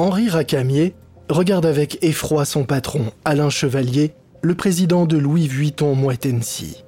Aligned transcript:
Henri 0.00 0.30
Racamier 0.30 0.94
regarde 1.28 1.66
avec 1.66 2.02
effroi 2.02 2.46
son 2.46 2.64
patron, 2.64 3.12
Alain 3.26 3.50
Chevalier, 3.50 4.14
le 4.40 4.54
président 4.54 5.04
de 5.04 5.18
Louis 5.18 5.46
Vuitton 5.46 5.94
Moitensi. 5.94 6.84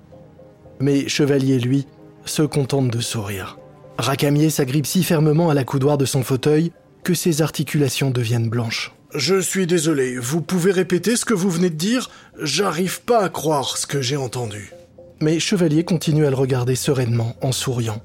Mais 0.81 1.07
Chevalier, 1.09 1.59
lui, 1.59 1.87
se 2.25 2.41
contente 2.41 2.89
de 2.89 3.01
sourire. 3.01 3.59
Racamier 3.99 4.49
s'agrippe 4.49 4.87
si 4.87 5.03
fermement 5.03 5.51
à 5.51 5.55
la 5.55 5.65
coudoir 5.65 5.99
de 5.99 6.07
son 6.07 6.23
fauteuil 6.23 6.73
que 7.05 7.13
ses 7.13 7.43
articulations 7.43 8.09
deviennent 8.09 8.49
blanches. 8.49 8.95
Je 9.15 9.39
suis 9.39 9.67
désolé, 9.67 10.17
vous 10.17 10.41
pouvez 10.41 10.73
répéter 10.73 11.15
ce 11.17 11.27
que 11.27 11.35
vous 11.35 11.51
venez 11.51 11.69
de 11.69 11.75
dire? 11.75 12.09
J'arrive 12.41 13.03
pas 13.03 13.23
à 13.23 13.29
croire 13.29 13.77
ce 13.77 13.87
que 13.87 14.01
j'ai 14.01 14.17
entendu. 14.17 14.73
Mais 15.21 15.39
Chevalier 15.39 15.85
continue 15.85 16.25
à 16.25 16.31
le 16.31 16.37
regarder 16.37 16.77
sereinement, 16.77 17.37
en 17.43 17.53
souriant. 17.53 18.01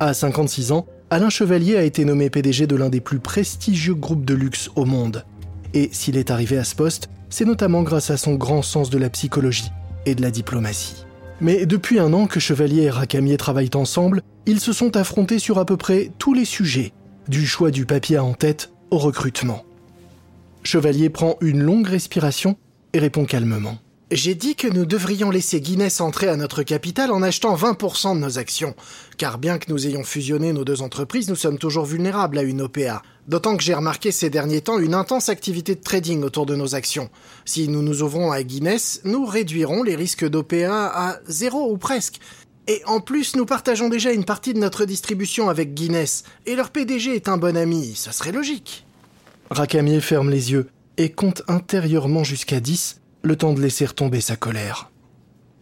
À 0.00 0.12
56 0.12 0.72
ans, 0.72 0.88
Alain 1.12 1.28
Chevalier 1.28 1.76
a 1.76 1.82
été 1.82 2.04
nommé 2.04 2.30
PDG 2.30 2.68
de 2.68 2.76
l'un 2.76 2.88
des 2.88 3.00
plus 3.00 3.18
prestigieux 3.18 3.96
groupes 3.96 4.24
de 4.24 4.34
luxe 4.34 4.70
au 4.76 4.84
monde. 4.84 5.24
Et 5.74 5.88
s'il 5.90 6.16
est 6.16 6.30
arrivé 6.30 6.56
à 6.56 6.62
ce 6.62 6.76
poste, 6.76 7.10
c'est 7.30 7.44
notamment 7.44 7.82
grâce 7.82 8.10
à 8.10 8.16
son 8.16 8.36
grand 8.36 8.62
sens 8.62 8.90
de 8.90 8.98
la 8.98 9.10
psychologie 9.10 9.72
et 10.06 10.14
de 10.14 10.22
la 10.22 10.30
diplomatie. 10.30 11.04
Mais 11.40 11.66
depuis 11.66 11.98
un 11.98 12.12
an 12.12 12.28
que 12.28 12.38
Chevalier 12.38 12.82
et 12.82 12.90
Racamier 12.90 13.36
travaillent 13.38 13.74
ensemble, 13.74 14.22
ils 14.46 14.60
se 14.60 14.72
sont 14.72 14.96
affrontés 14.96 15.40
sur 15.40 15.58
à 15.58 15.64
peu 15.64 15.76
près 15.76 16.12
tous 16.18 16.32
les 16.32 16.44
sujets, 16.44 16.92
du 17.26 17.44
choix 17.44 17.72
du 17.72 17.86
papier 17.86 18.20
en 18.20 18.34
tête 18.34 18.70
au 18.92 18.98
recrutement. 18.98 19.64
Chevalier 20.62 21.10
prend 21.10 21.38
une 21.40 21.60
longue 21.60 21.88
respiration 21.88 22.56
et 22.92 23.00
répond 23.00 23.24
calmement. 23.24 23.78
J'ai 24.12 24.34
dit 24.34 24.56
que 24.56 24.66
nous 24.66 24.86
devrions 24.86 25.30
laisser 25.30 25.60
Guinness 25.60 26.00
entrer 26.00 26.26
à 26.26 26.34
notre 26.34 26.64
capital 26.64 27.12
en 27.12 27.22
achetant 27.22 27.54
20% 27.54 28.16
de 28.16 28.18
nos 28.18 28.38
actions. 28.40 28.74
Car 29.18 29.38
bien 29.38 29.56
que 29.58 29.70
nous 29.70 29.86
ayons 29.86 30.02
fusionné 30.02 30.52
nos 30.52 30.64
deux 30.64 30.82
entreprises, 30.82 31.28
nous 31.28 31.36
sommes 31.36 31.58
toujours 31.58 31.84
vulnérables 31.84 32.36
à 32.36 32.42
une 32.42 32.62
OPA. 32.62 33.02
D'autant 33.28 33.56
que 33.56 33.62
j'ai 33.62 33.72
remarqué 33.72 34.10
ces 34.10 34.28
derniers 34.28 34.62
temps 34.62 34.80
une 34.80 34.94
intense 34.94 35.28
activité 35.28 35.76
de 35.76 35.80
trading 35.80 36.24
autour 36.24 36.44
de 36.44 36.56
nos 36.56 36.74
actions. 36.74 37.08
Si 37.44 37.68
nous 37.68 37.82
nous 37.82 38.02
ouvrons 38.02 38.32
à 38.32 38.42
Guinness, 38.42 39.00
nous 39.04 39.24
réduirons 39.24 39.84
les 39.84 39.94
risques 39.94 40.28
d'OPA 40.28 40.86
à 40.92 41.20
zéro 41.28 41.70
ou 41.70 41.78
presque. 41.78 42.18
Et 42.66 42.82
en 42.86 42.98
plus, 42.98 43.36
nous 43.36 43.46
partageons 43.46 43.88
déjà 43.88 44.10
une 44.10 44.24
partie 44.24 44.54
de 44.54 44.58
notre 44.58 44.86
distribution 44.86 45.48
avec 45.48 45.72
Guinness, 45.72 46.24
et 46.46 46.56
leur 46.56 46.70
PDG 46.70 47.14
est 47.14 47.28
un 47.28 47.36
bon 47.36 47.56
ami, 47.56 47.94
ça 47.94 48.10
serait 48.10 48.32
logique. 48.32 48.84
Racamier 49.50 50.00
ferme 50.00 50.30
les 50.30 50.50
yeux 50.50 50.68
et 50.96 51.10
compte 51.10 51.42
intérieurement 51.48 52.24
jusqu'à 52.24 52.60
10, 52.60 52.99
le 53.22 53.36
temps 53.36 53.52
de 53.52 53.60
laisser 53.60 53.86
retomber 53.86 54.20
sa 54.20 54.36
colère. 54.36 54.90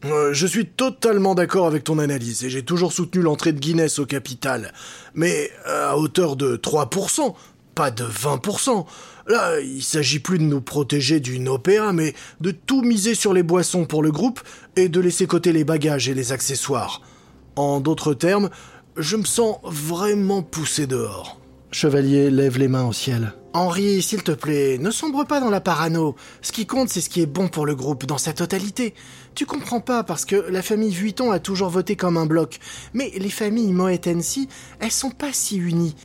Euh, 0.05 0.33
je 0.33 0.47
suis 0.47 0.67
totalement 0.67 1.35
d'accord 1.35 1.67
avec 1.67 1.85
ton 1.85 1.99
analyse 1.99 2.45
et 2.45 2.51
j'ai 2.51 2.65
toujours 2.65 2.93
soutenu 2.93 3.21
l'entrée 3.21 3.53
de 3.53 3.59
Guinness 3.59 3.99
au 3.99 4.07
capital. 4.07 4.73
Mais 5.15 5.51
à 5.65 5.99
hauteur 5.99 6.37
de 6.37 6.57
3%, 6.57 7.35
pas 7.75 7.91
de 7.91 8.05
20%. 8.05 8.87
Là, 9.27 9.61
il 9.61 9.83
s'agit 9.83 10.21
plus 10.21 10.39
de 10.39 10.45
nous 10.45 10.61
protéger 10.61 11.21
d'une 11.21 11.49
OPA, 11.49 11.93
mais 11.93 12.15
de 12.41 12.51
tout 12.51 12.83
miser 12.83 13.15
sur 13.15 13.35
les 13.35 13.43
boissons 13.43 13.85
pour 13.85 14.03
le 14.03 14.11
groupe 14.11 14.41
et 14.77 14.89
de 14.89 15.01
laisser 15.01 15.27
côté 15.27 15.53
les 15.53 15.65
bagages 15.65 16.09
et 16.09 16.15
les 16.15 16.33
accessoires. 16.33 17.03
En 17.57 17.81
d'autres 17.81 18.15
termes, 18.15 18.51
je 18.97 19.17
me 19.17 19.25
sens 19.25 19.59
vraiment 19.65 20.43
poussé 20.43 20.87
dehors. 20.87 21.38
Chevalier 21.71 22.31
lève 22.31 22.59
les 22.59 22.69
mains 22.69 22.87
au 22.87 22.93
ciel. 22.93 23.35
Henri, 23.53 24.03
s'il 24.03 24.23
te 24.23 24.33
plaît, 24.33 24.79
ne 24.79 24.91
sombre 24.91 25.25
pas 25.25 25.41
dans 25.41 25.51
la 25.51 25.61
parano. 25.61 26.17
Ce 26.41 26.53
qui 26.53 26.67
compte, 26.67 26.89
c'est 26.89 27.01
ce 27.01 27.11
qui 27.11 27.21
est 27.21 27.27
bon 27.27 27.49
pour 27.49 27.67
le 27.67 27.75
groupe 27.75 28.07
dans 28.07 28.19
sa 28.19 28.33
totalité. 28.33 28.95
Tu 29.35 29.45
comprends 29.45 29.81
pas 29.81 30.03
parce 30.03 30.25
que 30.25 30.37
la 30.37 30.63
famille 30.63 30.93
Vuitton 30.93 31.31
a 31.31 31.39
toujours 31.39 31.69
voté 31.69 31.95
comme 31.95 32.17
un 32.17 32.27
bloc. 32.27 32.59
Mais 32.95 33.13
les 33.17 33.31
familles 33.31 33.73
Moet 33.73 34.07
Hennessy, 34.07 34.49
elles 34.81 34.91
sont 34.91 35.11
pas 35.11 35.33
si 35.33 35.57
unies. 35.57 35.97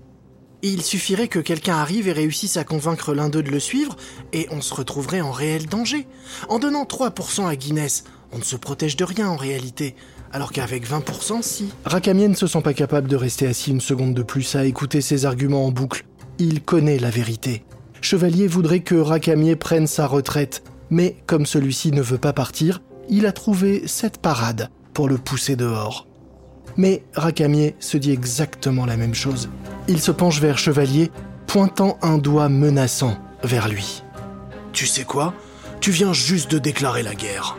Il 0.62 0.82
suffirait 0.82 1.28
que 1.28 1.40
quelqu'un 1.40 1.76
arrive 1.76 2.08
et 2.08 2.14
réussisse 2.14 2.58
à 2.58 2.64
convaincre 2.64 3.14
l'un 3.14 3.30
d'eux 3.30 3.44
de 3.44 3.52
le 3.52 3.60
suivre, 3.60 3.98
et 4.32 4.48
on 4.50 4.62
se 4.62 4.74
retrouverait 4.74 5.20
en 5.20 5.32
réel 5.32 5.66
danger. 5.66 6.08
En 6.48 6.58
donnant 6.60 6.86
3% 6.86 7.48
à 7.48 7.56
Guinness, 7.58 8.06
on 8.32 8.38
ne 8.38 8.44
se 8.44 8.56
protège 8.56 8.96
de 8.96 9.04
rien 9.04 9.28
en 9.28 9.36
réalité. 9.36 9.96
Alors 10.34 10.52
qu'avec 10.52 10.90
20%, 10.90 11.44
si. 11.44 11.70
Racamier 11.86 12.28
ne 12.28 12.34
se 12.34 12.48
sent 12.48 12.62
pas 12.62 12.74
capable 12.74 13.08
de 13.08 13.16
rester 13.16 13.46
assis 13.46 13.70
une 13.70 13.82
seconde 13.82 14.16
de 14.16 14.24
plus 14.24 14.56
à 14.56 14.66
écouter 14.66 15.00
ses 15.00 15.28
arguments 15.28 15.68
en 15.68 15.72
boucle. 15.72 16.06
Il 16.40 16.64
connaît 16.64 16.98
la 16.98 17.12
vérité. 17.12 17.64
Chevalier 18.02 18.48
voudrait 18.48 18.80
que 18.80 18.96
Racamier 18.96 19.56
prenne 19.56 19.86
sa 19.86 20.08
retraite, 20.08 20.64
mais 20.90 21.16
comme 21.28 21.46
celui-ci 21.46 21.92
ne 21.92 22.02
veut 22.02 22.18
pas 22.18 22.34
partir, 22.34 22.82
il 23.10 23.28
a 23.28 23.32
trouvé 23.32 23.84
cette 23.86 24.18
parade 24.18 24.70
pour 24.94 25.08
le 25.08 25.20
pousser 25.20 25.56
dehors. 25.56 26.08
Mais 26.78 27.04
Racamier 27.14 27.76
se 27.80 27.98
dit 27.98 28.12
exactement 28.12 28.88
la 28.88 28.98
même 28.98 29.14
chose. 29.14 29.50
Il 29.88 30.02
se 30.02 30.12
penche 30.12 30.42
vers 30.42 30.58
Chevalier, 30.58 31.12
pointant 31.46 32.00
un 32.02 32.18
doigt 32.18 32.50
menaçant 32.50 33.20
vers 33.44 33.70
lui. 33.70 34.02
Tu 34.72 34.88
sais 34.88 35.04
quoi? 35.04 35.36
Tu 35.80 35.92
viens 35.92 36.14
juste 36.14 36.50
de 36.50 36.58
déclarer 36.58 37.04
la 37.04 37.14
guerre. 37.14 37.56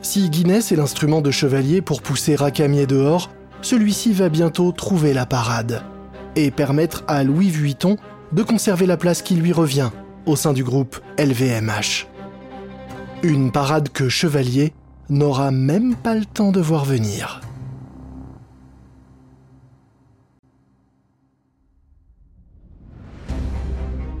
Si 0.00 0.30
Guinness 0.30 0.70
est 0.70 0.76
l'instrument 0.76 1.20
de 1.20 1.30
Chevalier 1.30 1.82
pour 1.82 2.02
pousser 2.02 2.36
Racamier 2.36 2.86
dehors, 2.86 3.30
celui-ci 3.62 4.12
va 4.12 4.28
bientôt 4.28 4.70
trouver 4.70 5.12
la 5.12 5.26
parade 5.26 5.82
et 6.36 6.50
permettre 6.50 7.02
à 7.08 7.24
Louis 7.24 7.50
Vuitton 7.50 7.96
de 8.32 8.42
conserver 8.42 8.86
la 8.86 8.96
place 8.96 9.22
qui 9.22 9.34
lui 9.34 9.52
revient 9.52 9.90
au 10.26 10.36
sein 10.36 10.52
du 10.52 10.62
groupe 10.62 11.00
LVMH. 11.18 12.06
Une 13.24 13.50
parade 13.50 13.88
que 13.88 14.08
Chevalier 14.08 14.72
n'aura 15.08 15.50
même 15.50 15.96
pas 15.96 16.14
le 16.14 16.24
temps 16.24 16.52
de 16.52 16.60
voir 16.60 16.84
venir. 16.84 17.40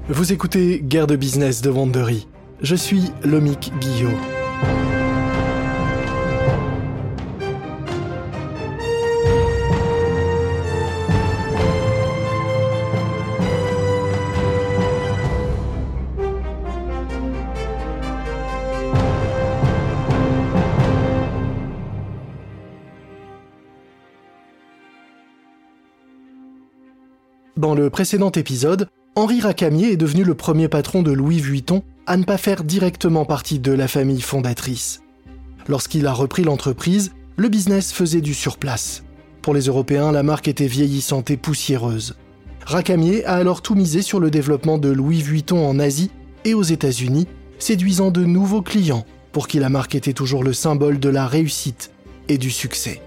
Vous 0.08 0.32
écoutez 0.32 0.80
Guerre 0.82 1.06
de 1.06 1.16
business 1.16 1.60
de 1.62 1.70
Wandery. 1.70 2.26
Je 2.62 2.74
suis 2.74 3.12
Lomic 3.22 3.72
Guillot. 3.78 4.16
Dans 27.58 27.74
le 27.74 27.90
précédent 27.90 28.30
épisode, 28.30 28.86
Henri 29.16 29.40
Racamier 29.40 29.90
est 29.90 29.96
devenu 29.96 30.22
le 30.22 30.36
premier 30.36 30.68
patron 30.68 31.02
de 31.02 31.10
Louis 31.10 31.40
Vuitton 31.40 31.82
à 32.06 32.16
ne 32.16 32.22
pas 32.22 32.38
faire 32.38 32.62
directement 32.62 33.24
partie 33.24 33.58
de 33.58 33.72
la 33.72 33.88
famille 33.88 34.20
fondatrice. 34.20 35.02
Lorsqu'il 35.66 36.06
a 36.06 36.12
repris 36.12 36.44
l'entreprise, 36.44 37.10
le 37.36 37.48
business 37.48 37.92
faisait 37.92 38.20
du 38.20 38.32
surplace. 38.32 39.02
Pour 39.42 39.54
les 39.54 39.62
Européens, 39.62 40.12
la 40.12 40.22
marque 40.22 40.46
était 40.46 40.68
vieillissante 40.68 41.32
et 41.32 41.36
poussiéreuse. 41.36 42.14
Racamier 42.64 43.24
a 43.24 43.34
alors 43.34 43.60
tout 43.60 43.74
misé 43.74 44.02
sur 44.02 44.20
le 44.20 44.30
développement 44.30 44.78
de 44.78 44.90
Louis 44.90 45.20
Vuitton 45.20 45.66
en 45.66 45.80
Asie 45.80 46.12
et 46.44 46.54
aux 46.54 46.62
États-Unis, 46.62 47.26
séduisant 47.58 48.12
de 48.12 48.24
nouveaux 48.24 48.62
clients 48.62 49.04
pour 49.32 49.48
qui 49.48 49.58
la 49.58 49.68
marque 49.68 49.96
était 49.96 50.12
toujours 50.12 50.44
le 50.44 50.52
symbole 50.52 51.00
de 51.00 51.08
la 51.08 51.26
réussite 51.26 51.90
et 52.28 52.38
du 52.38 52.52
succès. 52.52 53.02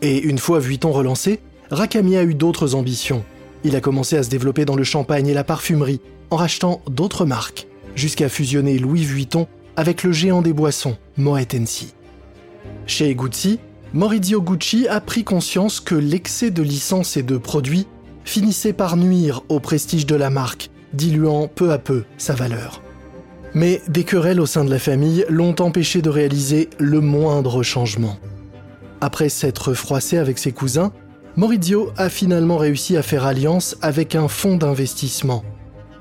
Et 0.00 0.18
une 0.22 0.38
fois 0.38 0.60
Vuitton 0.60 0.92
relancé, 0.92 1.40
Racamier 1.70 2.16
a 2.16 2.24
eu 2.24 2.34
d'autres 2.34 2.74
ambitions. 2.74 3.22
Il 3.66 3.74
a 3.74 3.80
commencé 3.80 4.16
à 4.16 4.22
se 4.22 4.30
développer 4.30 4.64
dans 4.64 4.76
le 4.76 4.84
champagne 4.84 5.26
et 5.26 5.34
la 5.34 5.42
parfumerie, 5.42 6.00
en 6.30 6.36
rachetant 6.36 6.82
d'autres 6.88 7.24
marques, 7.24 7.66
jusqu'à 7.96 8.28
fusionner 8.28 8.78
Louis 8.78 9.02
Vuitton 9.02 9.48
avec 9.74 10.04
le 10.04 10.12
géant 10.12 10.40
des 10.40 10.52
boissons, 10.52 10.96
Moet 11.16 11.52
Hennessy. 11.52 11.92
Chez 12.86 13.12
Gucci, 13.16 13.58
Maurizio 13.92 14.40
Gucci 14.40 14.86
a 14.86 15.00
pris 15.00 15.24
conscience 15.24 15.80
que 15.80 15.96
l'excès 15.96 16.52
de 16.52 16.62
licences 16.62 17.16
et 17.16 17.24
de 17.24 17.38
produits 17.38 17.88
finissait 18.24 18.72
par 18.72 18.96
nuire 18.96 19.42
au 19.48 19.58
prestige 19.58 20.06
de 20.06 20.14
la 20.14 20.30
marque, 20.30 20.70
diluant 20.92 21.48
peu 21.48 21.72
à 21.72 21.78
peu 21.78 22.04
sa 22.18 22.34
valeur. 22.34 22.82
Mais 23.52 23.82
des 23.88 24.04
querelles 24.04 24.40
au 24.40 24.46
sein 24.46 24.64
de 24.64 24.70
la 24.70 24.78
famille 24.78 25.24
l'ont 25.28 25.60
empêché 25.60 26.02
de 26.02 26.10
réaliser 26.10 26.70
le 26.78 27.00
moindre 27.00 27.64
changement. 27.64 28.16
Après 29.00 29.28
s'être 29.28 29.74
froissé 29.74 30.18
avec 30.18 30.38
ses 30.38 30.52
cousins, 30.52 30.92
Maurizio 31.36 31.92
a 31.98 32.08
finalement 32.08 32.56
réussi 32.56 32.96
à 32.96 33.02
faire 33.02 33.26
alliance 33.26 33.76
avec 33.82 34.14
un 34.14 34.26
fonds 34.26 34.56
d'investissement. 34.56 35.44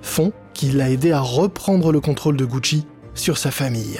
Fonds 0.01 0.31
qui 0.53 0.71
l'a 0.71 0.89
aidé 0.89 1.11
à 1.11 1.19
reprendre 1.19 1.91
le 1.91 1.99
contrôle 1.99 2.37
de 2.37 2.45
Gucci 2.45 2.85
sur 3.15 3.37
sa 3.37 3.51
famille. 3.51 3.99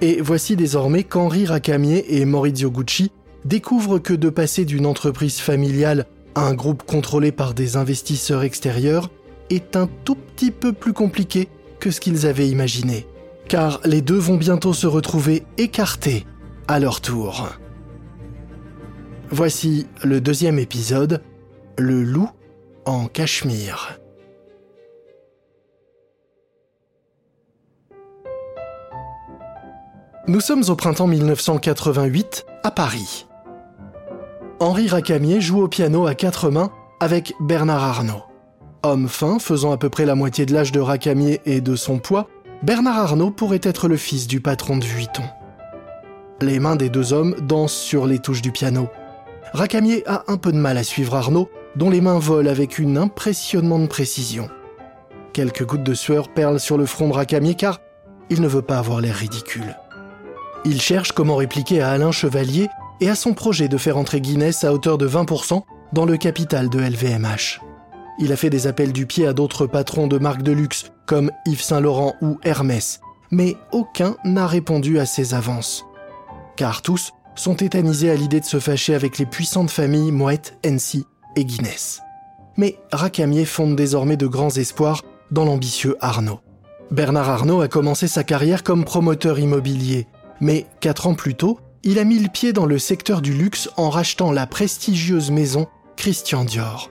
Et 0.00 0.20
voici 0.20 0.56
désormais 0.56 1.04
qu'Henri 1.04 1.46
Racamier 1.46 2.16
et 2.18 2.24
Maurizio 2.24 2.68
Gucci 2.68 3.12
découvrent 3.44 4.00
que 4.00 4.12
de 4.12 4.28
passer 4.28 4.64
d'une 4.64 4.86
entreprise 4.86 5.38
familiale 5.38 6.06
à 6.34 6.40
un 6.40 6.54
groupe 6.54 6.82
contrôlé 6.82 7.30
par 7.30 7.54
des 7.54 7.76
investisseurs 7.76 8.42
extérieurs 8.42 9.10
est 9.50 9.76
un 9.76 9.88
tout 10.04 10.16
petit 10.16 10.50
peu 10.50 10.72
plus 10.72 10.92
compliqué 10.92 11.48
que 11.78 11.92
ce 11.92 12.00
qu'ils 12.00 12.26
avaient 12.26 12.48
imaginé. 12.48 13.06
Car 13.46 13.80
les 13.84 14.02
deux 14.02 14.18
vont 14.18 14.36
bientôt 14.36 14.72
se 14.72 14.88
retrouver 14.88 15.44
écartés 15.58 16.26
à 16.66 16.80
leur 16.80 17.00
tour. 17.00 17.48
Voici 19.30 19.86
le 20.04 20.22
deuxième 20.22 20.58
épisode, 20.58 21.22
Le 21.76 22.02
loup 22.02 22.30
en 22.86 23.08
Cachemire. 23.08 23.98
Nous 30.26 30.40
sommes 30.40 30.64
au 30.68 30.76
printemps 30.76 31.06
1988 31.06 32.46
à 32.64 32.70
Paris. 32.70 33.26
Henri 34.60 34.88
Racamier 34.88 35.42
joue 35.42 35.60
au 35.60 35.68
piano 35.68 36.06
à 36.06 36.14
quatre 36.14 36.50
mains 36.50 36.70
avec 36.98 37.34
Bernard 37.38 37.84
Arnault. 37.84 38.24
Homme 38.82 39.08
fin, 39.08 39.38
faisant 39.38 39.72
à 39.72 39.76
peu 39.76 39.90
près 39.90 40.06
la 40.06 40.14
moitié 40.14 40.46
de 40.46 40.54
l'âge 40.54 40.72
de 40.72 40.80
Racamier 40.80 41.42
et 41.44 41.60
de 41.60 41.76
son 41.76 41.98
poids, 41.98 42.28
Bernard 42.62 42.96
Arnault 42.96 43.30
pourrait 43.30 43.60
être 43.62 43.88
le 43.88 43.98
fils 43.98 44.26
du 44.26 44.40
patron 44.40 44.78
de 44.78 44.84
Vuitton. 44.84 45.24
Les 46.40 46.60
mains 46.60 46.76
des 46.76 46.88
deux 46.88 47.12
hommes 47.12 47.34
dansent 47.42 47.72
sur 47.72 48.06
les 48.06 48.20
touches 48.20 48.42
du 48.42 48.52
piano. 48.52 48.88
Racamier 49.52 50.02
a 50.06 50.24
un 50.28 50.36
peu 50.36 50.52
de 50.52 50.56
mal 50.56 50.78
à 50.78 50.84
suivre 50.84 51.14
Arnaud, 51.14 51.48
dont 51.76 51.90
les 51.90 52.00
mains 52.00 52.18
volent 52.18 52.50
avec 52.50 52.78
une 52.78 52.98
impressionnante 52.98 53.88
précision. 53.88 54.48
Quelques 55.32 55.64
gouttes 55.64 55.84
de 55.84 55.94
sueur 55.94 56.28
perlent 56.28 56.60
sur 56.60 56.78
le 56.78 56.86
front 56.86 57.08
de 57.08 57.14
Racamier 57.14 57.54
car 57.54 57.80
il 58.30 58.40
ne 58.40 58.48
veut 58.48 58.62
pas 58.62 58.78
avoir 58.78 59.00
l'air 59.00 59.14
ridicule. 59.14 59.76
Il 60.64 60.80
cherche 60.80 61.12
comment 61.12 61.36
répliquer 61.36 61.80
à 61.80 61.90
Alain 61.90 62.12
Chevalier 62.12 62.68
et 63.00 63.08
à 63.08 63.14
son 63.14 63.32
projet 63.32 63.68
de 63.68 63.78
faire 63.78 63.96
entrer 63.96 64.20
Guinness 64.20 64.64
à 64.64 64.72
hauteur 64.72 64.98
de 64.98 65.08
20% 65.08 65.62
dans 65.92 66.04
le 66.04 66.16
capital 66.16 66.68
de 66.68 66.80
LVMH. 66.80 67.60
Il 68.18 68.32
a 68.32 68.36
fait 68.36 68.50
des 68.50 68.66
appels 68.66 68.92
du 68.92 69.06
pied 69.06 69.26
à 69.26 69.32
d'autres 69.32 69.66
patrons 69.66 70.08
de 70.08 70.18
marques 70.18 70.42
de 70.42 70.52
luxe 70.52 70.90
comme 71.06 71.30
Yves 71.46 71.62
Saint 71.62 71.80
Laurent 71.80 72.16
ou 72.20 72.38
Hermès, 72.42 73.00
mais 73.30 73.56
aucun 73.72 74.16
n'a 74.24 74.46
répondu 74.46 74.98
à 74.98 75.06
ses 75.06 75.34
avances. 75.34 75.86
Car 76.56 76.82
tous 76.82 77.12
sont 77.38 77.54
tétanisés 77.54 78.10
à 78.10 78.14
l'idée 78.14 78.40
de 78.40 78.44
se 78.44 78.58
fâcher 78.58 78.94
avec 78.94 79.18
les 79.18 79.26
puissantes 79.26 79.70
familles 79.70 80.12
Moët, 80.12 80.58
Hennessy 80.62 81.06
et 81.36 81.44
Guinness. 81.44 82.02
Mais 82.56 82.78
Racamier 82.92 83.44
fonde 83.44 83.76
désormais 83.76 84.16
de 84.16 84.26
grands 84.26 84.50
espoirs 84.50 85.02
dans 85.30 85.44
l'ambitieux 85.44 85.96
Arnaud. 86.00 86.40
Bernard 86.90 87.28
Arnault 87.28 87.60
a 87.60 87.68
commencé 87.68 88.08
sa 88.08 88.24
carrière 88.24 88.64
comme 88.64 88.84
promoteur 88.84 89.38
immobilier, 89.38 90.06
mais 90.40 90.66
quatre 90.80 91.06
ans 91.06 91.14
plus 91.14 91.34
tôt, 91.34 91.60
il 91.84 91.98
a 91.98 92.04
mis 92.04 92.18
le 92.18 92.28
pied 92.28 92.52
dans 92.52 92.66
le 92.66 92.78
secteur 92.78 93.22
du 93.22 93.32
luxe 93.32 93.68
en 93.76 93.88
rachetant 93.88 94.32
la 94.32 94.46
prestigieuse 94.46 95.30
maison 95.30 95.68
Christian 95.96 96.44
Dior. 96.44 96.90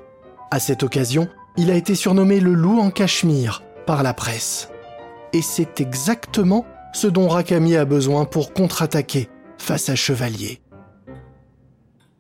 À 0.50 0.60
cette 0.60 0.84
occasion, 0.84 1.28
il 1.58 1.72
a 1.72 1.76
été 1.76 1.96
surnommé 1.96 2.40
le 2.40 2.54
loup 2.54 2.80
en 2.80 2.90
cachemire 2.90 3.64
par 3.86 4.04
la 4.04 4.14
presse. 4.14 4.70
Et 5.34 5.42
c'est 5.42 5.82
exactement 5.82 6.66
ce 6.94 7.08
dont 7.08 7.28
Racamier 7.28 7.78
a 7.78 7.86
besoin 7.86 8.24
pour 8.24 8.54
contre-attaquer 8.54 9.30
face 9.58 9.90
à 9.90 9.96
Chevalier. 9.96 10.62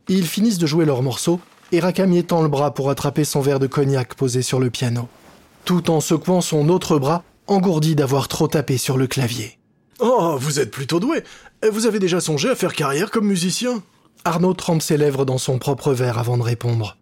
Ils 0.07 0.27
finissent 0.27 0.57
de 0.57 0.67
jouer 0.67 0.85
leur 0.85 1.01
morceau 1.01 1.39
et 1.71 1.79
Racamier 1.79 2.23
tend 2.23 2.41
le 2.41 2.47
bras 2.47 2.73
pour 2.73 2.89
attraper 2.89 3.25
son 3.25 3.41
verre 3.41 3.59
de 3.59 3.67
cognac 3.67 4.15
posé 4.15 4.41
sur 4.41 4.59
le 4.59 4.69
piano, 4.69 5.09
tout 5.65 5.91
en 5.91 5.99
secouant 5.99 6.41
son 6.41 6.69
autre 6.69 6.97
bras 6.97 7.23
engourdi 7.47 7.95
d'avoir 7.95 8.27
trop 8.27 8.47
tapé 8.47 8.77
sur 8.77 8.97
le 8.97 9.07
clavier. 9.07 9.57
Oh, 9.99 10.37
vous 10.39 10.59
êtes 10.59 10.71
plutôt 10.71 10.99
doué. 10.99 11.23
Vous 11.71 11.85
avez 11.87 11.99
déjà 11.99 12.21
songé 12.21 12.49
à 12.49 12.55
faire 12.55 12.73
carrière 12.73 13.09
comme 13.09 13.27
musicien? 13.27 13.81
Arnaud 14.25 14.53
trempe 14.53 14.81
ses 14.81 14.97
lèvres 14.97 15.25
dans 15.25 15.37
son 15.37 15.57
propre 15.57 15.93
verre 15.93 16.19
avant 16.19 16.37
de 16.37 16.43
répondre. 16.43 16.97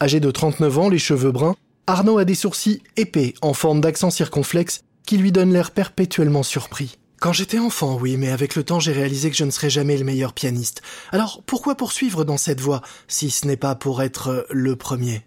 Âgé 0.00 0.20
de 0.20 0.30
39 0.30 0.78
ans, 0.78 0.88
les 0.88 0.98
cheveux 0.98 1.32
bruns, 1.32 1.56
Arnaud 1.86 2.18
a 2.18 2.24
des 2.24 2.34
sourcils 2.34 2.82
épais 2.96 3.34
en 3.42 3.52
forme 3.52 3.80
d'accent 3.80 4.10
circonflexe 4.10 4.82
qui 5.04 5.18
lui 5.18 5.32
donnent 5.32 5.52
l'air 5.52 5.72
perpétuellement 5.72 6.42
surpris. 6.42 6.98
Quand 7.20 7.32
j'étais 7.32 7.58
enfant, 7.58 7.98
oui, 8.00 8.16
mais 8.16 8.30
avec 8.30 8.54
le 8.54 8.62
temps 8.62 8.78
j'ai 8.78 8.92
réalisé 8.92 9.30
que 9.30 9.36
je 9.36 9.44
ne 9.44 9.50
serais 9.50 9.70
jamais 9.70 9.96
le 9.96 10.04
meilleur 10.04 10.32
pianiste. 10.32 10.82
Alors 11.10 11.42
pourquoi 11.44 11.74
poursuivre 11.74 12.24
dans 12.24 12.36
cette 12.36 12.60
voie, 12.60 12.80
si 13.08 13.30
ce 13.30 13.46
n'est 13.46 13.56
pas 13.56 13.74
pour 13.74 14.02
être 14.02 14.46
le 14.50 14.76
premier? 14.76 15.22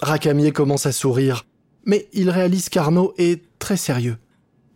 Racamier 0.00 0.50
commence 0.52 0.86
à 0.86 0.92
sourire, 0.92 1.46
mais 1.84 2.08
il 2.12 2.30
réalise 2.30 2.68
qu'Arnaud 2.68 3.14
est 3.16 3.42
très 3.58 3.76
sérieux. 3.76 4.18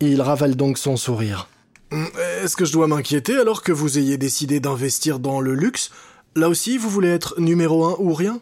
Il 0.00 0.20
ravale 0.20 0.54
donc 0.54 0.78
son 0.78 0.96
sourire. 0.96 1.48
Hum, 1.90 2.08
est-ce 2.42 2.56
que 2.56 2.64
je 2.64 2.72
dois 2.72 2.86
m'inquiéter 2.86 3.36
alors 3.36 3.62
que 3.62 3.72
vous 3.72 3.98
ayez 3.98 4.16
décidé 4.16 4.60
d'investir 4.60 5.18
dans 5.18 5.40
le 5.40 5.54
luxe? 5.54 5.90
Là 6.36 6.48
aussi, 6.48 6.78
vous 6.78 6.88
voulez 6.88 7.10
être 7.10 7.34
numéro 7.38 7.84
un 7.84 7.96
ou 7.98 8.14
rien? 8.14 8.40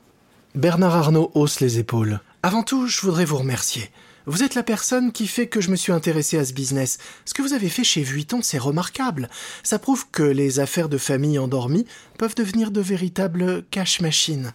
Bernard 0.54 0.96
Arnault 0.96 1.30
hausse 1.34 1.60
les 1.60 1.78
épaules. 1.78 2.20
Avant 2.42 2.62
tout, 2.62 2.86
je 2.86 3.00
voudrais 3.00 3.24
vous 3.24 3.38
remercier. 3.38 3.90
Vous 4.30 4.44
êtes 4.44 4.54
la 4.54 4.62
personne 4.62 5.10
qui 5.10 5.26
fait 5.26 5.48
que 5.48 5.60
je 5.60 5.72
me 5.72 5.76
suis 5.76 5.90
intéressé 5.90 6.38
à 6.38 6.44
ce 6.44 6.52
business. 6.52 6.98
Ce 7.24 7.34
que 7.34 7.42
vous 7.42 7.52
avez 7.52 7.68
fait 7.68 7.82
chez 7.82 8.04
Vuitton, 8.04 8.42
c'est 8.42 8.58
remarquable. 8.58 9.28
Ça 9.64 9.80
prouve 9.80 10.08
que 10.12 10.22
les 10.22 10.60
affaires 10.60 10.88
de 10.88 10.98
famille 10.98 11.36
endormies 11.36 11.84
peuvent 12.16 12.36
devenir 12.36 12.70
de 12.70 12.80
véritables 12.80 13.64
cash 13.72 14.00
machines. 14.00 14.52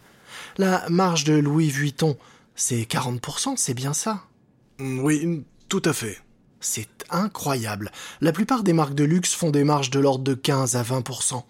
La 0.58 0.88
marge 0.88 1.26
de 1.26 1.34
Louis 1.34 1.70
Vuitton, 1.70 2.18
c'est 2.56 2.84
40%, 2.84 3.58
c'est 3.58 3.74
bien 3.74 3.92
ça? 3.92 4.24
Oui, 4.80 5.44
tout 5.68 5.82
à 5.84 5.92
fait. 5.92 6.20
C'est 6.62 7.04
incroyable. 7.10 7.92
La 8.22 8.32
plupart 8.32 8.64
des 8.64 8.72
marques 8.72 8.96
de 8.96 9.04
luxe 9.04 9.34
font 9.34 9.52
des 9.52 9.66
marges 9.66 9.90
de 9.90 10.00
l'ordre 10.00 10.24
de 10.24 10.36
15 10.36 10.78
à 10.78 10.84
20%. 10.84 11.44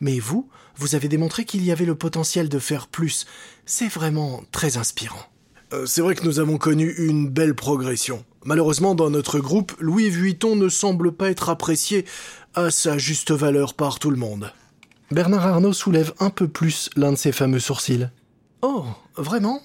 Mais 0.00 0.20
vous, 0.20 0.48
vous 0.76 0.94
avez 0.94 1.08
démontré 1.08 1.44
qu'il 1.44 1.64
y 1.64 1.72
avait 1.72 1.84
le 1.84 1.96
potentiel 1.96 2.48
de 2.48 2.60
faire 2.60 2.86
plus. 2.86 3.26
C'est 3.66 3.88
vraiment 3.88 4.44
très 4.52 4.76
inspirant. 4.76 5.31
Euh, 5.72 5.86
c'est 5.86 6.00
vrai 6.02 6.14
que 6.14 6.24
nous 6.24 6.40
avons 6.40 6.58
connu 6.58 6.94
une 6.98 7.28
belle 7.28 7.54
progression. 7.54 8.24
Malheureusement, 8.44 8.94
dans 8.94 9.10
notre 9.10 9.38
groupe, 9.38 9.72
Louis 9.78 10.10
Vuitton 10.10 10.56
ne 10.56 10.68
semble 10.68 11.12
pas 11.12 11.30
être 11.30 11.48
apprécié 11.48 12.04
à 12.54 12.70
sa 12.70 12.98
juste 12.98 13.30
valeur 13.30 13.74
par 13.74 13.98
tout 13.98 14.10
le 14.10 14.16
monde. 14.16 14.52
Bernard 15.10 15.46
Arnault 15.46 15.72
soulève 15.72 16.12
un 16.20 16.30
peu 16.30 16.48
plus 16.48 16.90
l'un 16.96 17.12
de 17.12 17.16
ses 17.16 17.32
fameux 17.32 17.60
sourcils. 17.60 18.08
Oh, 18.62 18.84
vraiment? 19.16 19.60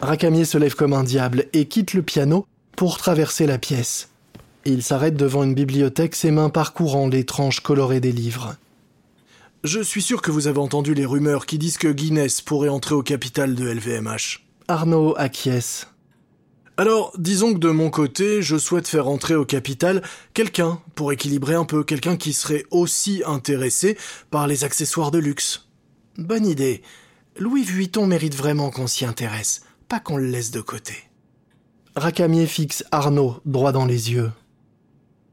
Racamier 0.00 0.44
se 0.44 0.58
lève 0.58 0.74
comme 0.74 0.92
un 0.92 1.04
diable 1.04 1.46
et 1.52 1.66
quitte 1.66 1.94
le 1.94 2.02
piano 2.02 2.46
pour 2.76 2.98
traverser 2.98 3.46
la 3.46 3.58
pièce. 3.58 4.08
Il 4.64 4.82
s'arrête 4.82 5.16
devant 5.16 5.44
une 5.44 5.54
bibliothèque, 5.54 6.14
ses 6.14 6.30
mains 6.30 6.50
parcourant 6.50 7.08
les 7.08 7.24
tranches 7.24 7.60
colorées 7.60 8.00
des 8.00 8.12
livres. 8.12 8.56
Je 9.64 9.80
suis 9.80 10.02
sûr 10.02 10.22
que 10.22 10.30
vous 10.30 10.46
avez 10.46 10.58
entendu 10.58 10.94
les 10.94 11.04
rumeurs 11.04 11.46
qui 11.46 11.58
disent 11.58 11.78
que 11.78 11.88
Guinness 11.88 12.40
pourrait 12.40 12.68
entrer 12.68 12.94
au 12.94 13.02
capital 13.02 13.54
de 13.54 13.68
LVMH. 13.68 14.49
Arnaud 14.70 15.14
acquiesce. 15.16 15.88
Alors, 16.76 17.12
disons 17.18 17.54
que 17.54 17.58
de 17.58 17.70
mon 17.70 17.90
côté, 17.90 18.40
je 18.40 18.56
souhaite 18.56 18.86
faire 18.86 19.08
entrer 19.08 19.34
au 19.34 19.44
capital 19.44 20.00
quelqu'un 20.32 20.80
pour 20.94 21.10
équilibrer 21.10 21.54
un 21.56 21.64
peu, 21.64 21.82
quelqu'un 21.82 22.16
qui 22.16 22.32
serait 22.32 22.64
aussi 22.70 23.24
intéressé 23.26 23.98
par 24.30 24.46
les 24.46 24.62
accessoires 24.62 25.10
de 25.10 25.18
luxe. 25.18 25.68
Bonne 26.18 26.46
idée. 26.46 26.82
Louis 27.36 27.64
Vuitton 27.64 28.06
mérite 28.06 28.36
vraiment 28.36 28.70
qu'on 28.70 28.86
s'y 28.86 29.04
intéresse, 29.04 29.62
pas 29.88 29.98
qu'on 29.98 30.16
le 30.16 30.26
laisse 30.26 30.52
de 30.52 30.60
côté. 30.60 30.94
Racamier 31.96 32.46
fixe 32.46 32.84
Arnaud 32.92 33.40
droit 33.44 33.72
dans 33.72 33.86
les 33.86 34.12
yeux. 34.12 34.30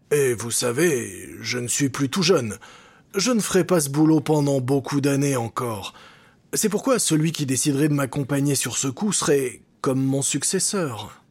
Et 0.10 0.34
vous 0.34 0.52
savez, 0.52 1.30
je 1.42 1.60
ne 1.60 1.68
suis 1.68 1.90
plus 1.90 2.10
tout 2.10 2.24
jeune. 2.24 2.58
Je 3.14 3.32
ne 3.32 3.40
ferai 3.40 3.64
pas 3.66 3.82
ce 3.82 3.90
boulot 3.90 4.20
pendant 4.20 4.62
beaucoup 4.62 5.00
d'années 5.00 5.38
encore. 5.38 5.94
C'est 6.54 6.70
pourquoi 6.70 6.98
celui 7.00 7.32
qui 7.32 7.46
déciderait 7.46 7.90
de 7.90 7.94
m'accompagner 7.94 8.56
sur 8.56 8.78
ce 8.78 8.88
coup 8.88 9.12
serait 9.12 9.62
comme 9.82 10.04
mon 10.04 10.22
successeur. 10.22 11.22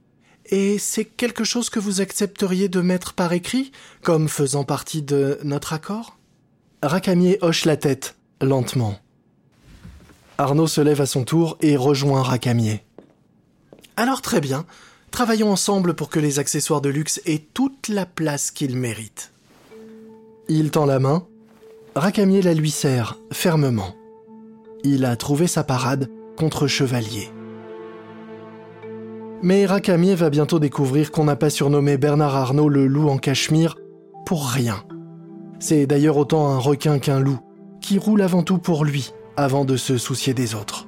Et 0.47 0.79
c'est 0.79 1.05
quelque 1.05 1.43
chose 1.43 1.71
que 1.71 1.81
vous 1.81 2.01
accepteriez 2.01 2.69
de 2.69 2.81
mettre 2.81 3.15
par 3.15 3.33
écrit, 3.33 3.73
comme 4.03 4.29
faisant 4.29 4.65
partie 4.65 5.03
de 5.03 5.39
notre 5.43 5.73
accord? 5.73 6.19
Racamier 6.83 7.39
hoche 7.41 7.65
la 7.65 7.77
tête, 7.77 8.15
lentement. 8.41 8.99
Arnaud 10.39 10.67
se 10.67 10.81
lève 10.81 11.01
à 11.01 11.07
son 11.07 11.25
tour 11.25 11.57
et 11.61 11.77
rejoint 11.77 12.23
Racamier. 12.23 12.85
Alors 13.97 14.21
très 14.21 14.41
bien, 14.41 14.67
travaillons 15.11 15.51
ensemble 15.51 15.95
pour 15.95 16.11
que 16.11 16.21
les 16.21 16.39
accessoires 16.39 16.83
de 16.83 16.91
luxe 16.91 17.21
aient 17.25 17.45
toute 17.55 17.89
la 17.89 18.05
place 18.05 18.51
qu'ils 18.51 18.77
méritent. 18.77 19.33
Il 20.49 20.71
tend 20.71 20.85
la 20.85 20.99
main, 20.99 21.27
Racamier 21.97 22.43
la 22.43 22.53
lui 22.53 22.71
serre 22.71 23.17
fermement. 23.33 23.96
Il 24.85 25.05
a 25.05 25.17
trouvé 25.17 25.47
sa 25.47 25.65
parade 25.65 26.09
contre 26.37 26.67
Chevalier. 26.67 27.31
Mais 29.43 29.67
Racamier 29.67 30.15
va 30.15 30.31
bientôt 30.31 30.59
découvrir 30.59 31.11
qu'on 31.11 31.25
n'a 31.25 31.37
pas 31.37 31.51
surnommé 31.51 31.97
Bernard 31.97 32.37
Arnault 32.37 32.69
le 32.69 32.87
loup 32.87 33.09
en 33.09 33.19
cachemire 33.19 33.77
pour 34.25 34.49
rien. 34.49 34.83
C'est 35.59 35.87
d'ailleurs 35.87 36.17
autant 36.17 36.49
un 36.49 36.59
requin 36.59 36.99
qu'un 36.99 37.21
loup, 37.21 37.39
qui 37.81 37.99
roule 37.99 38.23
avant 38.23 38.43
tout 38.43 38.59
pour 38.59 38.85
lui, 38.85 39.13
avant 39.37 39.65
de 39.65 39.77
se 39.77 39.99
soucier 39.99 40.35
des 40.35 40.55
autres. 40.55 40.87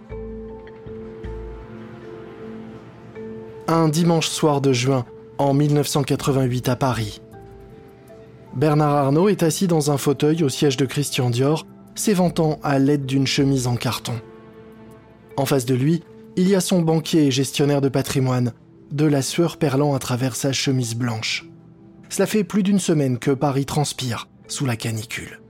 Un 3.69 3.89
dimanche 3.89 4.29
soir 4.29 4.61
de 4.61 4.73
juin, 4.73 5.05
en 5.39 5.55
1988 5.55 6.69
à 6.69 6.77
Paris, 6.77 7.21
Bernard 8.57 8.95
Arnault 8.95 9.29
est 9.29 9.45
assis 9.45 9.69
dans 9.69 9.93
un 9.93 9.99
fauteuil 9.99 10.43
au 10.43 10.49
siège 10.49 10.77
de 10.77 10.85
Christian 10.85 11.31
Dior, 11.31 11.65
s'éventant 11.99 12.61
à 12.63 12.79
l'aide 12.79 13.07
d'une 13.07 13.27
chemise 13.27 13.67
en 13.67 13.77
carton. 13.77 14.15
En 15.37 15.47
face 15.47 15.67
de 15.67 15.75
lui, 15.75 16.03
il 16.37 16.49
y 16.49 16.55
a 16.55 16.61
son 16.61 16.81
banquier 16.81 17.27
et 17.27 17.31
gestionnaire 17.31 17.81
de 17.81 17.89
patrimoine, 17.89 18.53
de 18.93 19.05
la 19.05 19.23
sueur 19.23 19.57
perlant 19.57 19.95
à 19.95 19.99
travers 19.99 20.37
sa 20.37 20.53
chemise 20.53 20.95
blanche. 20.95 21.47
Cela 22.09 22.27
fait 22.27 22.45
plus 22.45 22.63
d'une 22.63 22.79
semaine 22.79 23.19
que 23.19 23.33
Paris 23.33 23.67
transpire 23.67 24.29
sous 24.47 24.65
la 24.65 24.77
canicule. 24.77 25.41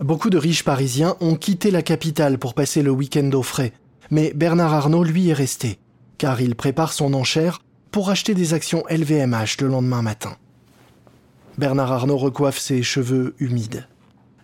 Beaucoup 0.00 0.30
de 0.30 0.38
riches 0.38 0.64
parisiens 0.64 1.16
ont 1.20 1.36
quitté 1.36 1.70
la 1.70 1.82
capitale 1.82 2.38
pour 2.38 2.54
passer 2.54 2.82
le 2.82 2.90
week-end 2.90 3.30
au 3.34 3.42
frais, 3.42 3.72
mais 4.10 4.32
Bernard 4.34 4.72
Arnault 4.72 5.04
lui 5.04 5.28
est 5.28 5.34
resté, 5.34 5.78
car 6.16 6.40
il 6.40 6.56
prépare 6.56 6.92
son 6.92 7.12
enchère 7.12 7.60
pour 7.90 8.08
acheter 8.08 8.34
des 8.34 8.54
actions 8.54 8.84
LVMH 8.88 9.60
le 9.60 9.68
lendemain 9.68 10.02
matin. 10.02 10.36
Bernard 11.58 11.92
Arnault 11.92 12.16
recoiffe 12.16 12.58
ses 12.58 12.82
cheveux 12.82 13.34
humides. 13.38 13.86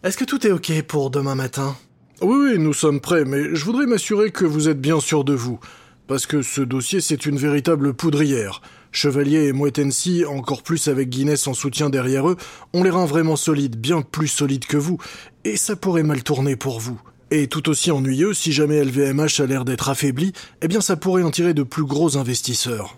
Est-ce 0.07 0.17
que 0.17 0.25
tout 0.25 0.47
est 0.47 0.53
ok 0.53 0.83
pour 0.83 1.11
demain 1.11 1.35
matin? 1.35 1.77
Oui, 2.21 2.37
oui, 2.39 2.59
nous 2.61 2.73
sommes 2.73 3.01
prêts, 3.01 3.25
mais 3.25 3.57
je 3.57 3.65
voudrais 3.65 3.87
m'assurer 3.87 4.31
que 4.31 4.45
vous 4.45 4.69
êtes 4.69 4.81
bien 4.81 5.01
sûr 5.01 5.25
de 5.25 5.35
vous. 5.35 5.59
Parce 6.07 6.27
que 6.27 6.43
ce 6.43 6.61
dossier, 6.61 7.01
c'est 7.01 7.27
une 7.27 7.39
véritable 7.39 7.93
poudrière. 7.93 8.63
Chevalier 8.93 9.49
et 9.49 9.53
Mouettensi, 9.53 10.25
encore 10.25 10.63
plus 10.63 10.87
avec 10.87 11.09
Guinness 11.09 11.49
en 11.49 11.55
soutien 11.55 11.91
derrière 11.91 12.29
eux, 12.29 12.37
on 12.73 12.85
les 12.85 12.91
rend 12.91 13.05
vraiment 13.05 13.35
solides, 13.35 13.81
bien 13.81 14.01
plus 14.01 14.29
solides 14.29 14.67
que 14.67 14.77
vous, 14.77 14.99
et 15.43 15.57
ça 15.57 15.75
pourrait 15.75 16.05
mal 16.05 16.23
tourner 16.23 16.55
pour 16.55 16.79
vous. 16.79 17.01
Et 17.33 17.49
tout 17.49 17.69
aussi 17.69 17.91
ennuyeux, 17.91 18.33
si 18.33 18.53
jamais 18.53 18.85
LVMH 18.85 19.41
a 19.41 19.47
l'air 19.47 19.65
d'être 19.65 19.89
affaibli, 19.89 20.33
eh 20.63 20.69
bien 20.69 20.81
ça 20.81 20.95
pourrait 20.95 21.25
en 21.25 21.33
tirer 21.33 21.53
de 21.53 21.65
plus 21.65 21.85
gros 21.85 22.17
investisseurs. 22.17 22.97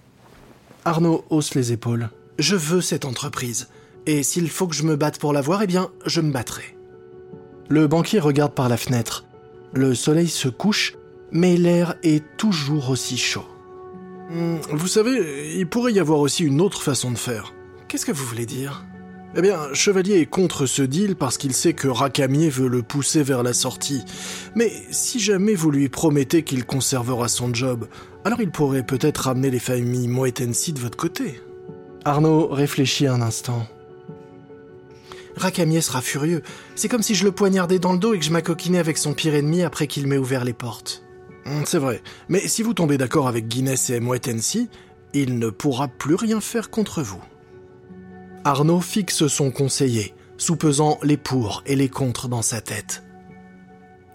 Arnaud 0.84 1.24
hausse 1.30 1.54
les 1.54 1.72
épaules. 1.72 2.10
Je 2.38 2.54
veux 2.54 2.82
cette 2.82 3.06
entreprise. 3.06 3.68
Et 4.04 4.22
s'il 4.22 4.50
faut 4.50 4.66
que 4.66 4.76
je 4.76 4.82
me 4.82 4.96
batte 4.96 5.18
pour 5.18 5.32
l'avoir, 5.32 5.62
eh 5.62 5.66
bien, 5.66 5.88
je 6.04 6.20
me 6.20 6.32
battrai. 6.32 6.77
Le 7.68 7.86
banquier 7.86 8.18
regarde 8.18 8.52
par 8.52 8.68
la 8.68 8.76
fenêtre. 8.76 9.24
Le 9.74 9.94
soleil 9.94 10.28
se 10.28 10.48
couche, 10.48 10.94
mais 11.32 11.56
l'air 11.56 11.96
est 12.02 12.24
toujours 12.38 12.88
aussi 12.88 13.18
chaud. 13.18 13.44
Hmm, 14.30 14.56
vous 14.70 14.88
savez, 14.88 15.56
il 15.56 15.66
pourrait 15.66 15.92
y 15.92 16.00
avoir 16.00 16.20
aussi 16.20 16.44
une 16.44 16.60
autre 16.60 16.82
façon 16.82 17.10
de 17.10 17.18
faire. 17.18 17.52
Qu'est-ce 17.86 18.06
que 18.06 18.12
vous 18.12 18.24
voulez 18.24 18.46
dire? 18.46 18.84
Eh 19.36 19.42
bien, 19.42 19.58
Chevalier 19.74 20.20
est 20.20 20.26
contre 20.26 20.64
ce 20.64 20.80
deal 20.80 21.14
parce 21.14 21.36
qu'il 21.36 21.52
sait 21.52 21.74
que 21.74 21.88
Racamier 21.88 22.48
veut 22.48 22.68
le 22.68 22.82
pousser 22.82 23.22
vers 23.22 23.42
la 23.42 23.52
sortie. 23.52 24.02
Mais 24.54 24.72
si 24.90 25.20
jamais 25.20 25.54
vous 25.54 25.70
lui 25.70 25.90
promettez 25.90 26.42
qu'il 26.44 26.64
conservera 26.64 27.28
son 27.28 27.52
job, 27.52 27.86
alors 28.24 28.40
il 28.40 28.50
pourrait 28.50 28.86
peut-être 28.86 29.18
ramener 29.24 29.50
les 29.50 29.58
familles 29.58 30.08
Moetensi 30.08 30.72
de 30.72 30.80
votre 30.80 30.96
côté. 30.96 31.40
Arnaud 32.06 32.48
réfléchit 32.48 33.06
un 33.06 33.20
instant. 33.20 33.66
Racamier 35.38 35.80
sera 35.80 36.00
furieux. 36.02 36.42
C'est 36.74 36.88
comme 36.88 37.02
si 37.02 37.14
je 37.14 37.24
le 37.24 37.32
poignardais 37.32 37.78
dans 37.78 37.92
le 37.92 37.98
dos 37.98 38.14
et 38.14 38.18
que 38.18 38.24
je 38.24 38.30
m'acoquinais 38.30 38.78
avec 38.78 38.98
son 38.98 39.14
pire 39.14 39.34
ennemi 39.34 39.62
après 39.62 39.86
qu'il 39.86 40.06
m'ait 40.06 40.18
ouvert 40.18 40.44
les 40.44 40.52
portes. 40.52 41.02
Hmm, 41.46 41.62
c'est 41.64 41.78
vrai. 41.78 42.02
Mais 42.28 42.40
si 42.40 42.62
vous 42.62 42.74
tombez 42.74 42.98
d'accord 42.98 43.28
avec 43.28 43.48
Guinness 43.48 43.90
et 43.90 44.00
Moetensi, 44.00 44.68
il 45.14 45.38
ne 45.38 45.50
pourra 45.50 45.88
plus 45.88 46.14
rien 46.14 46.40
faire 46.40 46.70
contre 46.70 47.02
vous. 47.02 47.22
Arnaud 48.44 48.80
fixe 48.80 49.26
son 49.26 49.50
conseiller, 49.50 50.14
soupesant 50.36 50.98
les 51.02 51.16
pour 51.16 51.62
et 51.66 51.76
les 51.76 51.88
contre 51.88 52.28
dans 52.28 52.42
sa 52.42 52.60
tête. 52.60 53.02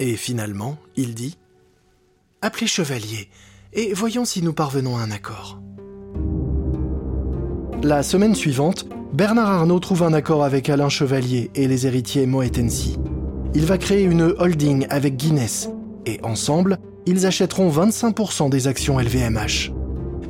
Et 0.00 0.16
finalement, 0.16 0.78
il 0.96 1.14
dit 1.14 1.38
Appelez 2.42 2.66
Chevalier, 2.66 3.28
et 3.72 3.94
voyons 3.94 4.24
si 4.24 4.42
nous 4.42 4.52
parvenons 4.52 4.96
à 4.96 5.00
un 5.00 5.10
accord. 5.10 5.60
La 7.82 8.02
semaine 8.02 8.34
suivante, 8.34 8.86
Bernard 9.14 9.48
Arnault 9.48 9.78
trouve 9.78 10.02
un 10.02 10.12
accord 10.12 10.42
avec 10.42 10.68
Alain 10.68 10.88
Chevalier 10.88 11.48
et 11.54 11.68
les 11.68 11.86
héritiers 11.86 12.26
Moetensi. 12.26 12.98
Il 13.54 13.64
va 13.64 13.78
créer 13.78 14.02
une 14.02 14.34
holding 14.38 14.88
avec 14.90 15.16
Guinness, 15.16 15.70
et 16.04 16.18
ensemble, 16.24 16.78
ils 17.06 17.24
achèteront 17.24 17.70
25% 17.70 18.50
des 18.50 18.66
actions 18.66 18.98
LVMH. 18.98 19.72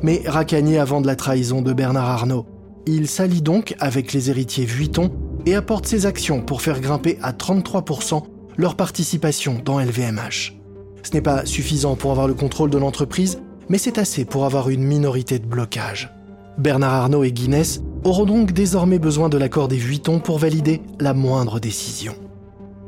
Mais 0.03 0.21
Racanier 0.27 0.77
avant 0.77 1.01
la 1.01 1.15
trahison 1.15 1.63
de 1.63 1.73
Bernard 1.73 2.11
Arnault 2.11 2.45
il 2.85 3.07
s'allie 3.07 3.41
donc 3.41 3.73
avec 3.79 4.13
les 4.13 4.29
héritiers 4.29 4.65
Vuitton 4.65 5.09
et 5.47 5.55
apporte 5.55 5.87
ses 5.87 6.05
actions 6.05 6.41
pour 6.41 6.61
faire 6.61 6.79
grimper 6.79 7.17
à 7.23 7.31
33% 7.31 8.21
leur 8.55 8.75
participation 8.75 9.59
dans 9.65 9.79
LVMH. 9.79 10.53
Ce 11.01 11.11
n'est 11.11 11.21
pas 11.21 11.47
suffisant 11.47 11.95
pour 11.95 12.11
avoir 12.11 12.27
le 12.27 12.35
contrôle 12.35 12.69
de 12.69 12.77
l'entreprise, 12.77 13.41
mais 13.67 13.79
c'est 13.79 13.97
assez 13.97 14.25
pour 14.25 14.45
avoir 14.45 14.69
une 14.69 14.83
minorité 14.83 15.39
de 15.39 15.47
blocage. 15.47 16.13
Bernard 16.59 16.93
Arnault 16.93 17.23
et 17.23 17.31
Guinness 17.31 17.81
auront 18.05 18.25
donc 18.25 18.53
désormais 18.53 18.99
besoin 18.99 19.29
de 19.29 19.37
l'accord 19.37 19.67
des 19.67 19.77
Vuitton 19.77 20.19
pour 20.19 20.37
valider 20.37 20.81
la 20.99 21.13
moindre 21.13 21.59
décision. 21.59 22.15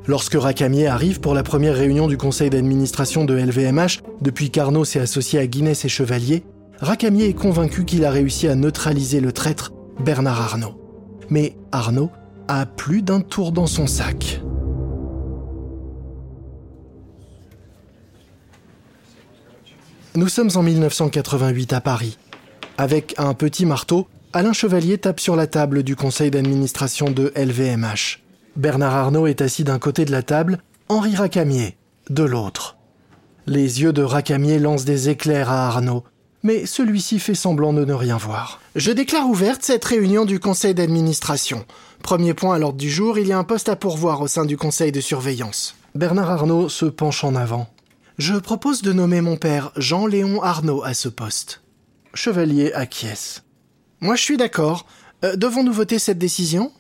Lorsque 0.05 0.36
Racamier 0.36 0.88
arrive 0.88 1.19
pour 1.19 1.33
la 1.33 1.43
première 1.43 1.75
réunion 1.75 2.07
du 2.07 2.17
conseil 2.17 2.50
d'administration 2.50 3.25
de 3.25 3.36
LVMH, 3.36 4.03
depuis 4.21 4.51
qu'Arnault 4.51 4.86
s'est 4.86 5.01
associé 5.01 5.39
à 5.39 5.47
Guinness 5.47 5.83
et 5.83 5.89
Chevalier, 5.89 6.43
Racamier 6.79 7.25
est 7.25 7.33
convaincu 7.33 7.83
qu'il 7.83 8.05
a 8.05 8.12
réussi 8.12 8.47
à 8.47 8.55
neutraliser 8.55 9.19
le 9.19 9.33
traître 9.33 9.74
Bernard 10.00 10.39
Arnault. 10.39 10.79
Mais 11.29 11.57
Arnault 11.71 12.12
a 12.47 12.65
plus 12.65 13.01
d'un 13.01 13.19
tour 13.19 13.51
dans 13.51 13.67
son 13.67 13.88
sac. 13.88 14.39
Nous 20.15 20.29
sommes 20.29 20.51
en 20.55 20.63
1988 20.63 21.74
à 21.74 21.81
Paris. 21.81 22.17
Avec 22.77 23.15
un 23.17 23.33
petit 23.33 23.65
marteau, 23.65 24.07
Alain 24.34 24.51
Chevalier 24.51 24.98
tape 24.98 25.22
sur 25.22 25.38
la 25.38 25.48
table 25.48 25.84
du 25.84 25.96
conseil 25.96 26.29
d'administration 26.31 27.10
de 27.10 27.31
LVMH. 27.36 28.19
Bernard 28.57 28.93
Arnault 28.93 29.25
est 29.25 29.41
assis 29.41 29.63
d'un 29.63 29.79
côté 29.79 30.03
de 30.03 30.12
la 30.12 30.22
table, 30.22 30.60
Henri 30.89 31.15
Racamier 31.15 31.77
de 32.10 32.24
l'autre. 32.24 32.77
Les 33.46 33.81
yeux 33.81 33.93
de 33.93 34.03
Racamier 34.03 34.60
lancent 34.60 34.84
des 34.84 35.07
éclairs 35.07 35.50
à 35.50 35.67
Arnaud, 35.67 36.03
mais 36.43 36.65
celui-ci 36.65 37.19
fait 37.19 37.36
semblant 37.36 37.72
de 37.72 37.86
ne 37.86 37.93
rien 37.93 38.17
voir. 38.17 38.60
Je 38.75 38.91
déclare 38.91 39.29
ouverte 39.29 39.63
cette 39.63 39.86
réunion 39.86 40.25
du 40.25 40.41
conseil 40.41 40.74
d'administration. 40.74 41.65
Premier 42.03 42.34
point 42.34 42.55
à 42.55 42.60
l'ordre 42.60 42.77
du 42.77 42.89
jour, 42.89 43.17
il 43.17 43.27
y 43.27 43.31
a 43.31 43.38
un 43.38 43.46
poste 43.46 43.69
à 43.69 43.77
pourvoir 43.77 44.22
au 44.22 44.27
sein 44.27 44.46
du 44.46 44.57
conseil 44.57 44.91
de 44.91 45.00
surveillance. 45.00 45.75
Bernard 45.96 46.31
Arnault 46.31 46.67
se 46.67 46.86
penche 46.86 47.24
en 47.24 47.36
avant. 47.36 47.69
Je 48.17 48.36
propose 48.36 48.81
de 48.81 48.91
nommer 48.91 49.22
mon 49.22 49.38
père 49.38 49.72
Jean-Léon 49.77 50.43
Arnault 50.43 50.84
à 50.84 50.93
ce 50.93 51.07
poste. 51.07 51.62
Chevalier 52.13 52.74
acquiesce. 52.74 53.43
Moi 54.01 54.16
je 54.16 54.22
suis 54.24 54.38
d'accord. 54.38 54.86
Euh, 55.24 55.36
devons-nous 55.36 55.74
voter 55.74 56.00
cette 56.00 56.20
décision? 56.20 56.72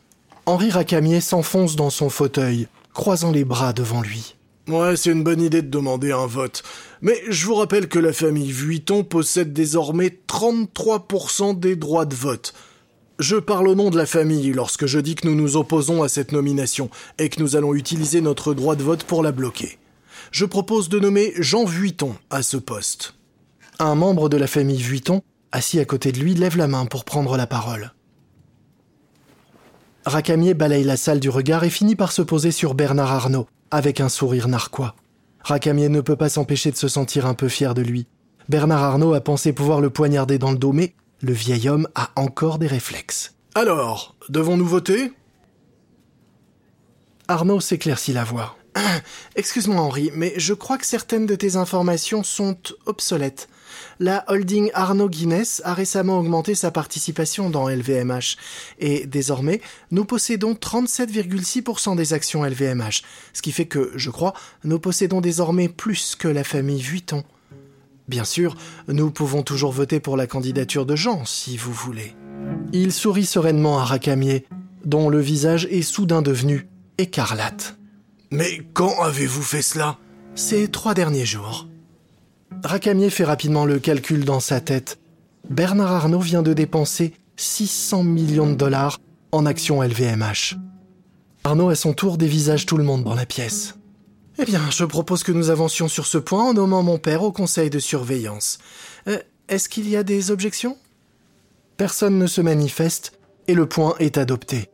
Henri 0.45 0.69
Racamier 0.69 1.19
s'enfonce 1.19 1.75
dans 1.75 1.89
son 1.89 2.09
fauteuil, 2.09 2.67
croisant 2.93 3.31
les 3.31 3.43
bras 3.43 3.73
devant 3.73 4.01
lui. 4.01 4.35
Ouais, 4.67 4.97
c'est 4.97 5.11
une 5.11 5.23
bonne 5.23 5.41
idée 5.41 5.61
de 5.61 5.69
demander 5.69 6.11
un 6.11 6.25
vote. 6.25 6.61
Mais 7.01 7.21
je 7.29 7.45
vous 7.45 7.55
rappelle 7.55 7.87
que 7.87 7.99
la 7.99 8.13
famille 8.13 8.51
Vuitton 8.51 9.03
possède 9.03 9.53
désormais 9.53 10.19
33% 10.27 11.57
des 11.57 11.75
droits 11.75 12.05
de 12.05 12.15
vote. 12.15 12.53
Je 13.17 13.37
parle 13.37 13.67
au 13.67 13.75
nom 13.75 13.89
de 13.89 13.97
la 13.97 14.05
famille 14.05 14.51
lorsque 14.51 14.85
je 14.85 14.99
dis 14.99 15.15
que 15.15 15.27
nous 15.27 15.35
nous 15.35 15.57
opposons 15.57 16.03
à 16.03 16.09
cette 16.09 16.33
nomination 16.33 16.89
et 17.17 17.29
que 17.29 17.41
nous 17.41 17.55
allons 17.55 17.73
utiliser 17.73 18.21
notre 18.21 18.53
droit 18.53 18.75
de 18.75 18.83
vote 18.83 19.05
pour 19.05 19.23
la 19.23 19.31
bloquer. 19.31 19.79
Je 20.31 20.45
propose 20.45 20.89
de 20.89 20.99
nommer 20.99 21.33
Jean 21.37 21.63
Vuitton 21.63 22.15
à 22.29 22.43
ce 22.43 22.57
poste. 22.57 23.15
Un 23.79 23.95
membre 23.95 24.29
de 24.29 24.37
la 24.37 24.47
famille 24.47 24.81
Vuitton, 24.81 25.23
assis 25.57 25.79
à 25.79 25.85
côté 25.85 26.11
de 26.11 26.19
lui, 26.19 26.35
lève 26.35 26.55
la 26.55 26.67
main 26.67 26.85
pour 26.85 27.03
prendre 27.03 27.35
la 27.35 27.47
parole. 27.47 27.91
Racamier 30.05 30.53
balaye 30.53 30.83
la 30.83 30.97
salle 30.97 31.19
du 31.19 31.29
regard 31.29 31.63
et 31.63 31.69
finit 31.69 31.95
par 31.95 32.11
se 32.11 32.21
poser 32.21 32.51
sur 32.51 32.75
Bernard 32.75 33.11
Arnault, 33.11 33.47
avec 33.71 33.99
un 33.99 34.07
sourire 34.07 34.47
narquois. 34.47 34.95
Racamier 35.41 35.89
ne 35.89 35.99
peut 35.99 36.15
pas 36.15 36.29
s'empêcher 36.29 36.71
de 36.71 36.77
se 36.77 36.87
sentir 36.87 37.25
un 37.25 37.33
peu 37.33 37.49
fier 37.49 37.73
de 37.73 37.81
lui. 37.81 38.07
Bernard 38.47 38.83
Arnault 38.83 39.13
a 39.13 39.19
pensé 39.19 39.51
pouvoir 39.51 39.81
le 39.81 39.89
poignarder 39.89 40.37
dans 40.37 40.51
le 40.51 40.57
dos, 40.57 40.71
mais 40.71 40.93
le 41.21 41.33
vieil 41.33 41.67
homme 41.67 41.87
a 41.95 42.11
encore 42.15 42.59
des 42.59 42.67
réflexes. 42.67 43.33
Alors, 43.55 44.15
devons-nous 44.29 44.67
voter? 44.67 45.11
Arnaud 47.27 47.59
s'éclaircit 47.59 48.13
la 48.13 48.23
voix. 48.23 48.55
Excuse-moi 49.35 49.81
Henri, 49.81 50.11
mais 50.13 50.33
je 50.37 50.53
crois 50.53 50.77
que 50.77 50.85
certaines 50.85 51.25
de 51.25 51.35
tes 51.35 51.55
informations 51.55 52.23
sont 52.23 52.57
obsolètes 52.85 53.49
la 53.99 54.23
holding 54.27 54.71
Arnaud 54.73 55.09
Guinness 55.09 55.61
a 55.65 55.73
récemment 55.73 56.19
augmenté 56.19 56.55
sa 56.55 56.71
participation 56.71 57.49
dans 57.49 57.69
LVMH 57.69 58.37
et 58.79 59.05
désormais 59.05 59.61
nous 59.91 60.05
possédons 60.05 60.53
37,6% 60.53 61.95
des 61.95 62.13
actions 62.13 62.43
LVMH, 62.43 63.01
ce 63.33 63.41
qui 63.41 63.51
fait 63.51 63.65
que, 63.65 63.91
je 63.95 64.09
crois, 64.09 64.33
nous 64.63 64.79
possédons 64.79 65.21
désormais 65.21 65.69
plus 65.69 66.15
que 66.15 66.27
la 66.27 66.43
famille 66.43 66.81
Vuitton. 66.81 67.23
Bien 68.07 68.23
sûr, 68.23 68.55
nous 68.87 69.11
pouvons 69.11 69.43
toujours 69.43 69.71
voter 69.71 69.99
pour 69.99 70.15
la 70.15 70.27
candidature 70.27 70.85
de 70.85 70.95
Jean, 70.95 71.25
si 71.25 71.57
vous 71.57 71.73
voulez. 71.73 72.15
Il 72.71 72.93
sourit 72.93 73.25
sereinement 73.25 73.79
à 73.79 73.83
Racamier, 73.83 74.45
dont 74.85 75.09
le 75.09 75.19
visage 75.19 75.67
est 75.69 75.81
soudain 75.81 76.21
devenu 76.21 76.67
écarlate. 76.97 77.77
Mais 78.31 78.61
quand 78.73 79.01
avez-vous 79.01 79.41
fait 79.41 79.61
cela? 79.61 79.97
Ces 80.35 80.69
trois 80.69 80.93
derniers 80.93 81.25
jours. 81.25 81.67
Racamier 82.63 83.09
fait 83.09 83.23
rapidement 83.23 83.65
le 83.65 83.79
calcul 83.79 84.25
dans 84.25 84.39
sa 84.39 84.59
tête. 84.59 84.99
Bernard 85.49 85.91
Arnault 85.91 86.19
vient 86.19 86.41
de 86.41 86.53
dépenser 86.53 87.13
600 87.37 88.03
millions 88.03 88.49
de 88.49 88.55
dollars 88.55 88.99
en 89.31 89.45
actions 89.45 89.81
LVMH. 89.81 90.55
Arnaud 91.43 91.69
à 91.69 91.75
son 91.75 91.93
tour 91.93 92.17
dévisage 92.17 92.65
tout 92.65 92.77
le 92.77 92.83
monde 92.83 93.03
dans 93.03 93.15
la 93.15 93.25
pièce. 93.25 93.75
Eh 94.39 94.45
bien, 94.45 94.61
je 94.69 94.83
propose 94.83 95.23
que 95.23 95.31
nous 95.31 95.49
avancions 95.49 95.87
sur 95.87 96.05
ce 96.05 96.17
point 96.17 96.43
en 96.43 96.53
nommant 96.53 96.83
mon 96.83 96.97
père 96.97 97.23
au 97.23 97.31
conseil 97.31 97.69
de 97.69 97.79
surveillance. 97.79 98.59
Euh, 99.07 99.19
est-ce 99.47 99.69
qu'il 99.69 99.89
y 99.89 99.95
a 99.95 100.03
des 100.03 100.31
objections? 100.31 100.77
Personne 101.77 102.17
ne 102.17 102.27
se 102.27 102.41
manifeste 102.41 103.13
et 103.47 103.53
le 103.53 103.67
point 103.67 103.95
est 103.99 104.17
adopté. 104.17 104.69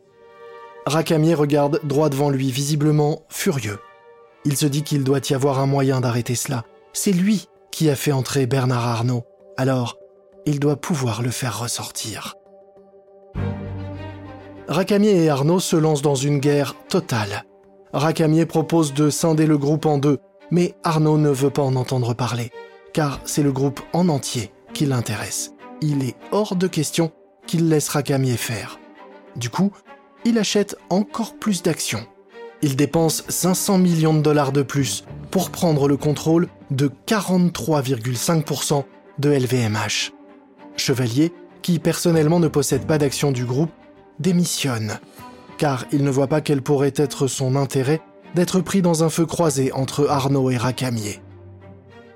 Racamier 0.85 1.33
regarde 1.33 1.79
droit 1.83 2.09
devant 2.09 2.29
lui, 2.29 2.51
visiblement 2.51 3.23
furieux. 3.29 3.79
Il 4.45 4.57
se 4.57 4.65
dit 4.65 4.83
qu'il 4.83 5.03
doit 5.03 5.21
y 5.29 5.33
avoir 5.33 5.59
un 5.59 5.65
moyen 5.65 6.01
d'arrêter 6.01 6.35
cela. 6.35 6.65
C'est 6.91 7.13
lui 7.13 7.47
qui 7.73 7.89
a 7.89 7.95
fait 7.95 8.11
entrer 8.11 8.45
Bernard 8.45 8.87
Arnault? 8.87 9.25
Alors, 9.57 9.97
il 10.45 10.59
doit 10.59 10.75
pouvoir 10.75 11.23
le 11.23 11.31
faire 11.31 11.59
ressortir. 11.59 12.35
Racamier 14.67 15.23
et 15.23 15.29
Arnaud 15.29 15.59
se 15.59 15.75
lancent 15.75 16.03
dans 16.03 16.15
une 16.15 16.37
guerre 16.37 16.75
totale. 16.87 17.45
Racamier 17.91 18.45
propose 18.45 18.93
de 18.93 19.09
scinder 19.09 19.47
le 19.47 19.57
groupe 19.57 19.87
en 19.87 19.97
deux, 19.97 20.19
mais 20.51 20.75
Arnaud 20.83 21.17
ne 21.17 21.31
veut 21.31 21.49
pas 21.49 21.63
en 21.63 21.75
entendre 21.75 22.13
parler, 22.13 22.51
car 22.93 23.19
c'est 23.25 23.43
le 23.43 23.51
groupe 23.51 23.81
en 23.91 24.07
entier 24.07 24.51
qui 24.75 24.85
l'intéresse. 24.85 25.53
Il 25.81 26.07
est 26.07 26.15
hors 26.31 26.55
de 26.55 26.67
question 26.67 27.11
qu'il 27.47 27.69
laisse 27.69 27.89
Racamier 27.89 28.37
faire. 28.37 28.79
Du 29.35 29.49
coup, 29.49 29.71
il 30.25 30.37
achète 30.37 30.77
encore 30.91 31.39
plus 31.39 31.63
d'actions. 31.63 32.05
Il 32.61 32.75
dépense 32.75 33.23
500 33.29 33.79
millions 33.79 34.13
de 34.13 34.21
dollars 34.21 34.51
de 34.51 34.61
plus 34.61 35.05
pour 35.33 35.49
prendre 35.49 35.87
le 35.87 35.97
contrôle 35.97 36.47
de 36.69 36.91
43,5% 37.07 38.83
de 39.17 39.29
LVMH. 39.31 40.11
Chevalier, 40.77 41.33
qui 41.63 41.79
personnellement 41.79 42.39
ne 42.39 42.47
possède 42.47 42.85
pas 42.85 42.99
d'actions 42.99 43.31
du 43.31 43.43
groupe, 43.43 43.71
démissionne, 44.19 44.99
car 45.57 45.85
il 45.91 46.03
ne 46.03 46.11
voit 46.11 46.27
pas 46.27 46.41
quel 46.41 46.61
pourrait 46.61 46.93
être 46.95 47.25
son 47.25 47.55
intérêt 47.55 47.99
d'être 48.35 48.61
pris 48.61 48.83
dans 48.83 49.03
un 49.03 49.09
feu 49.09 49.25
croisé 49.25 49.71
entre 49.71 50.07
Arnaud 50.07 50.51
et 50.51 50.57
Racamier. 50.57 51.19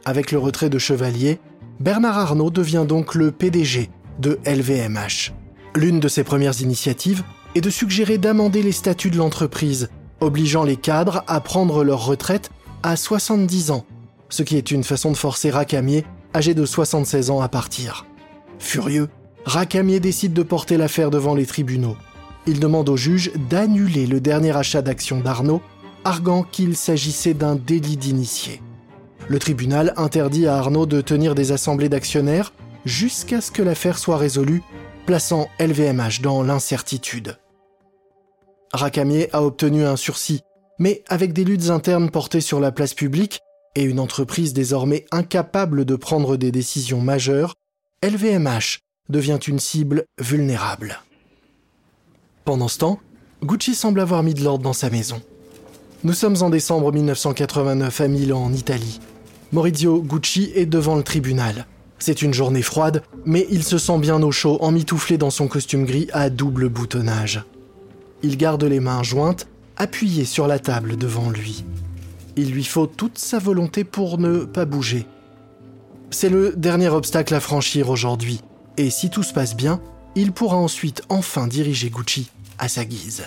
Avec 0.05 0.31
le 0.31 0.37
retrait 0.37 0.69
de 0.69 0.77
Chevalier, 0.77 1.39
Bernard 1.79 2.19
Arnault 2.19 2.51
devient 2.51 2.85
donc 2.87 3.15
le 3.15 3.31
PDG 3.31 3.89
de 4.19 4.37
LVMH. 4.45 5.33
L'une 5.75 5.99
de 5.99 6.07
ses 6.07 6.23
premières 6.23 6.61
initiatives 6.61 7.23
est 7.55 7.61
de 7.61 7.71
suggérer 7.71 8.19
d'amender 8.19 8.61
les 8.61 8.71
statuts 8.71 9.09
de 9.09 9.17
l'entreprise, 9.17 9.89
obligeant 10.19 10.63
les 10.63 10.77
cadres 10.77 11.23
à 11.25 11.41
prendre 11.41 11.83
leur 11.83 12.05
retraite 12.05 12.51
à 12.83 12.95
70 12.95 13.71
ans, 13.71 13.85
ce 14.29 14.43
qui 14.43 14.57
est 14.57 14.71
une 14.71 14.83
façon 14.83 15.11
de 15.11 15.17
forcer 15.17 15.49
Racamier, 15.49 16.05
âgé 16.35 16.53
de 16.53 16.65
76 16.65 17.29
ans, 17.29 17.41
à 17.41 17.49
partir. 17.49 18.05
Furieux, 18.59 19.09
Racamier 19.45 19.99
décide 19.99 20.33
de 20.33 20.43
porter 20.43 20.77
l'affaire 20.77 21.09
devant 21.09 21.35
les 21.35 21.45
tribunaux. 21.45 21.95
Il 22.45 22.59
demande 22.59 22.89
au 22.89 22.97
juge 22.97 23.31
d'annuler 23.49 24.07
le 24.07 24.19
dernier 24.19 24.55
achat 24.55 24.81
d'actions 24.81 25.19
d'Arnaud, 25.19 25.61
arguant 26.03 26.43
qu'il 26.43 26.75
s'agissait 26.75 27.33
d'un 27.33 27.55
délit 27.55 27.97
d'initié. 27.97 28.61
Le 29.27 29.39
tribunal 29.39 29.93
interdit 29.97 30.47
à 30.47 30.57
Arnaud 30.57 30.85
de 30.85 31.01
tenir 31.01 31.35
des 31.35 31.51
assemblées 31.51 31.89
d'actionnaires 31.89 32.53
jusqu'à 32.85 33.41
ce 33.41 33.51
que 33.51 33.61
l'affaire 33.61 33.97
soit 33.97 34.17
résolue, 34.17 34.63
plaçant 35.05 35.49
LVMH 35.59 36.21
dans 36.21 36.43
l'incertitude. 36.43 37.37
Racamier 38.73 39.29
a 39.33 39.43
obtenu 39.43 39.85
un 39.85 39.95
sursis, 39.95 40.43
mais 40.79 41.03
avec 41.07 41.33
des 41.33 41.43
luttes 41.43 41.69
internes 41.69 42.09
portées 42.09 42.41
sur 42.41 42.59
la 42.59 42.71
place 42.71 42.93
publique 42.93 43.39
et 43.75 43.83
une 43.83 43.99
entreprise 43.99 44.53
désormais 44.53 45.05
incapable 45.11 45.85
de 45.85 45.95
prendre 45.95 46.37
des 46.37 46.51
décisions 46.51 47.01
majeures, 47.01 47.53
LVMH 48.03 48.79
devient 49.09 49.39
une 49.47 49.59
cible 49.59 50.05
vulnérable. 50.19 50.99
Pendant 52.45 52.67
ce 52.67 52.79
temps, 52.79 52.99
Gucci 53.43 53.75
semble 53.75 53.99
avoir 53.99 54.23
mis 54.23 54.33
de 54.33 54.43
l'ordre 54.43 54.63
dans 54.63 54.73
sa 54.73 54.89
maison. 54.89 55.21
Nous 56.03 56.13
sommes 56.13 56.41
en 56.41 56.49
décembre 56.49 56.91
1989 56.91 58.01
à 58.01 58.07
Milan, 58.07 58.43
en 58.43 58.53
Italie. 58.53 58.99
Maurizio 59.51 60.01
Gucci 60.01 60.51
est 60.55 60.65
devant 60.65 60.95
le 60.95 61.03
tribunal. 61.03 61.65
C'est 61.99 62.21
une 62.21 62.33
journée 62.33 62.61
froide, 62.61 63.03
mais 63.25 63.47
il 63.49 63.63
se 63.63 63.77
sent 63.77 63.97
bien 63.99 64.21
au 64.21 64.31
chaud, 64.31 64.57
emmitouflé 64.61 65.17
dans 65.17 65.29
son 65.29 65.47
costume 65.47 65.85
gris 65.85 66.07
à 66.13 66.29
double 66.29 66.69
boutonnage. 66.69 67.43
Il 68.23 68.37
garde 68.37 68.63
les 68.63 68.79
mains 68.79 69.03
jointes, 69.03 69.47
appuyées 69.77 70.25
sur 70.25 70.47
la 70.47 70.59
table 70.59 70.97
devant 70.97 71.29
lui. 71.29 71.63
Il 72.35 72.51
lui 72.51 72.63
faut 72.63 72.87
toute 72.87 73.17
sa 73.17 73.39
volonté 73.39 73.83
pour 73.83 74.17
ne 74.17 74.45
pas 74.45 74.65
bouger. 74.65 75.05
C'est 76.11 76.29
le 76.29 76.53
dernier 76.55 76.89
obstacle 76.89 77.33
à 77.33 77.39
franchir 77.39 77.89
aujourd'hui, 77.89 78.41
et 78.77 78.89
si 78.89 79.09
tout 79.09 79.23
se 79.23 79.33
passe 79.33 79.55
bien, 79.55 79.81
il 80.15 80.31
pourra 80.31 80.57
ensuite 80.57 81.01
enfin 81.09 81.47
diriger 81.47 81.89
Gucci 81.89 82.29
à 82.59 82.67
sa 82.67 82.85
guise. 82.85 83.23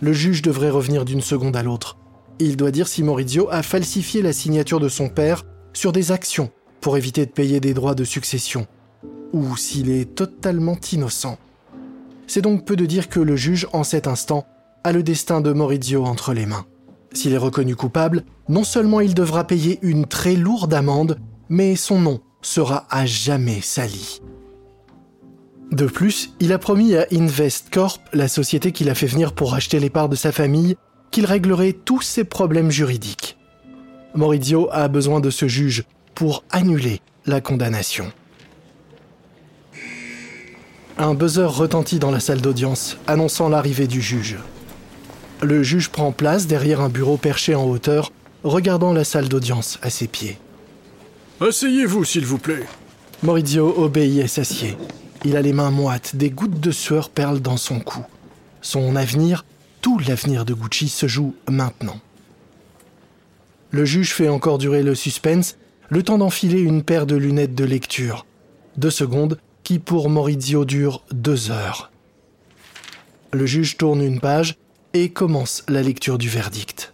Le 0.00 0.12
juge 0.12 0.42
devrait 0.42 0.70
revenir 0.70 1.04
d'une 1.04 1.20
seconde 1.20 1.56
à 1.56 1.62
l'autre. 1.62 1.96
Il 2.38 2.56
doit 2.56 2.70
dire 2.70 2.86
si 2.86 3.02
Maurizio 3.02 3.48
a 3.50 3.62
falsifié 3.62 4.22
la 4.22 4.32
signature 4.32 4.78
de 4.78 4.88
son 4.88 5.08
père 5.08 5.44
sur 5.72 5.92
des 5.92 6.12
actions 6.12 6.50
pour 6.80 6.96
éviter 6.96 7.26
de 7.26 7.30
payer 7.30 7.60
des 7.60 7.74
droits 7.74 7.94
de 7.94 8.04
succession, 8.04 8.66
ou 9.32 9.56
s'il 9.56 9.90
est 9.90 10.14
totalement 10.14 10.78
innocent. 10.92 11.38
C'est 12.26 12.42
donc 12.42 12.64
peu 12.64 12.76
de 12.76 12.86
dire 12.86 13.08
que 13.08 13.20
le 13.20 13.36
juge, 13.36 13.66
en 13.72 13.84
cet 13.84 14.06
instant, 14.06 14.46
a 14.86 14.92
le 14.92 15.02
destin 15.02 15.40
de 15.40 15.52
Maurizio 15.52 16.04
entre 16.04 16.32
les 16.32 16.46
mains. 16.46 16.64
S'il 17.12 17.32
est 17.32 17.38
reconnu 17.38 17.74
coupable, 17.74 18.22
non 18.48 18.62
seulement 18.62 19.00
il 19.00 19.14
devra 19.14 19.44
payer 19.44 19.80
une 19.82 20.06
très 20.06 20.36
lourde 20.36 20.72
amende, 20.72 21.18
mais 21.48 21.74
son 21.74 21.98
nom 21.98 22.20
sera 22.40 22.86
à 22.88 23.04
jamais 23.04 23.60
sali. 23.60 24.20
De 25.72 25.86
plus, 25.86 26.30
il 26.38 26.52
a 26.52 26.58
promis 26.58 26.94
à 26.94 27.04
InvestCorp, 27.10 27.98
la 28.12 28.28
société 28.28 28.70
qu'il 28.70 28.88
a 28.88 28.94
fait 28.94 29.08
venir 29.08 29.32
pour 29.32 29.54
acheter 29.54 29.80
les 29.80 29.90
parts 29.90 30.08
de 30.08 30.14
sa 30.14 30.30
famille, 30.30 30.76
qu'il 31.10 31.26
réglerait 31.26 31.72
tous 31.72 32.02
ses 32.02 32.22
problèmes 32.22 32.70
juridiques. 32.70 33.36
Maurizio 34.14 34.68
a 34.70 34.86
besoin 34.86 35.18
de 35.18 35.30
ce 35.30 35.48
juge 35.48 35.82
pour 36.14 36.44
annuler 36.50 37.00
la 37.26 37.40
condamnation. 37.40 38.12
Un 40.96 41.14
buzzer 41.14 41.50
retentit 41.50 41.98
dans 41.98 42.12
la 42.12 42.20
salle 42.20 42.40
d'audience, 42.40 42.98
annonçant 43.08 43.48
l'arrivée 43.48 43.88
du 43.88 44.00
juge. 44.00 44.36
Le 45.42 45.62
juge 45.62 45.90
prend 45.90 46.12
place 46.12 46.46
derrière 46.46 46.80
un 46.80 46.88
bureau 46.88 47.18
perché 47.18 47.54
en 47.54 47.64
hauteur, 47.64 48.10
regardant 48.42 48.92
la 48.92 49.04
salle 49.04 49.28
d'audience 49.28 49.78
à 49.82 49.90
ses 49.90 50.06
pieds. 50.06 50.38
Asseyez-vous, 51.40 52.04
s'il 52.04 52.24
vous 52.24 52.38
plaît. 52.38 52.64
Maurizio 53.22 53.74
obéit 53.76 54.24
et 54.24 54.28
s'assied. 54.28 54.76
Il 55.24 55.36
a 55.36 55.42
les 55.42 55.52
mains 55.52 55.70
moites, 55.70 56.16
des 56.16 56.30
gouttes 56.30 56.60
de 56.60 56.70
sueur 56.70 57.10
perlent 57.10 57.40
dans 57.40 57.56
son 57.56 57.80
cou. 57.80 58.00
Son 58.62 58.96
avenir, 58.96 59.44
tout 59.82 59.98
l'avenir 59.98 60.44
de 60.44 60.54
Gucci, 60.54 60.88
se 60.88 61.06
joue 61.06 61.34
maintenant. 61.50 62.00
Le 63.70 63.84
juge 63.84 64.14
fait 64.14 64.28
encore 64.28 64.58
durer 64.58 64.82
le 64.82 64.94
suspense, 64.94 65.56
le 65.90 66.02
temps 66.02 66.18
d'enfiler 66.18 66.60
une 66.60 66.82
paire 66.82 67.06
de 67.06 67.16
lunettes 67.16 67.54
de 67.54 67.64
lecture. 67.64 68.24
Deux 68.76 68.90
secondes 68.90 69.38
qui 69.64 69.78
pour 69.78 70.08
Maurizio 70.08 70.64
durent 70.64 71.02
deux 71.12 71.50
heures. 71.50 71.90
Le 73.32 73.44
juge 73.44 73.76
tourne 73.76 74.00
une 74.00 74.20
page 74.20 74.56
et 74.94 75.10
commence 75.10 75.64
la 75.68 75.82
lecture 75.82 76.18
du 76.18 76.28
verdict. 76.28 76.92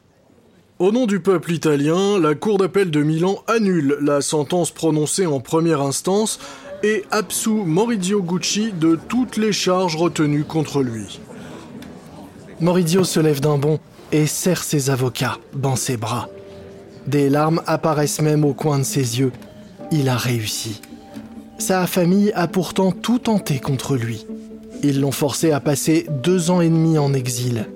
Au 0.78 0.90
nom 0.90 1.06
du 1.06 1.20
peuple 1.20 1.52
italien, 1.52 2.18
la 2.18 2.34
Cour 2.34 2.58
d'appel 2.58 2.90
de 2.90 3.02
Milan 3.02 3.42
annule 3.46 3.96
la 4.00 4.20
sentence 4.20 4.72
prononcée 4.72 5.26
en 5.26 5.38
première 5.38 5.80
instance 5.80 6.40
et 6.82 7.04
absout 7.10 7.64
Maurizio 7.64 8.22
Gucci 8.22 8.72
de 8.72 8.98
toutes 9.08 9.36
les 9.36 9.52
charges 9.52 9.96
retenues 9.96 10.44
contre 10.44 10.82
lui. 10.82 11.20
Maurizio 12.60 13.04
se 13.04 13.20
lève 13.20 13.40
d'un 13.40 13.58
bond 13.58 13.78
et 14.10 14.26
serre 14.26 14.64
ses 14.64 14.90
avocats 14.90 15.38
dans 15.54 15.76
ses 15.76 15.96
bras. 15.96 16.28
Des 17.06 17.28
larmes 17.28 17.62
apparaissent 17.66 18.20
même 18.20 18.44
au 18.44 18.54
coin 18.54 18.78
de 18.78 18.84
ses 18.84 19.20
yeux. 19.20 19.32
Il 19.90 20.08
a 20.08 20.16
réussi. 20.16 20.80
Sa 21.58 21.86
famille 21.86 22.32
a 22.34 22.48
pourtant 22.48 22.90
tout 22.90 23.20
tenté 23.20 23.60
contre 23.60 23.96
lui. 23.96 24.26
Ils 24.82 25.00
l'ont 25.00 25.12
forcé 25.12 25.52
à 25.52 25.60
passer 25.60 26.06
deux 26.24 26.50
ans 26.50 26.60
et 26.60 26.68
demi 26.68 26.98
en 26.98 27.14
exil. 27.14 27.66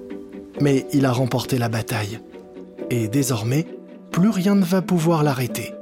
Mais 0.60 0.86
il 0.92 1.04
a 1.06 1.12
remporté 1.12 1.58
la 1.58 1.68
bataille. 1.68 2.20
Et 2.90 3.08
désormais, 3.08 3.66
plus 4.10 4.30
rien 4.30 4.54
ne 4.54 4.64
va 4.64 4.82
pouvoir 4.82 5.22
l'arrêter. 5.22 5.74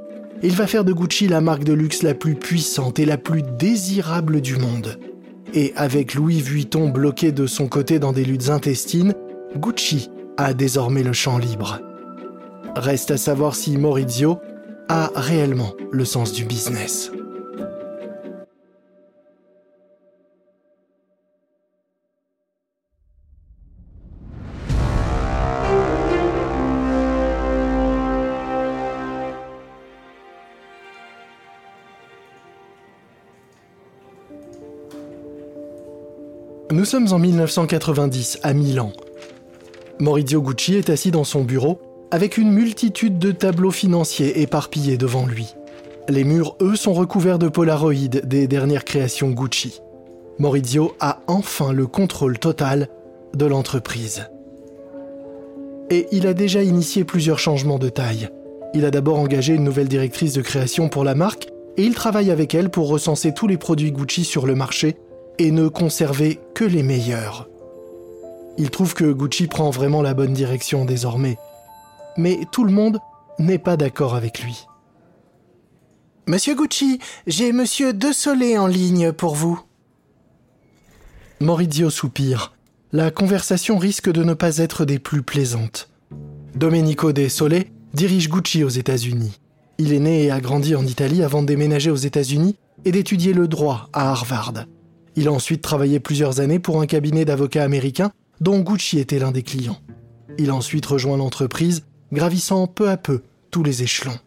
Il 0.43 0.51
va 0.51 0.67
faire 0.67 0.83
de 0.83 0.93
Gucci 0.93 1.27
la 1.27 1.41
marque 1.41 1.63
de 1.63 1.73
luxe 1.73 2.03
la 2.03 2.13
plus 2.13 2.35
puissante 2.35 2.99
et 2.99 3.05
la 3.05 3.17
plus 3.17 3.41
désirable 3.41 4.41
du 4.41 4.57
monde. 4.57 4.99
Et 5.53 5.73
avec 5.77 6.13
Louis 6.13 6.41
Vuitton 6.41 6.89
bloqué 6.89 7.31
de 7.31 7.47
son 7.47 7.67
côté 7.67 7.99
dans 7.99 8.11
des 8.11 8.25
luttes 8.25 8.49
intestines, 8.49 9.13
Gucci 9.55 10.09
a 10.37 10.53
désormais 10.53 11.03
le 11.03 11.13
champ 11.13 11.37
libre. 11.37 11.79
Reste 12.75 13.11
à 13.11 13.17
savoir 13.17 13.55
si 13.55 13.77
Maurizio 13.77 14.39
a 14.89 15.09
réellement 15.15 15.73
le 15.91 16.03
sens 16.03 16.33
du 16.33 16.43
business. 16.43 17.11
Nous 36.85 36.91
sommes 36.91 37.13
en 37.13 37.17
1990 37.17 38.41
à 38.43 38.53
Milan. 38.53 38.91
Maurizio 39.99 40.39
Gucci 40.39 40.75
est 40.75 40.91
assis 40.91 41.09
dans 41.09 41.23
son 41.23 41.43
bureau 41.43 41.79
avec 42.11 42.37
une 42.37 42.51
multitude 42.51 43.17
de 43.17 43.31
tableaux 43.31 43.71
financiers 43.71 44.43
éparpillés 44.43 44.95
devant 44.95 45.25
lui. 45.25 45.55
Les 46.09 46.23
murs, 46.23 46.55
eux, 46.61 46.75
sont 46.75 46.93
recouverts 46.93 47.39
de 47.39 47.47
polaroïdes 47.47 48.27
des 48.27 48.47
dernières 48.47 48.85
créations 48.85 49.31
Gucci. 49.31 49.81
Maurizio 50.37 50.93
a 50.99 51.21
enfin 51.25 51.73
le 51.73 51.87
contrôle 51.87 52.37
total 52.37 52.87
de 53.33 53.47
l'entreprise. 53.47 54.29
Et 55.89 56.05
il 56.11 56.27
a 56.27 56.35
déjà 56.35 56.61
initié 56.61 57.03
plusieurs 57.03 57.39
changements 57.39 57.79
de 57.79 57.89
taille. 57.89 58.29
Il 58.75 58.85
a 58.85 58.91
d'abord 58.91 59.17
engagé 59.17 59.55
une 59.55 59.63
nouvelle 59.63 59.87
directrice 59.87 60.33
de 60.33 60.43
création 60.43 60.87
pour 60.87 61.03
la 61.03 61.15
marque 61.15 61.47
et 61.77 61.83
il 61.83 61.95
travaille 61.95 62.29
avec 62.29 62.53
elle 62.53 62.69
pour 62.69 62.89
recenser 62.89 63.33
tous 63.33 63.47
les 63.47 63.57
produits 63.57 63.91
Gucci 63.91 64.23
sur 64.23 64.45
le 64.45 64.53
marché 64.53 64.97
et 65.37 65.51
ne 65.51 65.67
conserver 65.67 66.39
que 66.53 66.63
les 66.63 66.83
meilleurs. 66.83 67.47
Il 68.57 68.69
trouve 68.69 68.93
que 68.93 69.11
Gucci 69.11 69.47
prend 69.47 69.69
vraiment 69.69 70.01
la 70.01 70.13
bonne 70.13 70.33
direction 70.33 70.85
désormais. 70.85 71.37
Mais 72.17 72.39
tout 72.51 72.63
le 72.63 72.71
monde 72.71 72.99
n'est 73.39 73.59
pas 73.59 73.77
d'accord 73.77 74.15
avec 74.15 74.41
lui. 74.41 74.65
Monsieur 76.27 76.55
Gucci, 76.55 76.99
j'ai 77.27 77.51
Monsieur 77.51 77.93
De 77.93 78.11
Solé 78.11 78.57
en 78.57 78.67
ligne 78.67 79.11
pour 79.11 79.35
vous. 79.35 79.61
Maurizio 81.41 81.89
soupire. 81.89 82.53
La 82.93 83.11
conversation 83.11 83.77
risque 83.77 84.09
de 84.09 84.23
ne 84.23 84.33
pas 84.33 84.57
être 84.57 84.85
des 84.85 84.99
plus 84.99 85.21
plaisantes. 85.21 85.89
Domenico 86.55 87.11
De 87.11 87.27
Solé 87.27 87.71
dirige 87.93 88.29
Gucci 88.29 88.63
aux 88.63 88.69
États-Unis. 88.69 89.39
Il 89.77 89.91
est 89.91 89.99
né 89.99 90.23
et 90.23 90.31
a 90.31 90.39
grandi 90.39 90.75
en 90.75 90.85
Italie 90.85 91.21
avant 91.21 91.41
de 91.41 91.47
déménager 91.47 91.91
aux 91.91 91.95
États-Unis 91.95 92.55
et 92.85 92.91
d'étudier 92.91 93.33
le 93.33 93.49
droit 93.49 93.89
à 93.91 94.11
Harvard. 94.11 94.65
Il 95.15 95.27
a 95.27 95.31
ensuite 95.31 95.61
travaillé 95.61 95.99
plusieurs 95.99 96.39
années 96.39 96.59
pour 96.59 96.81
un 96.81 96.85
cabinet 96.85 97.25
d'avocats 97.25 97.63
américains 97.63 98.11
dont 98.41 98.59
Gucci 98.59 98.99
était 98.99 99.19
l'un 99.19 99.31
des 99.31 99.43
clients. 99.43 99.79
Il 100.37 100.49
a 100.49 100.55
ensuite 100.55 100.85
rejoint 100.85 101.17
l'entreprise, 101.17 101.85
gravissant 102.11 102.67
peu 102.67 102.89
à 102.89 102.97
peu 102.97 103.21
tous 103.51 103.63
les 103.63 103.83
échelons. 103.83 104.19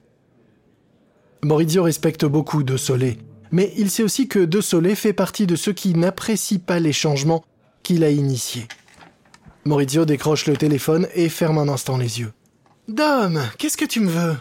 Maurizio 1.42 1.82
respecte 1.82 2.24
beaucoup 2.24 2.62
De 2.62 2.76
Solé, 2.76 3.18
mais 3.52 3.72
il 3.76 3.90
sait 3.90 4.02
aussi 4.02 4.28
que 4.28 4.38
De 4.38 4.60
Solé 4.60 4.94
fait 4.94 5.12
partie 5.12 5.46
de 5.46 5.56
ceux 5.56 5.72
qui 5.72 5.94
n'apprécient 5.94 6.58
pas 6.58 6.80
les 6.80 6.92
changements 6.92 7.44
qu'il 7.82 8.02
a 8.02 8.10
initiés. 8.10 8.66
Maurizio 9.64 10.06
décroche 10.06 10.46
le 10.46 10.56
téléphone 10.56 11.06
et 11.14 11.28
ferme 11.28 11.58
un 11.58 11.68
instant 11.68 11.98
les 11.98 12.20
yeux. 12.20 12.32
Dom, 12.88 13.40
qu'est-ce 13.58 13.76
que 13.76 13.84
tu 13.84 14.00
me 14.00 14.08
veux? 14.10 14.36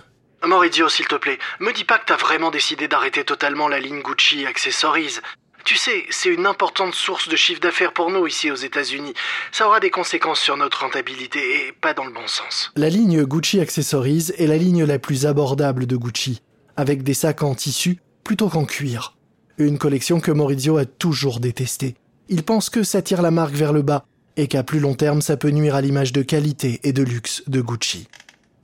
Maurizio, 0.46 0.88
s'il 0.88 1.08
te 1.08 1.16
plaît, 1.16 1.38
me 1.60 1.74
dis 1.74 1.84
pas 1.84 2.00
que 2.00 2.06
t'as 2.06 2.16
vraiment 2.16 2.52
décidé 2.52 2.88
d'arrêter 2.88 3.26
totalement 3.26 3.68
la 3.68 3.80
ligne 3.80 4.02
Gucci 4.02 4.46
Accessories. 4.46 5.20
Tu 5.68 5.76
sais, 5.76 6.06
c'est 6.10 6.30
une 6.30 6.46
importante 6.46 6.96
source 6.96 7.28
de 7.28 7.36
chiffre 7.36 7.60
d'affaires 7.60 7.92
pour 7.92 8.10
nous 8.10 8.26
ici 8.26 8.50
aux 8.50 8.56
États-Unis. 8.56 9.14
Ça 9.52 9.68
aura 9.68 9.82
des 9.82 9.90
conséquences 9.90 10.40
sur 10.40 10.56
notre 10.56 10.80
rentabilité 10.80 11.40
et 11.40 11.74
pas 11.74 11.94
dans 11.94 12.06
le 12.06 12.14
bon 12.14 12.26
sens. 12.26 12.72
La 12.78 12.88
ligne 12.88 13.26
Gucci 13.26 13.60
Accessories 13.60 14.32
est 14.38 14.48
la 14.48 14.56
ligne 14.56 14.86
la 14.86 14.98
plus 14.98 15.26
abordable 15.26 15.86
de 15.86 15.98
Gucci, 15.98 16.42
avec 16.78 17.04
des 17.04 17.14
sacs 17.14 17.44
en 17.44 17.54
tissu 17.54 18.00
plutôt 18.24 18.48
qu'en 18.48 18.64
cuir. 18.64 19.18
Une 19.58 19.78
collection 19.78 20.22
que 20.22 20.32
Maurizio 20.32 20.78
a 20.78 20.86
toujours 20.86 21.42
détestée. 21.42 21.96
Il 22.30 22.44
pense 22.44 22.70
que 22.70 22.84
ça 22.84 23.02
tire 23.02 23.22
la 23.22 23.32
marque 23.32 23.56
vers 23.56 23.74
le 23.74 23.82
bas 23.82 24.06
et 24.38 24.48
qu'à 24.48 24.64
plus 24.64 24.80
long 24.80 24.94
terme 24.94 25.20
ça 25.22 25.36
peut 25.36 25.50
nuire 25.50 25.76
à 25.76 25.82
l'image 25.82 26.14
de 26.14 26.22
qualité 26.22 26.80
et 26.84 26.94
de 26.94 27.04
luxe 27.04 27.44
de 27.48 27.60
Gucci. 27.60 28.08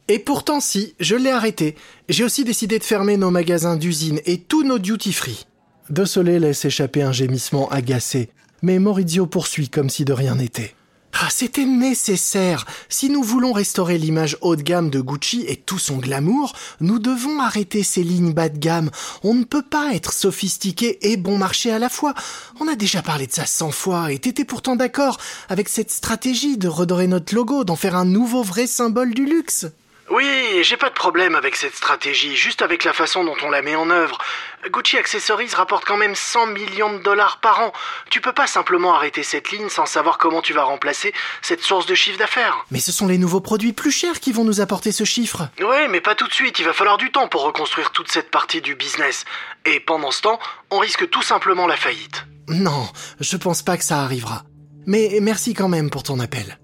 Et 0.08 0.20
pourtant 0.20 0.62
si, 0.62 0.96
je 1.02 1.18
l'ai 1.18 1.32
arrêté. 1.32 1.76
J'ai 2.08 2.24
aussi 2.24 2.46
décidé 2.46 2.80
de 2.80 2.84
fermer 2.86 3.18
nos 3.18 3.30
magasins 3.30 3.76
d'usine 3.76 4.22
et 4.26 4.40
tous 4.40 4.64
nos 4.64 4.80
duty-free. 4.80 5.48
De 5.94 6.06
Soleil 6.06 6.40
laisse 6.40 6.66
échapper 6.66 7.04
un 7.04 7.12
gémissement 7.12 7.70
agacé, 7.70 8.32
mais 8.64 8.80
Maurizio 8.80 9.28
poursuit 9.28 9.70
comme 9.70 9.92
si 9.92 10.06
de 10.06 10.12
rien 10.12 10.34
n'était. 10.34 10.74
Ah, 11.22 11.28
c'était 11.30 11.66
nécessaire. 11.66 12.66
Si 12.90 13.12
nous 13.12 13.22
voulons 13.22 13.54
restaurer 13.54 14.00
l'image 14.00 14.36
haut 14.42 14.56
de 14.56 14.64
gamme 14.64 14.90
de 14.90 15.00
Gucci 15.00 15.46
et 15.48 15.56
tout 15.56 15.78
son 15.78 15.98
glamour, 15.98 16.54
nous 16.82 16.98
devons 16.98 17.40
arrêter 17.40 17.84
ces 17.84 18.02
lignes 18.02 18.34
bas 18.34 18.50
de 18.50 18.58
gamme. 18.58 18.90
On 19.22 19.36
ne 19.36 19.44
peut 19.44 19.62
pas 19.62 19.94
être 19.94 20.14
sophistiqué 20.14 20.98
et 21.12 21.16
bon 21.16 21.38
marché 21.38 21.72
à 21.72 21.78
la 21.78 21.90
fois. 21.90 22.16
On 22.60 22.68
a 22.68 22.74
déjà 22.76 23.04
parlé 23.04 23.28
de 23.28 23.32
ça 23.32 23.46
cent 23.46 23.70
fois 23.70 24.12
et 24.12 24.18
t'étais 24.18 24.46
pourtant 24.46 24.76
d'accord 24.76 25.20
avec 25.48 25.70
cette 25.70 25.92
stratégie 25.92 26.58
de 26.58 26.68
redorer 26.68 27.06
notre 27.06 27.36
logo, 27.36 27.66
d'en 27.66 27.76
faire 27.76 27.96
un 27.96 28.06
nouveau 28.06 28.42
vrai 28.42 28.66
symbole 28.66 29.14
du 29.14 29.28
luxe. 29.28 29.68
Oui, 30.10 30.60
j'ai 30.64 30.76
pas 30.76 30.90
de 30.90 30.94
problème 30.94 31.34
avec 31.36 31.56
cette 31.56 31.76
stratégie, 31.76 32.36
juste 32.36 32.62
avec 32.62 32.84
la 32.84 32.92
façon 32.92 33.24
dont 33.24 33.36
on 33.42 33.50
la 33.50 33.62
met 33.62 33.76
en 33.76 33.90
œuvre. 33.90 34.18
Gucci 34.70 34.98
Accessories 34.98 35.54
rapporte 35.56 35.86
quand 35.86 35.98
même 35.98 36.14
100 36.14 36.48
millions 36.48 36.94
de 36.94 37.02
dollars 37.02 37.40
par 37.40 37.62
an. 37.62 37.72
Tu 38.10 38.20
peux 38.20 38.34
pas 38.34 38.46
simplement 38.46 38.94
arrêter 38.94 39.24
cette 39.24 39.52
ligne 39.52 39.70
sans 39.70 39.86
savoir 39.86 40.18
comment 40.18 40.42
tu 40.42 40.54
vas 40.54 40.64
remplacer 40.64 41.14
cette 41.42 41.62
source 41.62 41.86
de 41.86 41.96
chiffre 41.96 42.20
d'affaires. 42.20 42.66
Mais 42.70 42.80
ce 42.80 42.92
sont 42.92 43.08
les 43.08 43.18
nouveaux 43.18 43.40
produits 43.40 43.74
plus 43.74 43.92
chers 43.92 44.20
qui 44.20 44.34
vont 44.34 44.44
nous 44.44 44.60
apporter 44.60 44.92
ce 44.92 45.06
chiffre. 45.06 45.48
Oui, 45.60 45.88
mais 45.90 46.02
pas 46.02 46.16
tout 46.16 46.28
de 46.28 46.34
suite, 46.34 46.60
il 46.60 46.66
va 46.66 46.74
falloir 46.74 46.98
du 46.98 47.12
temps 47.12 47.30
pour 47.30 47.44
reconstruire 47.44 47.92
toute 47.92 48.12
cette 48.12 48.30
partie 48.30 48.62
du 48.62 48.76
business. 48.76 49.24
Et 49.66 49.80
pendant 49.80 50.12
ce 50.12 50.22
temps, 50.22 50.40
on 50.70 50.80
risque 50.80 51.10
tout 51.10 51.24
simplement 51.24 51.66
la 51.66 51.78
faillite. 51.78 52.26
Non, 52.50 52.90
je 53.22 53.38
pense 53.38 53.62
pas 53.62 53.78
que 53.78 53.84
ça 53.86 54.02
arrivera. 54.02 54.44
Mais 54.86 55.18
merci 55.22 55.54
quand 55.54 55.70
même 55.70 55.90
pour 55.90 56.04
ton 56.04 56.20
appel. 56.20 56.60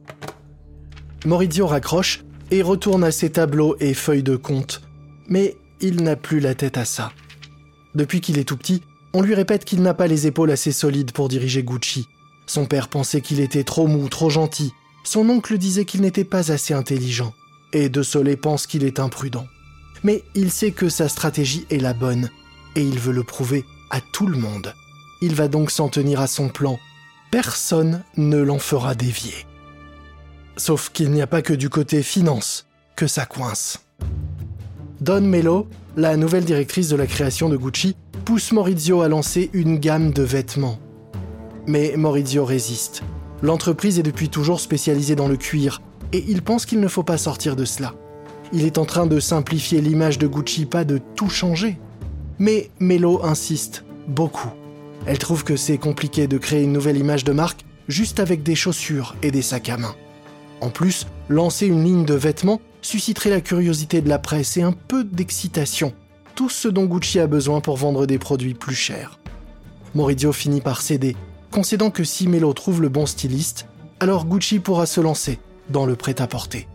Maurizio 1.26 1.68
raccroche 1.68 2.20
et 2.52 2.62
retourne 2.62 3.04
à 3.04 3.12
ses 3.12 3.32
tableaux 3.32 3.76
et 3.80 3.94
feuilles 3.94 4.24
de 4.24 4.36
compte. 4.36 4.82
Mais 5.28 5.58
il 5.82 6.04
n'a 6.04 6.16
plus 6.16 6.40
la 6.40 6.56
tête 6.56 6.78
à 6.78 6.86
ça. 6.86 7.12
Depuis 7.96 8.22
qu'il 8.22 8.38
est 8.38 8.44
tout 8.44 8.58
petit, 8.58 8.82
on 9.14 9.22
lui 9.22 9.34
répète 9.34 9.66
qu'il 9.66 9.82
n'a 9.82 9.94
pas 9.94 10.08
les 10.08 10.28
épaules 10.28 10.52
assez 10.52 10.72
solides 10.72 11.12
pour 11.12 11.30
diriger 11.30 11.64
Gucci. 11.64 12.08
Son 12.46 12.66
père 12.66 12.88
pensait 12.88 13.22
qu'il 13.22 13.40
était 13.40 13.64
trop 13.64 13.88
mou, 13.88 14.08
trop 14.10 14.30
gentil. 14.30 14.74
Son 15.04 15.28
oncle 15.30 15.58
disait 15.58 15.86
qu'il 15.86 16.02
n'était 16.02 16.24
pas 16.24 16.52
assez 16.52 16.74
intelligent. 16.74 17.34
Et 17.74 17.90
De 17.90 18.04
Soleil 18.04 18.38
pense 18.38 18.68
qu'il 18.68 18.84
est 18.84 19.00
imprudent. 19.00 19.48
Mais 20.04 20.24
il 20.36 20.52
sait 20.52 20.72
que 20.72 20.90
sa 20.90 21.08
stratégie 21.10 21.66
est 21.70 21.78
la 21.78 21.94
bonne, 21.94 22.30
et 22.76 22.82
il 22.82 23.00
veut 23.00 23.14
le 23.14 23.24
prouver 23.24 23.66
à 23.92 24.02
tout 24.02 24.28
le 24.28 24.38
monde. 24.38 24.74
Il 25.22 25.36
va 25.36 25.48
donc 25.48 25.72
s'en 25.72 25.90
tenir 25.90 26.22
à 26.22 26.28
son 26.28 26.50
plan. 26.50 26.80
Personne 27.32 28.04
ne 28.18 28.38
l'en 28.38 28.60
fera 28.60 28.96
dévier. 28.96 29.46
Sauf 30.60 30.90
qu'il 30.92 31.12
n'y 31.12 31.22
a 31.22 31.28
pas 31.28 31.42
que 31.42 31.54
du 31.54 31.70
côté 31.70 32.04
finance 32.04 32.68
que 32.98 33.08
ça 33.08 33.26
coince. 33.26 33.80
Don 35.00 35.22
Mello, 35.22 35.70
la 35.96 36.18
nouvelle 36.18 36.44
directrice 36.44 36.90
de 36.90 36.98
la 36.98 37.08
création 37.08 37.48
de 37.48 37.56
Gucci, 37.56 37.96
pousse 38.26 38.52
Maurizio 38.52 39.02
à 39.02 39.08
lancer 39.08 39.50
une 39.54 39.80
gamme 39.80 40.12
de 40.12 40.22
vêtements. 40.22 40.78
Mais 41.66 41.94
Maurizio 41.96 42.44
résiste. 42.44 43.04
L'entreprise 43.42 44.00
est 44.00 44.04
depuis 44.04 44.28
toujours 44.28 44.60
spécialisée 44.60 45.16
dans 45.16 45.30
le 45.30 45.38
cuir, 45.38 45.82
et 46.12 46.26
il 46.28 46.42
pense 46.42 46.66
qu'il 46.66 46.82
ne 46.82 46.90
faut 46.90 47.04
pas 47.04 47.18
sortir 47.18 47.56
de 47.56 47.64
cela. 47.64 47.94
Il 48.52 48.66
est 48.66 48.78
en 48.78 48.86
train 48.86 49.06
de 49.06 49.22
simplifier 49.22 49.80
l'image 49.80 50.20
de 50.20 50.28
Gucci, 50.28 50.66
pas 50.66 50.84
de 50.84 51.00
tout 51.16 51.30
changer. 51.30 51.80
Mais 52.38 52.70
Mello 52.82 53.24
insiste 53.24 53.86
beaucoup. 54.10 54.52
Elle 55.06 55.20
trouve 55.20 55.46
que 55.46 55.56
c'est 55.56 55.78
compliqué 55.78 56.28
de 56.28 56.38
créer 56.38 56.64
une 56.64 56.74
nouvelle 56.74 56.98
image 56.98 57.24
de 57.24 57.32
marque 57.32 57.64
juste 57.88 58.20
avec 58.20 58.44
des 58.44 58.56
chaussures 58.56 59.16
et 59.24 59.32
des 59.32 59.42
sacs 59.42 59.70
à 59.70 59.78
main. 59.78 59.96
En 60.62 60.70
plus, 60.70 61.08
lancer 61.30 61.68
une 61.68 61.84
ligne 61.84 62.06
de 62.06 62.14
vêtements 62.14 62.62
susciterait 62.82 63.30
la 63.30 63.42
curiosité 63.42 64.02
de 64.02 64.10
la 64.10 64.20
presse 64.20 64.58
et 64.58 64.62
un 64.62 64.72
peu 64.72 65.04
d'excitation, 65.04 65.94
tout 66.36 66.50
ce 66.50 66.68
dont 66.68 66.86
Gucci 66.86 67.20
a 67.20 67.28
besoin 67.28 67.62
pour 67.62 67.78
vendre 67.78 68.06
des 68.06 68.20
produits 68.20 68.54
plus 68.54 68.76
chers. 68.76 69.20
Maurizio 69.96 70.32
finit 70.32 70.62
par 70.62 70.82
céder, 70.82 71.16
concédant 71.52 71.92
que 71.92 72.04
si 72.04 72.28
Melo 72.28 72.54
trouve 72.54 72.82
le 72.82 72.90
bon 72.90 73.06
styliste, 73.06 73.68
alors 74.00 74.26
Gucci 74.26 74.60
pourra 74.60 74.86
se 74.86 75.02
lancer 75.02 75.40
dans 75.70 75.86
le 75.86 75.96
prêt-à-porter. 75.96 76.68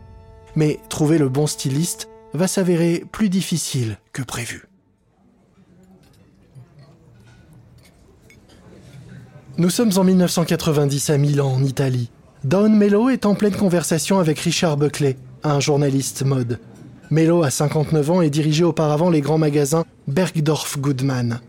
Mais 0.56 0.78
trouver 0.88 1.18
le 1.18 1.28
bon 1.28 1.46
styliste 1.46 2.08
va 2.32 2.48
s'avérer 2.48 3.04
plus 3.10 3.28
difficile 3.28 3.98
que 4.12 4.22
prévu. 4.22 4.68
Nous 9.56 9.70
sommes 9.70 9.92
en 9.96 10.02
1990 10.02 11.10
à 11.10 11.18
Milan, 11.18 11.52
en 11.52 11.62
Italie, 11.62 12.10
Don 12.44 12.68
Mello 12.68 13.08
est 13.08 13.24
en 13.24 13.34
pleine 13.34 13.56
conversation 13.56 14.18
avec 14.18 14.38
Richard 14.38 14.76
Buckley, 14.76 15.16
un 15.44 15.60
journaliste 15.60 16.26
mode. 16.26 16.60
Mello 17.10 17.42
a 17.42 17.48
59 17.48 18.10
ans 18.10 18.20
et 18.20 18.28
dirigeait 18.28 18.64
auparavant 18.64 19.08
les 19.08 19.22
grands 19.22 19.38
magasins 19.38 19.86
Bergdorf 20.08 20.78
Goodman. 20.78 21.40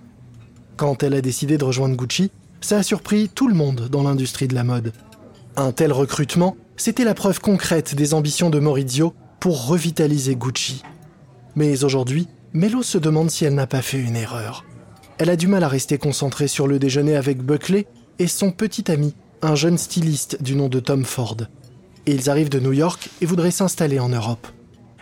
Quand 0.77 1.03
elle 1.03 1.13
a 1.13 1.19
décidé 1.19 1.58
de 1.58 1.65
rejoindre 1.65 1.97
Gucci, 1.97 2.31
ça 2.62 2.77
a 2.77 2.84
surpris 2.84 3.27
tout 3.27 3.49
le 3.49 3.53
monde 3.53 3.89
dans 3.91 4.03
l'industrie 4.03 4.47
de 4.47 4.55
la 4.55 4.63
mode. 4.63 4.93
Un 5.58 5.73
tel 5.73 5.91
recrutement, 5.91 6.55
c'était 6.77 7.03
la 7.03 7.13
preuve 7.13 7.41
concrète 7.41 7.93
des 7.93 8.13
ambitions 8.13 8.49
de 8.49 8.60
Maurizio 8.60 9.13
pour 9.41 9.67
revitaliser 9.67 10.38
Gucci. 10.38 10.81
Mais 11.58 11.84
aujourd'hui, 11.84 12.29
Mello 12.53 12.84
se 12.84 12.97
demande 12.97 13.31
si 13.31 13.43
elle 13.43 13.55
n'a 13.55 13.67
pas 13.67 13.81
fait 13.81 13.99
une 13.99 14.15
erreur. 14.15 14.63
Elle 15.17 15.29
a 15.29 15.36
du 15.36 15.47
mal 15.47 15.65
à 15.65 15.67
rester 15.67 15.97
concentrée 15.97 16.47
sur 16.47 16.67
le 16.67 16.79
déjeuner 16.79 17.17
avec 17.17 17.43
Buckley 17.43 17.86
et 18.17 18.27
son 18.27 18.51
petit 18.51 18.89
ami, 18.89 19.13
un 19.45 19.55
jeune 19.55 19.77
styliste 19.77 20.41
du 20.41 20.55
nom 20.55 20.69
de 20.69 20.79
Tom 20.79 21.05
Ford. 21.05 21.38
Ils 22.05 22.29
arrivent 22.29 22.49
de 22.49 22.60
New 22.60 22.73
York 22.73 23.10
et 23.21 23.25
voudraient 23.25 23.51
s'installer 23.51 23.99
en 23.99 24.10
Europe. 24.10 24.47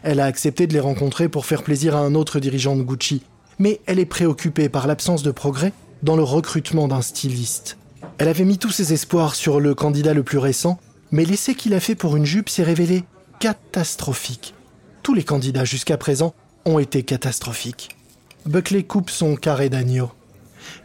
Elle 0.03 0.19
a 0.19 0.25
accepté 0.25 0.67
de 0.67 0.73
les 0.73 0.79
rencontrer 0.79 1.29
pour 1.29 1.45
faire 1.45 1.63
plaisir 1.63 1.95
à 1.95 1.99
un 1.99 2.15
autre 2.15 2.39
dirigeant 2.39 2.75
de 2.75 2.84
Gucci, 2.84 3.23
mais 3.60 3.79
elle 3.86 3.99
est 3.99 4.06
préoccupée 4.06 4.69
par 4.69 4.88
l'absence 4.88 5.23
de 5.23 5.32
progrès 5.32 5.73
dans 6.01 6.15
le 6.15 6.23
recrutement 6.23 6.88
d'un 6.88 7.01
styliste. 7.01 7.77
Elle 8.17 8.27
avait 8.27 8.43
mis 8.43 8.58
tous 8.58 8.71
ses 8.71 8.93
espoirs 8.93 9.36
sur 9.36 9.60
le 9.60 9.73
candidat 9.73 10.13
le 10.13 10.23
plus 10.23 10.38
récent, 10.38 10.79
mais 11.12 11.25
l'essai 11.25 11.56
qu'il 11.56 11.73
a 11.73 11.79
fait 11.79 11.95
pour 11.95 12.15
une 12.15 12.25
jupe 12.25 12.49
s'est 12.49 12.63
révélé 12.63 13.03
catastrophique. 13.39 14.53
Tous 15.03 15.13
les 15.13 15.23
candidats 15.23 15.65
jusqu'à 15.65 15.97
présent 15.97 16.34
ont 16.65 16.79
été 16.79 17.03
catastrophiques. 17.03 17.95
Buckley 18.45 18.84
coupe 18.84 19.10
son 19.10 19.36
carré 19.36 19.69
d'agneau. 19.69 20.12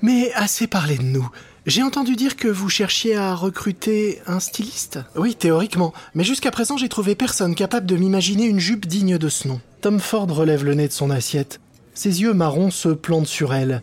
Mais 0.02 0.32
assez 0.34 0.66
parlé 0.66 0.98
de 0.98 1.02
nous. 1.02 1.28
J'ai 1.68 1.82
entendu 1.82 2.16
dire 2.16 2.36
que 2.36 2.48
vous 2.48 2.70
cherchiez 2.70 3.14
à 3.14 3.34
recruter 3.34 4.22
un 4.26 4.40
styliste 4.40 5.00
Oui, 5.16 5.34
théoriquement, 5.34 5.92
mais 6.14 6.24
jusqu'à 6.24 6.50
présent 6.50 6.78
j'ai 6.78 6.88
trouvé 6.88 7.14
personne 7.14 7.54
capable 7.54 7.84
de 7.84 7.96
m'imaginer 7.96 8.46
une 8.46 8.58
jupe 8.58 8.86
digne 8.86 9.18
de 9.18 9.28
ce 9.28 9.48
nom. 9.48 9.60
Tom 9.82 10.00
Ford 10.00 10.30
relève 10.30 10.64
le 10.64 10.72
nez 10.72 10.88
de 10.88 10.94
son 10.94 11.10
assiette. 11.10 11.60
Ses 11.92 12.22
yeux 12.22 12.32
marrons 12.32 12.70
se 12.70 12.88
plantent 12.88 13.26
sur 13.26 13.52
elle. 13.52 13.82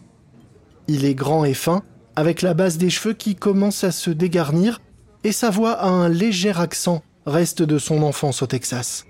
Il 0.88 1.06
est 1.06 1.14
grand 1.14 1.46
et 1.46 1.54
fin, 1.54 1.84
avec 2.16 2.42
la 2.42 2.56
base 2.56 2.80
des 2.80 2.90
cheveux 2.90 3.14
qui 3.14 3.36
commence 3.36 3.84
à 3.84 3.92
se 3.92 4.10
dégarnir 4.10 4.82
et 5.24 5.32
sa 5.32 5.52
voix 5.52 5.74
a 5.74 5.88
un 5.88 6.10
léger 6.10 6.54
accent, 6.58 7.04
reste 7.28 7.62
de 7.62 7.78
son 7.78 8.02
enfance 8.02 8.42
au 8.42 8.48
Texas. 8.48 9.06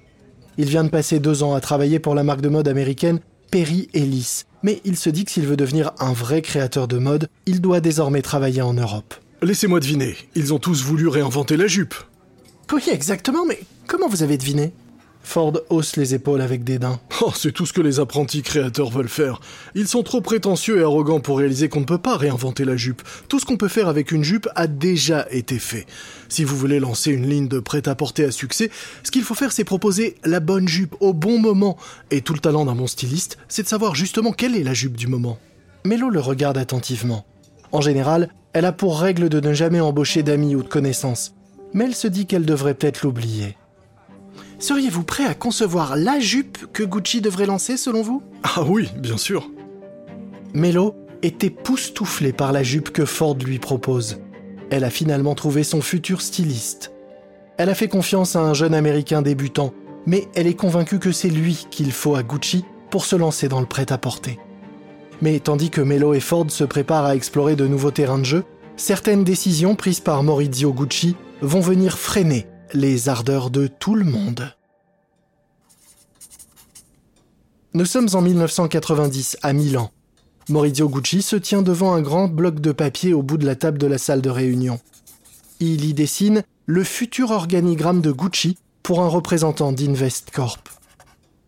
Il 0.57 0.65
vient 0.65 0.83
de 0.83 0.89
passer 0.89 1.21
deux 1.21 1.43
ans 1.43 1.53
à 1.53 1.61
travailler 1.61 1.99
pour 1.99 2.13
la 2.13 2.25
marque 2.25 2.41
de 2.41 2.49
mode 2.49 2.67
américaine 2.67 3.21
Perry 3.51 3.87
Ellis, 3.93 4.43
mais 4.63 4.81
il 4.85 4.97
se 4.97 5.09
dit 5.09 5.25
que 5.25 5.31
s'il 5.31 5.45
veut 5.45 5.57
devenir 5.57 5.91
un 5.99 6.13
vrai 6.13 6.41
créateur 6.41 6.87
de 6.87 6.97
mode, 6.97 7.29
il 7.45 7.61
doit 7.61 7.79
désormais 7.79 8.21
travailler 8.21 8.61
en 8.61 8.73
Europe. 8.73 9.15
Laissez-moi 9.41 9.79
deviner, 9.79 10.15
ils 10.35 10.53
ont 10.53 10.59
tous 10.59 10.83
voulu 10.83 11.07
réinventer 11.07 11.57
la 11.57 11.67
jupe. 11.67 11.95
Oui, 12.73 12.83
exactement, 12.91 13.45
mais 13.45 13.59
comment 13.87 14.07
vous 14.07 14.23
avez 14.23 14.37
deviné? 14.37 14.73
Ford 15.25 15.59
hausse 15.69 15.95
les 15.97 16.13
épaules 16.13 16.39
avec 16.39 16.63
dédain. 16.63 16.99
Oh, 17.21 17.31
c'est 17.35 17.51
tout 17.51 17.65
ce 17.65 17.73
que 17.73 17.81
les 17.81 17.99
apprentis 17.99 18.43
créateurs 18.43 18.91
veulent 18.91 19.09
faire. 19.09 19.41
Ils 19.73 19.87
sont 19.87 20.03
trop 20.03 20.21
prétentieux 20.21 20.79
et 20.79 20.83
arrogants 20.83 21.19
pour 21.19 21.39
réaliser 21.39 21.67
qu'on 21.67 21.79
ne 21.79 21.85
peut 21.85 21.97
pas 21.97 22.15
réinventer 22.15 22.63
la 22.63 22.77
jupe. 22.77 23.01
Tout 23.27 23.39
ce 23.39 23.45
qu'on 23.45 23.57
peut 23.57 23.67
faire 23.67 23.87
avec 23.87 24.11
une 24.11 24.23
jupe 24.23 24.47
a 24.55 24.67
déjà 24.67 25.25
été 25.31 25.57
fait. 25.57 25.87
Si 26.29 26.43
vous 26.43 26.55
voulez 26.55 26.79
lancer 26.79 27.11
une 27.11 27.27
ligne 27.27 27.47
de 27.47 27.59
prêt-à-porter 27.59 28.25
à 28.25 28.31
succès, 28.31 28.69
ce 29.03 29.11
qu'il 29.11 29.23
faut 29.23 29.33
faire, 29.33 29.51
c'est 29.51 29.63
proposer 29.63 30.15
la 30.23 30.39
bonne 30.39 30.67
jupe 30.67 30.95
au 30.99 31.13
bon 31.13 31.39
moment. 31.39 31.77
Et 32.11 32.21
tout 32.21 32.33
le 32.33 32.39
talent 32.39 32.65
d'un 32.65 32.75
bon 32.75 32.87
styliste, 32.87 33.37
c'est 33.47 33.63
de 33.63 33.67
savoir 33.67 33.95
justement 33.95 34.31
quelle 34.31 34.55
est 34.55 34.63
la 34.63 34.75
jupe 34.75 34.95
du 34.95 35.07
moment. 35.07 35.39
Mélo 35.85 36.09
le 36.09 36.19
regarde 36.19 36.57
attentivement. 36.57 37.25
En 37.71 37.81
général, 37.81 38.29
elle 38.53 38.65
a 38.65 38.71
pour 38.71 38.99
règle 38.99 39.29
de 39.29 39.39
ne 39.39 39.53
jamais 39.53 39.81
embaucher 39.81 40.21
d'amis 40.21 40.55
ou 40.55 40.63
de 40.63 40.69
connaissances. 40.69 41.33
Mais 41.73 41.85
elle 41.85 41.95
se 41.95 42.07
dit 42.07 42.27
qu'elle 42.27 42.45
devrait 42.45 42.75
peut-être 42.75 43.01
l'oublier. 43.01 43.57
Seriez-vous 44.59 45.03
prêt 45.03 45.25
à 45.25 45.33
concevoir 45.33 45.95
la 45.95 46.19
jupe 46.19 46.71
que 46.71 46.83
Gucci 46.83 47.21
devrait 47.21 47.45
lancer 47.45 47.77
selon 47.77 48.01
vous? 48.01 48.23
Ah 48.43 48.63
oui, 48.63 48.89
bien 48.97 49.17
sûr. 49.17 49.49
Mélo 50.53 50.95
était 51.21 51.49
poustouflée 51.49 52.31
par 52.31 52.51
la 52.51 52.63
jupe 52.63 52.91
que 52.91 53.05
Ford 53.05 53.37
lui 53.43 53.59
propose. 53.59 54.19
Elle 54.69 54.83
a 54.83 54.89
finalement 54.89 55.35
trouvé 55.35 55.63
son 55.63 55.81
futur 55.81 56.21
styliste. 56.21 56.93
Elle 57.57 57.69
a 57.69 57.75
fait 57.75 57.87
confiance 57.87 58.35
à 58.35 58.41
un 58.41 58.53
jeune 58.53 58.73
Américain 58.73 59.21
débutant, 59.21 59.73
mais 60.05 60.27
elle 60.35 60.47
est 60.47 60.55
convaincue 60.55 60.99
que 60.99 61.11
c'est 61.11 61.29
lui 61.29 61.67
qu'il 61.69 61.91
faut 61.91 62.15
à 62.15 62.23
Gucci 62.23 62.63
pour 62.89 63.05
se 63.05 63.15
lancer 63.15 63.47
dans 63.49 63.59
le 63.59 63.65
prêt-à-porter. 63.65 64.39
Mais 65.21 65.39
tandis 65.39 65.69
que 65.69 65.81
Melo 65.81 66.13
et 66.13 66.19
Ford 66.19 66.49
se 66.49 66.63
préparent 66.63 67.05
à 67.05 67.15
explorer 67.15 67.55
de 67.55 67.67
nouveaux 67.67 67.91
terrains 67.91 68.19
de 68.19 68.25
jeu, 68.25 68.43
certaines 68.77 69.23
décisions 69.23 69.75
prises 69.75 69.99
par 69.99 70.23
Maurizio 70.23 70.73
Gucci 70.73 71.15
vont 71.41 71.61
venir 71.61 71.97
freiner 71.97 72.47
les 72.73 73.09
ardeurs 73.09 73.49
de 73.49 73.67
tout 73.67 73.95
le 73.95 74.05
monde. 74.05 74.53
Nous 77.73 77.85
sommes 77.85 78.09
en 78.13 78.21
1990 78.21 79.37
à 79.41 79.53
Milan. 79.53 79.91
Maurizio 80.47 80.87
Gucci 80.87 81.21
se 81.21 81.35
tient 81.35 81.61
devant 81.61 81.93
un 81.93 82.01
grand 82.01 82.27
bloc 82.27 82.59
de 82.59 82.71
papier 82.71 83.13
au 83.13 83.21
bout 83.21 83.37
de 83.37 83.45
la 83.45 83.55
table 83.55 83.77
de 83.77 83.87
la 83.87 83.97
salle 83.97 84.21
de 84.21 84.29
réunion. 84.29 84.79
Il 85.59 85.85
y 85.85 85.93
dessine 85.93 86.43
le 86.65 86.83
futur 86.83 87.31
organigramme 87.31 88.01
de 88.01 88.11
Gucci 88.11 88.57
pour 88.83 89.01
un 89.01 89.07
représentant 89.07 89.71
d'Investcorp. 89.71 90.63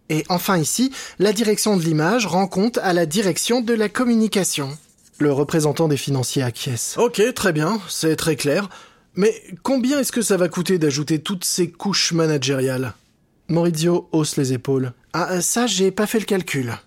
Et 0.10 0.24
enfin 0.30 0.58
ici, 0.58 0.92
la 1.20 1.34
direction 1.34 1.78
de 1.78 1.84
l'image 1.84 2.26
rend 2.26 2.48
compte 2.48 2.78
à 2.80 2.94
la 2.94 3.06
direction 3.06 3.62
de 3.62 3.74
la 3.74 3.90
communication. 3.90 4.78
Le 5.20 5.32
représentant 5.32 5.88
des 5.88 5.98
financiers 5.98 6.44
acquiesce. 6.44 6.96
Ok, 6.98 7.22
très 7.34 7.54
bien, 7.54 7.80
c'est 7.90 8.16
très 8.16 8.36
clair. 8.36 8.70
Mais 9.18 9.34
combien 9.64 10.00
est-ce 10.00 10.12
que 10.12 10.22
ça 10.22 10.38
va 10.38 10.48
coûter 10.48 10.78
d'ajouter 10.78 11.18
toutes 11.18 11.44
ces 11.44 11.72
couches 11.72 12.14
managériales? 12.14 12.94
Maurizio 13.50 14.08
hausse 14.12 14.38
les 14.38 14.54
épaules. 14.54 14.94
Ah, 15.12 15.42
ça, 15.42 15.66
j'ai 15.66 15.90
pas 15.90 16.06
fait 16.06 16.20
le 16.20 16.26
calcul. 16.26 16.78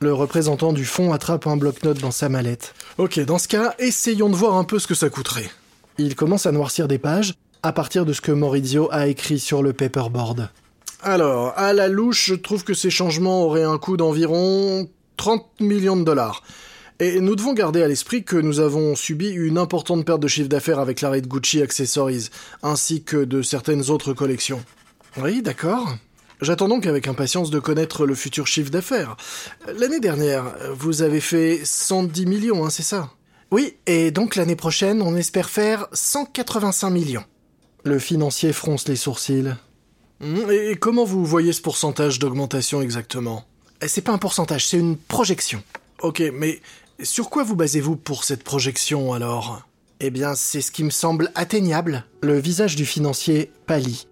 Le 0.00 0.14
représentant 0.14 0.72
du 0.72 0.86
fond 0.86 1.12
attrape 1.12 1.46
un 1.46 1.58
bloc-notes 1.58 2.00
dans 2.00 2.10
sa 2.10 2.30
mallette. 2.30 2.74
Ok, 2.96 3.20
dans 3.20 3.38
ce 3.38 3.48
cas, 3.48 3.74
essayons 3.78 4.30
de 4.30 4.34
voir 4.34 4.54
un 4.54 4.64
peu 4.64 4.78
ce 4.78 4.86
que 4.86 4.94
ça 4.94 5.10
coûterait. 5.10 5.50
Il 5.98 6.14
commence 6.14 6.46
à 6.46 6.52
noircir 6.52 6.88
des 6.88 6.98
pages 6.98 7.34
à 7.62 7.72
partir 7.72 8.06
de 8.06 8.14
ce 8.14 8.22
que 8.22 8.32
Maurizio 8.32 8.88
a 8.90 9.08
écrit 9.08 9.38
sur 9.38 9.62
le 9.62 9.74
paperboard. 9.74 10.48
Alors, 11.02 11.52
à 11.58 11.74
la 11.74 11.88
louche, 11.88 12.26
je 12.28 12.34
trouve 12.34 12.64
que 12.64 12.72
ces 12.72 12.90
changements 12.90 13.44
auraient 13.44 13.64
un 13.64 13.76
coût 13.76 13.98
d'environ 13.98 14.88
30 15.18 15.44
millions 15.60 15.96
de 15.96 16.04
dollars. 16.04 16.42
Et 17.00 17.20
nous 17.20 17.36
devons 17.36 17.52
garder 17.52 17.80
à 17.82 17.86
l'esprit 17.86 18.24
que 18.24 18.36
nous 18.36 18.58
avons 18.58 18.96
subi 18.96 19.28
une 19.28 19.56
importante 19.56 20.04
perte 20.04 20.20
de 20.20 20.26
chiffre 20.26 20.48
d'affaires 20.48 20.80
avec 20.80 21.00
l'arrêt 21.00 21.20
de 21.20 21.28
Gucci 21.28 21.62
Accessories, 21.62 22.30
ainsi 22.64 23.04
que 23.04 23.18
de 23.18 23.40
certaines 23.40 23.88
autres 23.90 24.12
collections. 24.12 24.64
Oui, 25.16 25.40
d'accord. 25.40 25.96
J'attends 26.40 26.68
donc 26.68 26.86
avec 26.86 27.06
impatience 27.06 27.50
de 27.50 27.60
connaître 27.60 28.04
le 28.04 28.16
futur 28.16 28.48
chiffre 28.48 28.70
d'affaires. 28.70 29.16
L'année 29.78 30.00
dernière, 30.00 30.56
vous 30.74 31.02
avez 31.02 31.20
fait 31.20 31.60
110 31.64 32.26
millions, 32.26 32.64
hein, 32.64 32.70
c'est 32.70 32.82
ça? 32.82 33.10
Oui, 33.52 33.76
et 33.86 34.10
donc 34.10 34.34
l'année 34.34 34.56
prochaine, 34.56 35.00
on 35.00 35.14
espère 35.14 35.50
faire 35.50 35.86
185 35.92 36.90
millions. 36.90 37.24
Le 37.84 38.00
financier 38.00 38.52
fronce 38.52 38.88
les 38.88 38.96
sourcils. 38.96 39.54
Hum, 40.20 40.50
et 40.50 40.74
comment 40.74 41.04
vous 41.04 41.24
voyez 41.24 41.52
ce 41.52 41.62
pourcentage 41.62 42.18
d'augmentation 42.18 42.82
exactement? 42.82 43.44
C'est 43.86 44.02
pas 44.02 44.12
un 44.12 44.18
pourcentage, 44.18 44.66
c'est 44.66 44.78
une 44.78 44.96
projection. 44.96 45.62
Ok, 46.02 46.22
mais 46.32 46.60
sur 47.04 47.30
quoi 47.30 47.44
vous 47.44 47.56
basez-vous 47.56 47.96
pour 47.96 48.24
cette 48.24 48.42
projection 48.42 49.12
alors? 49.12 49.62
Eh 50.00 50.10
bien, 50.10 50.34
c'est 50.34 50.60
ce 50.60 50.70
qui 50.70 50.84
me 50.84 50.90
semble 50.90 51.30
atteignable. 51.34 52.04
Le 52.22 52.38
visage 52.38 52.76
du 52.76 52.86
financier 52.86 53.50
pâlit. 53.66 54.06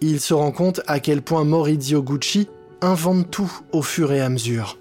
Il 0.00 0.20
se 0.20 0.34
rend 0.34 0.52
compte 0.52 0.80
à 0.86 1.00
quel 1.00 1.22
point 1.22 1.44
Maurizio 1.44 2.02
Gucci 2.02 2.48
invente 2.80 3.30
tout 3.30 3.50
au 3.72 3.82
fur 3.82 4.12
et 4.12 4.20
à 4.20 4.28
mesure. 4.28 4.78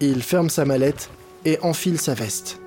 Il 0.00 0.22
ferme 0.22 0.50
sa 0.50 0.64
mallette 0.64 1.10
et 1.44 1.58
enfile 1.60 1.98
sa 1.98 2.14
veste. 2.14 2.60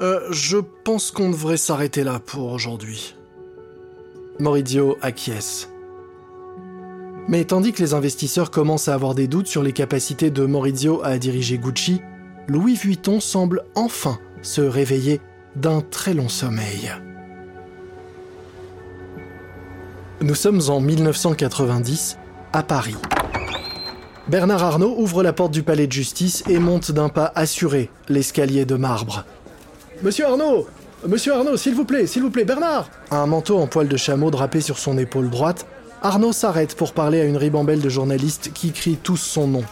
Euh, 0.00 0.20
je 0.30 0.58
pense 0.58 1.10
qu'on 1.10 1.30
devrait 1.30 1.56
s'arrêter 1.56 2.04
là 2.04 2.20
pour 2.20 2.52
aujourd'hui. 2.52 3.14
Maurizio 4.38 4.96
acquiesce. 5.02 5.68
Mais 7.28 7.44
tandis 7.44 7.72
que 7.72 7.82
les 7.82 7.94
investisseurs 7.94 8.50
commencent 8.50 8.88
à 8.88 8.94
avoir 8.94 9.14
des 9.14 9.26
doutes 9.26 9.48
sur 9.48 9.62
les 9.62 9.72
capacités 9.72 10.30
de 10.30 10.46
Maurizio 10.46 11.00
à 11.04 11.18
diriger 11.18 11.58
Gucci, 11.58 12.00
Louis 12.48 12.76
Vuitton 12.76 13.20
semble 13.20 13.62
enfin 13.74 14.18
se 14.40 14.62
réveiller 14.62 15.20
d'un 15.54 15.82
très 15.82 16.14
long 16.14 16.30
sommeil. 16.30 16.90
Nous 20.22 20.34
sommes 20.34 20.62
en 20.68 20.80
1990, 20.80 22.16
à 22.54 22.62
Paris. 22.62 22.96
Bernard 24.28 24.64
Arnault 24.64 24.94
ouvre 24.96 25.22
la 25.22 25.34
porte 25.34 25.52
du 25.52 25.62
palais 25.62 25.86
de 25.86 25.92
justice 25.92 26.42
et 26.48 26.58
monte 26.58 26.90
d'un 26.90 27.10
pas 27.10 27.30
assuré 27.34 27.90
l'escalier 28.08 28.64
de 28.64 28.76
marbre. 28.76 29.26
Monsieur 30.02 30.24
Arnaud 30.24 30.66
Monsieur 31.06 31.34
Arnaud, 31.34 31.58
s'il 31.58 31.74
vous 31.74 31.84
plaît, 31.84 32.06
s'il 32.06 32.22
vous 32.22 32.30
plaît, 32.30 32.46
Bernard 32.46 32.88
Un 33.10 33.26
manteau 33.26 33.58
en 33.58 33.66
poil 33.66 33.88
de 33.88 33.96
chameau 33.98 34.30
drapé 34.30 34.62
sur 34.62 34.78
son 34.78 34.96
épaule 34.96 35.28
droite, 35.28 35.66
Arnaud 36.00 36.32
s'arrête 36.32 36.74
pour 36.74 36.94
parler 36.94 37.20
à 37.20 37.24
une 37.24 37.36
ribambelle 37.36 37.82
de 37.82 37.88
journalistes 37.90 38.52
qui 38.54 38.72
crient 38.72 38.98
tous 39.02 39.18
son 39.18 39.48
nom. 39.48 39.64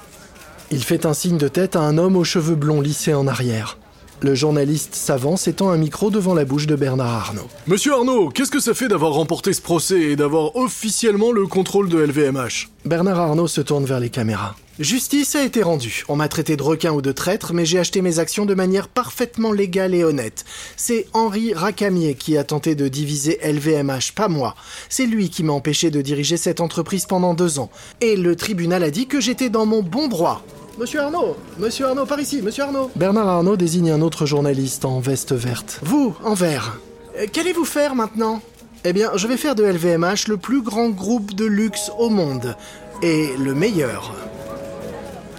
Il 0.73 0.83
fait 0.83 1.07
un 1.07 1.15
signe 1.15 1.39
de 1.39 1.49
tête 1.49 1.77
à 1.77 1.81
un 1.81 1.97
homme 1.97 2.17
aux 2.17 2.25
cheveux 2.25 2.57
blonds 2.57 2.81
lissés 2.81 3.15
en 3.15 3.27
arrière. 3.27 3.79
Le 4.21 4.35
journaliste 4.35 4.95
s'avance 4.95 5.47
et 5.47 5.53
tend 5.53 5.69
un 5.69 5.77
micro 5.77 6.11
devant 6.11 6.33
la 6.33 6.47
bouche 6.47 6.67
de 6.67 6.75
Bernard 6.75 7.13
Arnault. 7.13 7.49
Monsieur 7.67 7.93
Arnaud, 7.93 8.31
qu'est-ce 8.31 8.51
que 8.51 8.61
ça 8.61 8.73
fait 8.73 8.89
d'avoir 8.89 9.13
remporté 9.13 9.53
ce 9.53 9.61
procès 9.61 10.01
et 10.01 10.17
d'avoir 10.17 10.57
officiellement 10.57 11.33
le 11.33 11.47
contrôle 11.47 11.91
de 11.91 11.99
LVMH 11.99 12.71
Bernard 12.87 13.21
Arnault 13.21 13.47
se 13.47 13.61
tourne 13.61 13.85
vers 13.85 14.01
les 14.01 14.09
caméras. 14.09 14.55
Justice 14.79 15.35
a 15.37 15.43
été 15.43 15.63
rendue. 15.63 16.05
On 16.09 16.17
m'a 16.17 16.29
traité 16.29 16.57
de 16.57 16.63
requin 16.63 16.93
ou 16.93 17.03
de 17.03 17.13
traître, 17.13 17.53
mais 17.53 17.67
j'ai 17.67 17.79
acheté 17.79 18.01
mes 18.01 18.19
actions 18.19 18.47
de 18.47 18.55
manière 18.55 18.89
parfaitement 18.89 19.53
légale 19.53 19.95
et 19.95 20.05
honnête. 20.05 20.45
C'est 20.77 21.07
Henri 21.13 21.53
Racamier 21.53 22.15
qui 22.15 22.39
a 22.39 22.45
tenté 22.45 22.75
de 22.75 22.89
diviser 22.89 23.39
LVMH, 23.43 24.13
pas 24.15 24.29
moi. 24.29 24.55
C'est 24.89 25.07
lui 25.07 25.29
qui 25.29 25.43
m'a 25.45 25.53
empêché 25.55 25.91
de 25.91 26.01
diriger 26.01 26.37
cette 26.37 26.61
entreprise 26.61 27.07
pendant 27.07 27.35
deux 27.35 27.59
ans. 27.59 27.71
Et 28.01 28.17
le 28.17 28.37
tribunal 28.37 28.83
a 28.83 28.91
dit 28.91 29.07
que 29.07 29.21
j'étais 29.21 29.51
dans 29.51 29.67
mon 29.67 29.83
bon 29.83 30.09
droit. 30.09 30.43
Monsieur 30.79 31.01
Arnaud 31.01 31.37
Monsieur 31.59 31.87
Arnaud, 31.87 32.05
par 32.05 32.21
ici, 32.21 32.43
monsieur 32.43 32.65
Arnaud 32.65 32.91
Bernard 32.97 33.29
Arnaud 33.29 33.57
désigne 33.57 33.91
un 33.91 34.03
autre 34.03 34.27
journaliste 34.27 34.85
en 34.85 35.01
veste 35.01 35.33
verte. 35.33 35.81
Vous, 35.83 36.15
en 36.23 36.35
vert. 36.35 36.79
Euh, 37.19 37.27
Qu'allez-vous 37.33 37.65
faire 37.65 37.95
maintenant? 37.95 38.43
Eh 38.85 38.93
bien, 38.93 39.11
je 39.17 39.27
vais 39.27 39.39
faire 39.39 39.55
de 39.55 39.65
LVMH 39.65 40.29
le 40.29 40.37
plus 40.37 40.61
grand 40.63 40.91
groupe 40.91 41.35
de 41.35 41.47
luxe 41.47 41.91
au 41.99 42.11
monde. 42.11 42.57
Et 43.03 43.31
le 43.39 43.55
meilleur. 43.55 44.15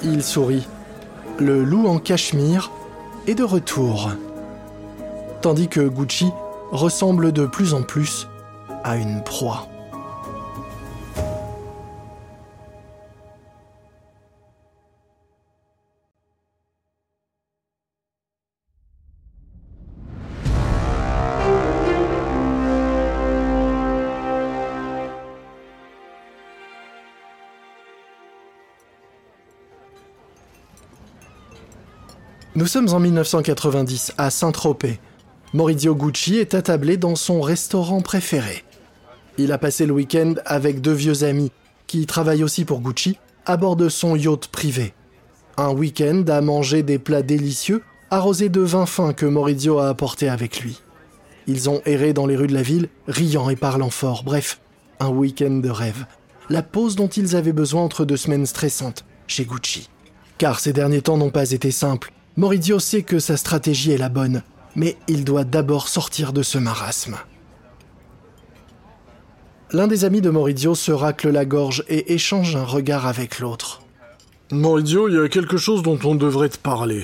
Il 0.04 0.24
sourit. 0.24 0.68
Le 1.40 1.64
loup 1.64 1.88
en 1.88 2.00
cachemire 2.00 2.72
est 3.28 3.36
de 3.36 3.44
retour. 3.44 4.10
Tandis 5.42 5.68
que 5.68 5.82
Gucci 5.88 6.28
ressemble 6.72 7.32
de 7.32 7.46
plus 7.46 7.74
en 7.76 7.84
plus 7.84 8.28
à 8.84 8.98
une 8.98 9.24
proie. 9.24 9.68
Nous 32.58 32.66
sommes 32.66 32.92
en 32.92 33.00
1990 33.00 34.14
à 34.18 34.32
Saint-Tropez. 34.32 35.00
Maurizio 35.54 35.94
Gucci 35.94 36.38
est 36.38 36.56
attablé 36.56 36.98
dans 36.98 37.16
son 37.16 37.40
restaurant 37.40 38.02
préféré. 38.02 38.64
Il 39.38 39.52
a 39.52 39.60
passé 39.60 39.86
le 39.86 39.94
week-end 39.94 40.34
avec 40.44 40.82
deux 40.82 40.94
vieux 40.94 41.24
amis, 41.24 41.52
qui 41.86 42.08
travaillent 42.08 42.44
aussi 42.44 42.66
pour 42.66 42.82
Gucci, 42.82 43.20
à 43.46 43.58
bord 43.58 43.76
de 43.76 43.90
son 43.90 44.16
yacht 44.16 44.48
privé. 44.48 44.96
Un 45.58 45.70
week-end 45.70 46.24
à 46.30 46.42
manger 46.42 46.82
des 46.82 46.98
plats 46.98 47.22
délicieux, 47.22 47.84
arrosés 48.10 48.50
de 48.50 48.62
vin 48.62 48.88
fin 48.88 49.14
que 49.14 49.28
Maurizio 49.28 49.78
a 49.78 49.90
apporté 49.90 50.28
avec 50.28 50.62
lui. 50.62 50.82
Ils 51.46 51.70
ont 51.70 51.84
erré 51.86 52.12
dans 52.14 52.26
les 52.26 52.36
rues 52.36 52.48
de 52.48 52.56
la 52.56 52.64
ville, 52.64 52.90
riant 53.08 53.52
et 53.52 53.56
parlant 53.56 53.92
fort. 53.92 54.24
Bref, 54.24 54.62
un 55.00 55.10
week-end 55.10 55.60
de 55.60 55.70
rêve. 55.70 56.08
La 56.50 56.64
pause 56.64 56.96
dont 56.96 57.08
ils 57.08 57.36
avaient 57.36 57.54
besoin 57.54 57.84
entre 57.84 58.04
deux 58.04 58.18
semaines 58.18 58.48
stressantes 58.48 59.06
chez 59.28 59.46
Gucci. 59.46 59.92
Car 60.40 60.60
ces 60.60 60.74
derniers 60.74 61.04
temps 61.04 61.18
n'ont 61.18 61.30
pas 61.30 61.52
été 61.52 61.70
simples. 61.70 62.12
Maurizio 62.38 62.78
sait 62.78 63.02
que 63.02 63.18
sa 63.18 63.36
stratégie 63.36 63.94
est 63.94 63.98
la 63.98 64.10
bonne, 64.10 64.44
mais 64.76 64.96
il 65.08 65.26
doit 65.26 65.44
d'abord 65.44 65.88
sortir 65.88 66.34
de 66.34 66.44
ce 66.44 66.60
marasme. 66.60 67.18
L'un 69.72 69.88
des 69.88 70.06
amis 70.06 70.22
de 70.22 70.30
Maurizio 70.30 70.76
se 70.76 70.92
racle 70.92 71.32
la 71.32 71.46
gorge 71.46 71.84
et 71.90 72.14
échange 72.14 72.56
un 72.56 72.64
regard 72.64 73.08
avec 73.08 73.40
l'autre. 73.40 73.82
Maurizio, 74.52 75.10
il 75.10 75.16
y 75.16 75.20
a 75.20 75.28
quelque 75.30 75.58
chose 75.58 75.82
dont 75.82 75.98
on 76.04 76.14
devrait 76.14 76.50
te 76.50 76.60
parler. 76.60 77.04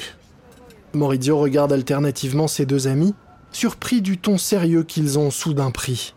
Maurizio 0.93 1.39
regarde 1.39 1.74
alternativement 1.74 2.48
ses 2.48 2.67
deux 2.67 2.88
amis, 2.88 3.15
surpris 3.52 4.04
du 4.04 4.19
ton 4.19 4.38
sérieux 4.38 4.84
qu'ils 4.84 5.17
ont 5.17 5.32
soudain 5.32 5.72
pris. 5.72 6.13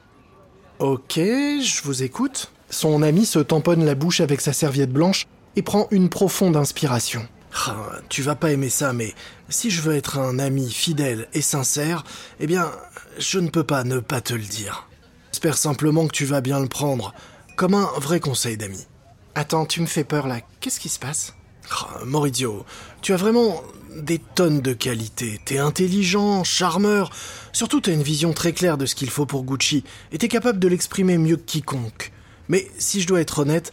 Ok, 0.79 1.15
je 1.17 1.83
vous 1.83 2.03
écoute. 2.03 2.53
Son 2.69 3.03
ami 3.03 3.25
se 3.25 3.39
tamponne 3.39 3.87
la 3.87 3.95
bouche 3.95 4.21
avec 4.21 4.43
sa 4.43 4.53
serviette 4.53 4.93
blanche 4.93 5.27
et 5.57 5.63
prend 5.63 5.89
une 5.91 6.11
profonde 6.11 6.55
inspiration. 6.55 7.27
Ah, 7.65 8.01
tu 8.09 8.23
vas 8.23 8.35
pas 8.35 8.53
aimer 8.53 8.69
ça, 8.69 8.93
mais 8.93 9.15
si 9.49 9.71
je 9.71 9.81
veux 9.81 9.95
être 9.95 10.19
un 10.19 10.39
ami 10.39 10.71
fidèle 10.71 11.27
et 11.33 11.41
sincère, 11.41 12.05
eh 12.39 12.47
bien, 12.47 12.71
je 13.19 13.39
ne 13.39 13.49
peux 13.49 13.65
pas 13.65 13.83
ne 13.83 13.99
pas 13.99 14.21
te 14.21 14.35
le 14.35 14.43
dire. 14.43 14.89
J'espère 15.33 15.57
simplement 15.57 16.07
que 16.07 16.13
tu 16.13 16.27
vas 16.27 16.41
bien 16.41 16.61
le 16.61 16.69
prendre, 16.69 17.15
comme 17.57 17.75
un 17.75 17.89
vrai 17.99 18.21
conseil 18.21 18.57
d'ami. 18.57 18.87
Attends, 19.35 19.65
tu 19.65 19.81
me 19.81 19.87
fais 19.87 20.05
peur 20.05 20.27
là. 20.27 20.41
Qu'est-ce 20.61 20.81
qui 20.81 20.89
se 20.89 20.99
passe? 20.99 21.35
Ah, 21.71 22.01
Maurizio, 22.05 22.65
tu 23.01 23.13
as 23.13 23.17
vraiment 23.17 23.63
des 23.97 24.19
tonnes 24.19 24.61
de 24.61 24.73
qualités. 24.75 25.41
T'es 25.45 25.59
intelligent, 25.59 26.45
charmeur. 26.45 27.11
Surtout, 27.53 27.81
t'as 27.81 27.93
une 27.93 28.03
vision 28.03 28.33
très 28.33 28.53
claire 28.53 28.77
de 28.77 28.87
ce 28.87 28.95
qu'il 28.95 29.11
faut 29.11 29.27
pour 29.27 29.45
Gucci, 29.45 29.83
et 30.13 30.19
t'es 30.19 30.29
capable 30.29 30.59
de 30.59 30.69
l'exprimer 30.69 31.17
mieux 31.17 31.37
que 31.37 31.43
quiconque. 31.43 32.13
Mais 32.49 32.71
si 32.79 33.01
je 33.01 33.07
dois 33.07 33.21
être 33.21 33.41
honnête, 33.41 33.73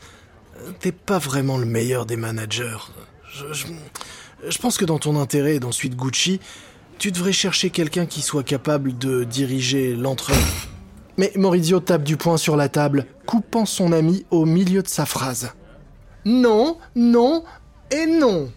t'es 0.80 0.94
pas 0.94 1.20
vraiment 1.20 1.58
le 1.58 1.66
meilleur 1.66 2.06
des 2.06 2.16
managers. 2.16 2.78
Je, 4.48 4.58
pense 4.60 4.78
que 4.78 4.86
dans 4.86 5.00
ton 5.00 5.20
intérêt 5.20 5.56
et 5.56 5.60
dans 5.60 5.72
celui 5.72 5.90
de 5.90 5.96
Gucci, 5.96 6.40
tu 7.00 7.12
devrais 7.12 7.34
chercher 7.34 7.72
quelqu'un 7.72 8.06
qui 8.06 8.22
soit 8.22 8.44
capable 8.44 8.98
de 8.98 9.24
diriger 9.24 9.96
l'entreprise. 9.96 10.44
Mais 11.18 11.32
Maurizio 11.36 11.80
tape 11.80 12.04
du 12.04 12.18
poing 12.18 12.38
sur 12.38 12.56
la 12.56 12.70
table, 12.70 13.06
coupant 13.26 13.66
son 13.66 13.92
ami 13.92 14.26
au 14.30 14.46
milieu 14.46 14.84
de 14.84 14.88
sa 14.88 15.06
phrase. 15.06 15.52
Non, 16.26 16.78
non 16.96 17.44
et 17.92 18.06
non. 18.06 18.52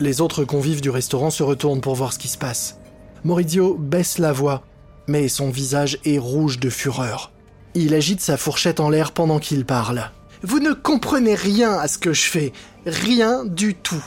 Les 0.00 0.20
autres 0.20 0.44
convives 0.44 0.80
du 0.80 0.90
restaurant 0.90 1.30
se 1.30 1.42
retournent 1.42 1.80
pour 1.80 1.94
voir 1.94 2.12
ce 2.12 2.18
qui 2.18 2.28
se 2.28 2.38
passe. 2.38 2.78
Maurizio 3.24 3.74
baisse 3.74 4.18
la 4.18 4.32
voix, 4.32 4.62
mais 5.06 5.28
son 5.28 5.50
visage 5.50 5.98
est 6.04 6.18
rouge 6.18 6.60
de 6.60 6.70
fureur. 6.70 7.32
Il 7.74 7.94
agite 7.94 8.20
sa 8.20 8.36
fourchette 8.36 8.80
en 8.80 8.90
l'air 8.90 9.12
pendant 9.12 9.38
qu'il 9.38 9.64
parle. 9.64 10.10
Vous 10.42 10.60
ne 10.60 10.72
comprenez 10.72 11.34
rien 11.34 11.72
à 11.72 11.88
ce 11.88 11.98
que 11.98 12.12
je 12.12 12.28
fais. 12.28 12.52
Rien 12.86 13.44
du 13.44 13.74
tout. 13.74 14.02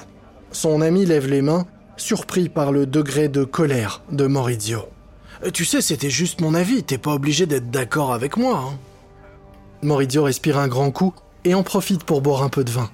Son 0.52 0.82
ami 0.82 1.06
lève 1.06 1.28
les 1.28 1.42
mains, 1.42 1.66
surpris 1.98 2.50
par 2.50 2.72
le 2.72 2.86
degré 2.86 3.28
de 3.28 3.44
colère 3.44 4.02
de 4.12 4.28
Maurizio. 4.28 4.84
Euh, 5.44 5.52
tu 5.52 5.66
sais, 5.66 5.82
c'était 5.82 6.10
juste 6.10 6.42
mon 6.42 6.54
avis, 6.54 6.84
t'es 6.84 6.98
pas 6.98 7.14
obligé 7.14 7.46
d'être 7.46 7.72
d'accord 7.72 8.14
avec 8.14 8.38
moi. 8.38 8.64
Hein. 8.66 8.78
Respire 10.20 10.58
un 10.58 10.68
grand 10.68 10.92
coup 10.92 11.14
et 11.44 11.54
en 11.54 11.64
profite 11.64 12.04
pour 12.04 12.22
boire 12.22 12.44
un 12.44 12.50
peu 12.50 12.64
de 12.64 12.72
vin. 12.72 12.90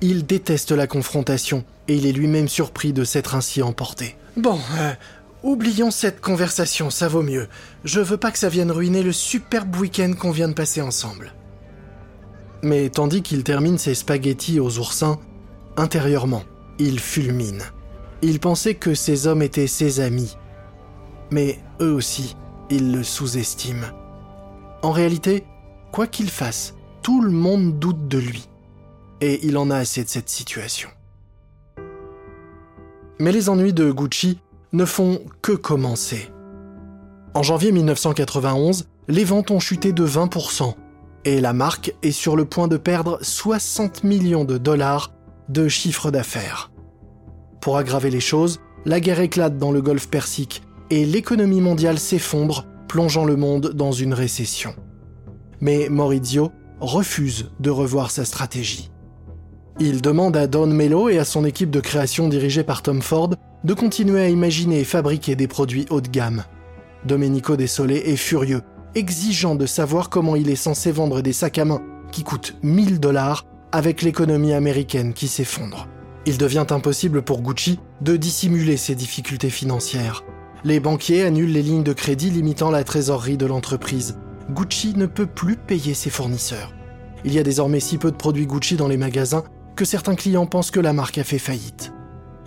Il 0.00 0.26
déteste 0.26 0.72
la 0.72 0.86
confrontation 0.86 1.64
et 1.88 1.96
il 1.96 2.06
est 2.06 2.12
lui-même 2.12 2.48
surpris 2.48 2.92
de 2.92 3.04
s'être 3.04 3.34
ainsi 3.34 3.62
emporté. 3.62 4.16
Bon, 4.36 4.58
euh, 4.78 4.92
oublions 5.42 5.90
cette 5.90 6.20
conversation, 6.20 6.90
ça 6.90 7.08
vaut 7.08 7.22
mieux. 7.22 7.48
Je 7.84 8.00
veux 8.00 8.16
pas 8.16 8.30
que 8.30 8.38
ça 8.38 8.48
vienne 8.48 8.70
ruiner 8.70 9.02
le 9.02 9.12
superbe 9.12 9.76
week-end 9.76 10.14
qu'on 10.18 10.30
vient 10.30 10.48
de 10.48 10.54
passer 10.54 10.80
ensemble. 10.80 11.32
Mais 12.62 12.90
tandis 12.90 13.22
qu'il 13.22 13.44
termine 13.44 13.78
ses 13.78 13.94
spaghettis 13.94 14.60
aux 14.60 14.78
oursins, 14.78 15.18
intérieurement, 15.76 16.44
il 16.78 17.00
fulmine. 17.00 17.62
Il 18.22 18.38
pensait 18.38 18.74
que 18.74 18.94
ces 18.94 19.26
hommes 19.26 19.42
étaient 19.42 19.66
ses 19.66 20.00
amis, 20.00 20.36
mais 21.30 21.58
eux 21.80 21.92
aussi, 21.92 22.36
ils 22.70 22.92
le 22.92 23.02
sous-estiment. 23.02 23.88
En 24.82 24.92
réalité, 24.92 25.44
quoi 25.90 26.06
qu'il 26.06 26.30
fasse, 26.30 26.74
tout 27.02 27.20
le 27.20 27.32
monde 27.32 27.78
doute 27.78 28.06
de 28.08 28.18
lui. 28.18 28.48
Et 29.20 29.44
il 29.46 29.56
en 29.56 29.70
a 29.70 29.76
assez 29.76 30.04
de 30.04 30.08
cette 30.08 30.28
situation. 30.28 30.88
Mais 33.18 33.32
les 33.32 33.48
ennuis 33.48 33.72
de 33.72 33.90
Gucci 33.90 34.38
ne 34.72 34.84
font 34.84 35.20
que 35.42 35.52
commencer. 35.52 36.32
En 37.34 37.42
janvier 37.42 37.72
1991, 37.72 38.88
les 39.08 39.24
ventes 39.24 39.50
ont 39.50 39.60
chuté 39.60 39.92
de 39.92 40.06
20%, 40.06 40.74
et 41.24 41.40
la 41.40 41.52
marque 41.52 41.94
est 42.02 42.12
sur 42.12 42.36
le 42.36 42.44
point 42.44 42.68
de 42.68 42.76
perdre 42.76 43.18
60 43.22 44.04
millions 44.04 44.44
de 44.44 44.58
dollars 44.58 45.12
de 45.48 45.68
chiffre 45.68 46.10
d'affaires. 46.10 46.70
Pour 47.60 47.76
aggraver 47.76 48.10
les 48.10 48.20
choses, 48.20 48.60
la 48.84 49.00
guerre 49.00 49.20
éclate 49.20 49.58
dans 49.58 49.70
le 49.70 49.82
golfe 49.82 50.08
Persique 50.08 50.62
et 50.90 51.04
l'économie 51.04 51.60
mondiale 51.60 51.98
s'effondre, 51.98 52.66
plongeant 52.88 53.24
le 53.24 53.36
monde 53.36 53.72
dans 53.74 53.92
une 53.92 54.14
récession. 54.14 54.74
Mais 55.60 55.88
Maurizio 55.88 56.50
refuse 56.80 57.50
de 57.60 57.70
revoir 57.70 58.10
sa 58.10 58.24
stratégie. 58.24 58.90
Il 59.78 60.02
demande 60.02 60.36
à 60.36 60.46
Don 60.46 60.66
Mello 60.66 61.08
et 61.08 61.18
à 61.18 61.24
son 61.24 61.44
équipe 61.44 61.70
de 61.70 61.80
création 61.80 62.28
dirigée 62.28 62.64
par 62.64 62.82
Tom 62.82 63.00
Ford 63.00 63.30
de 63.64 63.74
continuer 63.74 64.20
à 64.20 64.28
imaginer 64.28 64.80
et 64.80 64.84
fabriquer 64.84 65.36
des 65.36 65.48
produits 65.48 65.86
haut 65.88 66.00
de 66.00 66.08
gamme. 66.08 66.44
Domenico 67.06 67.56
Desolé 67.56 67.96
est 67.96 68.16
furieux, 68.16 68.62
exigeant 68.94 69.54
de 69.54 69.66
savoir 69.66 70.10
comment 70.10 70.36
il 70.36 70.48
est 70.50 70.56
censé 70.56 70.92
vendre 70.92 71.20
des 71.20 71.32
sacs 71.32 71.58
à 71.58 71.64
main 71.64 71.82
qui 72.10 72.22
coûtent 72.24 72.56
1000 72.62 73.00
dollars 73.00 73.44
avec 73.72 74.02
l'économie 74.02 74.52
américaine 74.52 75.14
qui 75.14 75.28
s'effondre. 75.28 75.88
Il 76.26 76.38
devient 76.38 76.66
impossible 76.70 77.22
pour 77.22 77.42
Gucci 77.42 77.80
de 78.00 78.16
dissimuler 78.16 78.76
ses 78.76 78.94
difficultés 78.94 79.50
financières. 79.50 80.24
Les 80.64 80.78
banquiers 80.78 81.24
annulent 81.24 81.52
les 81.52 81.62
lignes 81.62 81.82
de 81.82 81.92
crédit 81.92 82.30
limitant 82.30 82.70
la 82.70 82.84
trésorerie 82.84 83.36
de 83.36 83.46
l'entreprise. 83.46 84.18
Gucci 84.50 84.94
ne 84.94 85.06
peut 85.06 85.26
plus 85.26 85.56
payer 85.56 85.94
ses 85.94 86.10
fournisseurs. 86.10 86.72
Il 87.24 87.32
y 87.32 87.38
a 87.38 87.42
désormais 87.42 87.80
si 87.80 87.98
peu 87.98 88.10
de 88.10 88.16
produits 88.16 88.46
Gucci 88.46 88.76
dans 88.76 88.88
les 88.88 88.96
magasins 88.96 89.44
que 89.74 89.84
certains 89.84 90.14
clients 90.14 90.46
pensent 90.46 90.70
que 90.70 90.80
la 90.80 90.92
marque 90.92 91.18
a 91.18 91.24
fait 91.24 91.38
faillite. 91.38 91.92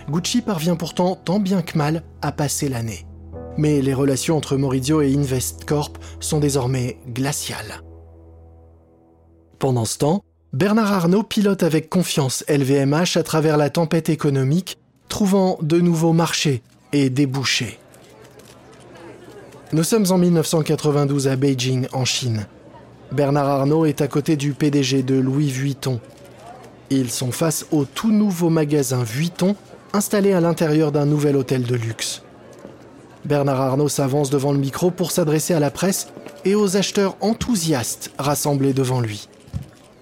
Gucci 0.10 0.42
parvient 0.42 0.76
pourtant 0.76 1.16
tant 1.16 1.40
bien 1.40 1.62
que 1.62 1.78
mal 1.78 2.04
à 2.22 2.32
passer 2.32 2.70
l'année. 2.70 3.06
Mais 3.58 3.82
les 3.82 3.94
relations 3.94 4.38
entre 4.38 4.58
Maurizio 4.58 5.02
et 5.02 5.14
Investcorp 5.16 5.94
sont 6.20 6.40
désormais 6.40 6.98
glaciales. 7.08 7.82
Pendant 9.60 9.86
ce 9.86 9.98
temps, 9.98 10.24
Bernard 10.52 10.92
Arnault 10.92 11.24
pilote 11.24 11.64
avec 11.64 11.90
confiance 11.90 12.44
LVMH 12.48 13.18
à 13.18 13.24
travers 13.24 13.58
la 13.58 13.70
tempête 13.70 14.10
économique, 14.10 14.78
trouvant 15.10 15.58
de 15.62 15.80
nouveaux 15.80 16.14
marchés 16.14 16.62
et 16.94 17.10
débouchés. 17.10 17.80
Nous 19.74 19.84
sommes 19.84 20.06
en 20.12 20.18
1992 20.18 21.28
à 21.28 21.36
Beijing, 21.36 21.88
en 21.92 22.06
Chine. 22.06 22.48
Bernard 23.12 23.48
Arnault 23.48 23.86
est 23.86 24.02
à 24.02 24.08
côté 24.08 24.36
du 24.36 24.54
PDG 24.54 25.04
de 25.04 25.16
Louis 25.16 25.50
Vuitton. 25.50 26.00
Ils 26.90 27.10
sont 27.10 27.32
face 27.32 27.66
au 27.72 27.86
tout 27.86 28.12
nouveau 28.12 28.50
magasin 28.50 29.04
Vuitton 29.04 29.56
installé 29.94 30.34
à 30.34 30.42
l'intérieur 30.42 30.92
d'un 30.92 31.06
nouvel 31.06 31.36
hôtel 31.36 31.64
de 31.64 31.76
luxe. 31.76 32.25
Bernard 33.26 33.60
Arnault 33.60 33.90
s'avance 33.90 34.30
devant 34.30 34.52
le 34.52 34.60
micro 34.60 34.92
pour 34.92 35.12
s'adresser 35.12 35.54
à 35.56 35.60
la 35.60 35.72
presse 35.72 36.08
et 36.46 36.54
aux 36.54 36.78
acheteurs 36.78 37.18
enthousiastes 37.22 38.12
rassemblés 38.20 38.74
devant 38.74 39.02
lui. 39.02 39.28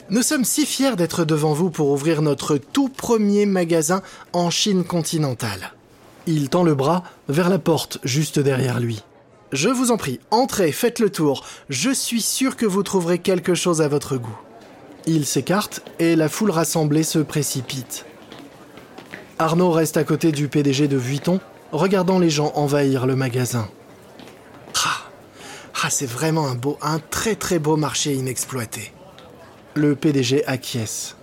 Nous 0.09 0.21
sommes 0.21 0.43
si 0.43 0.65
fiers 0.65 0.97
d'être 0.97 1.23
devant 1.23 1.53
vous 1.53 1.69
pour 1.69 1.89
ouvrir 1.89 2.21
notre 2.21 2.57
tout 2.57 2.89
premier 2.89 3.45
magasin 3.45 4.01
en 4.33 4.49
Chine 4.49 4.83
continentale. 4.83 5.71
Il 6.27 6.49
tend 6.49 6.63
le 6.63 6.75
bras 6.75 7.03
vers 7.29 7.49
la 7.49 7.59
porte 7.59 7.99
juste 8.03 8.39
derrière 8.39 8.81
lui. 8.81 9.01
Je 9.53 9.69
vous 9.69 9.91
en 9.91 9.97
prie, 9.97 10.19
entrez, 10.29 10.71
faites 10.71 10.99
le 10.99 11.09
tour. 11.09 11.45
Je 11.69 11.91
suis 11.91 12.21
sûr 12.21 12.57
que 12.57 12.65
vous 12.65 12.83
trouverez 12.83 13.19
quelque 13.19 13.55
chose 13.55 13.81
à 13.81 13.87
votre 13.87 14.17
goût. 14.17 14.37
Il 15.05 15.25
s'écarte 15.25 15.81
et 15.99 16.15
la 16.15 16.27
foule 16.27 16.51
rassemblée 16.51 17.03
se 17.03 17.19
précipite. 17.19 18.05
Arnaud 19.39 19.71
reste 19.71 19.97
à 19.97 20.03
côté 20.03 20.31
du 20.31 20.47
PDG 20.47 20.87
de 20.87 20.97
Vuitton, 20.97 21.39
regardant 21.73 22.19
les 22.19 22.29
gens 22.29 22.53
envahir 22.55 23.05
le 23.05 23.15
magasin. 23.15 23.67
Ah, 24.85 25.01
ah 25.83 25.89
c'est 25.89 26.05
vraiment 26.05 26.47
un 26.47 26.55
beau, 26.55 26.77
un 26.81 26.99
très 26.99 27.35
très 27.35 27.59
beau 27.59 27.75
marché 27.75 28.13
inexploité. 28.13 28.93
Le 29.73 29.95
PDG 29.95 30.45
acquiesce. 30.45 31.17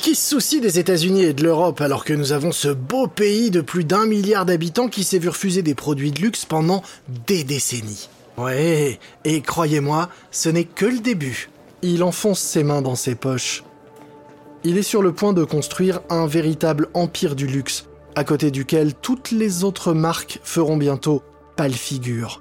Qui 0.00 0.14
se 0.14 0.30
soucie 0.30 0.60
des 0.60 0.78
États-Unis 0.78 1.22
et 1.22 1.32
de 1.32 1.44
l'Europe 1.44 1.80
alors 1.80 2.04
que 2.04 2.12
nous 2.12 2.32
avons 2.32 2.52
ce 2.52 2.68
beau 2.68 3.06
pays 3.06 3.50
de 3.50 3.60
plus 3.60 3.84
d'un 3.84 4.04
milliard 4.04 4.44
d'habitants 4.44 4.88
qui 4.88 5.04
s'est 5.04 5.18
vu 5.18 5.28
refuser 5.28 5.62
des 5.62 5.74
produits 5.74 6.10
de 6.10 6.20
luxe 6.20 6.44
pendant 6.44 6.82
des 7.26 7.44
décennies 7.44 8.08
Ouais, 8.36 8.98
et 9.24 9.40
croyez-moi, 9.40 10.10
ce 10.30 10.50
n'est 10.50 10.64
que 10.64 10.84
le 10.84 10.98
début. 10.98 11.48
Il 11.82 12.02
enfonce 12.02 12.40
ses 12.40 12.64
mains 12.64 12.82
dans 12.82 12.96
ses 12.96 13.14
poches. 13.14 13.64
Il 14.64 14.76
est 14.76 14.82
sur 14.82 15.00
le 15.00 15.12
point 15.12 15.32
de 15.32 15.44
construire 15.44 16.00
un 16.10 16.26
véritable 16.26 16.88
empire 16.92 17.34
du 17.34 17.46
luxe, 17.46 17.86
à 18.16 18.24
côté 18.24 18.50
duquel 18.50 18.94
toutes 18.94 19.30
les 19.30 19.62
autres 19.62 19.92
marques 19.92 20.40
feront 20.42 20.78
bientôt 20.78 21.22
pâle 21.54 21.74
figure. 21.74 22.40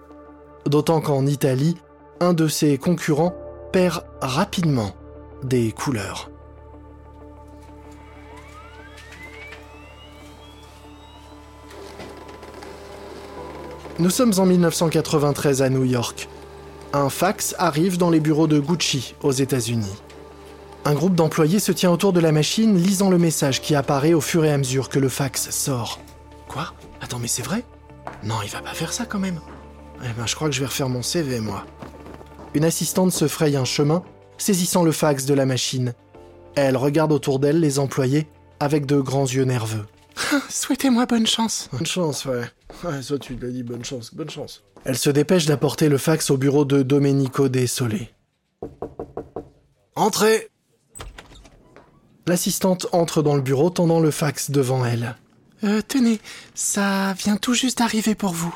D'autant 0.66 1.02
qu'en 1.02 1.28
Italie, 1.28 1.76
un 2.22 2.34
de 2.34 2.48
ses 2.48 2.78
concurrents 2.78 3.36
perd 3.74 4.06
rapidement 4.22 4.96
des 5.44 5.74
couleurs. 5.74 6.32
Nous 14.00 14.10
sommes 14.10 14.34
en 14.38 14.46
1993 14.46 15.62
à 15.62 15.70
New 15.70 15.84
York. 15.84 16.30
Un 16.94 17.10
fax 17.10 17.54
arrive 17.58 17.98
dans 17.98 18.10
les 18.10 18.22
bureaux 18.22 18.48
de 18.48 18.60
Gucci 18.60 19.16
aux 19.22 19.32
États-Unis. 19.32 20.02
Un 20.88 20.94
groupe 20.94 21.16
d'employés 21.16 21.58
se 21.58 21.72
tient 21.72 21.90
autour 21.90 22.14
de 22.14 22.20
la 22.20 22.32
machine 22.32 22.78
lisant 22.78 23.10
le 23.10 23.18
message 23.18 23.60
qui 23.60 23.74
apparaît 23.74 24.14
au 24.14 24.22
fur 24.22 24.46
et 24.46 24.52
à 24.52 24.58
mesure 24.60 24.88
que 24.88 25.00
le 25.00 25.10
fax 25.10 25.50
sort. 25.50 26.00
Quoi? 26.48 26.74
Attends, 27.02 27.18
mais 27.18 27.28
c'est 27.28 27.42
vrai? 27.42 27.64
Non, 28.24 28.36
il 28.44 28.52
va 28.52 28.62
pas 28.62 28.76
faire 28.76 28.94
ça 28.94 29.08
quand 29.08 29.18
même. 29.18 29.42
Eh 30.04 30.14
ben, 30.16 30.28
je 30.28 30.36
crois 30.36 30.48
que 30.48 30.54
je 30.54 30.60
vais 30.60 30.68
refaire 30.68 30.88
mon 30.88 31.02
CV, 31.02 31.40
moi. 31.40 31.66
Une 32.54 32.64
assistante 32.64 33.12
se 33.12 33.28
fraye 33.28 33.58
un 33.58 33.66
chemin, 33.66 34.04
saisissant 34.38 34.84
le 34.84 34.92
fax 34.92 35.26
de 35.26 35.34
la 35.34 35.48
machine. 35.48 35.96
Elle 36.54 36.78
regarde 36.78 37.12
autour 37.12 37.40
d'elle 37.40 37.60
les 37.60 37.80
employés 37.80 38.28
avec 38.60 38.86
de 38.86 39.00
grands 39.00 39.26
yeux 39.26 39.44
nerveux. 39.44 39.88
Souhaitez-moi 40.50 41.08
bonne 41.08 41.26
chance. 41.26 41.68
Bonne 41.72 41.88
chance, 41.88 42.26
ouais. 42.26 42.44
Ouais, 42.84 43.02
ça 43.02 43.18
tu 43.18 43.36
l'as 43.38 43.50
dit, 43.50 43.64
bonne 43.64 43.84
chance, 43.84 44.14
bonne 44.14 44.30
chance. 44.30 44.64
Elle 44.84 45.00
se 45.00 45.10
dépêche 45.10 45.48
d'apporter 45.48 45.90
le 45.90 45.98
fax 45.98 46.30
au 46.30 46.38
bureau 46.38 46.64
de 46.64 46.84
Domenico 46.84 47.50
De 47.50 47.66
Entrez 49.96 50.52
L'assistante 52.28 52.88
entre 52.92 53.22
dans 53.22 53.36
le 53.36 53.42
bureau 53.42 53.70
tendant 53.70 54.00
le 54.00 54.12
fax 54.12 54.52
devant 54.52 54.84
elle. 54.86 55.16
Euh, 55.64 55.82
tenez, 55.88 56.20
ça 56.54 57.14
vient 57.14 57.38
tout 57.38 57.54
juste 57.54 57.78
d'arriver 57.80 58.16
pour 58.16 58.34
vous. 58.34 58.56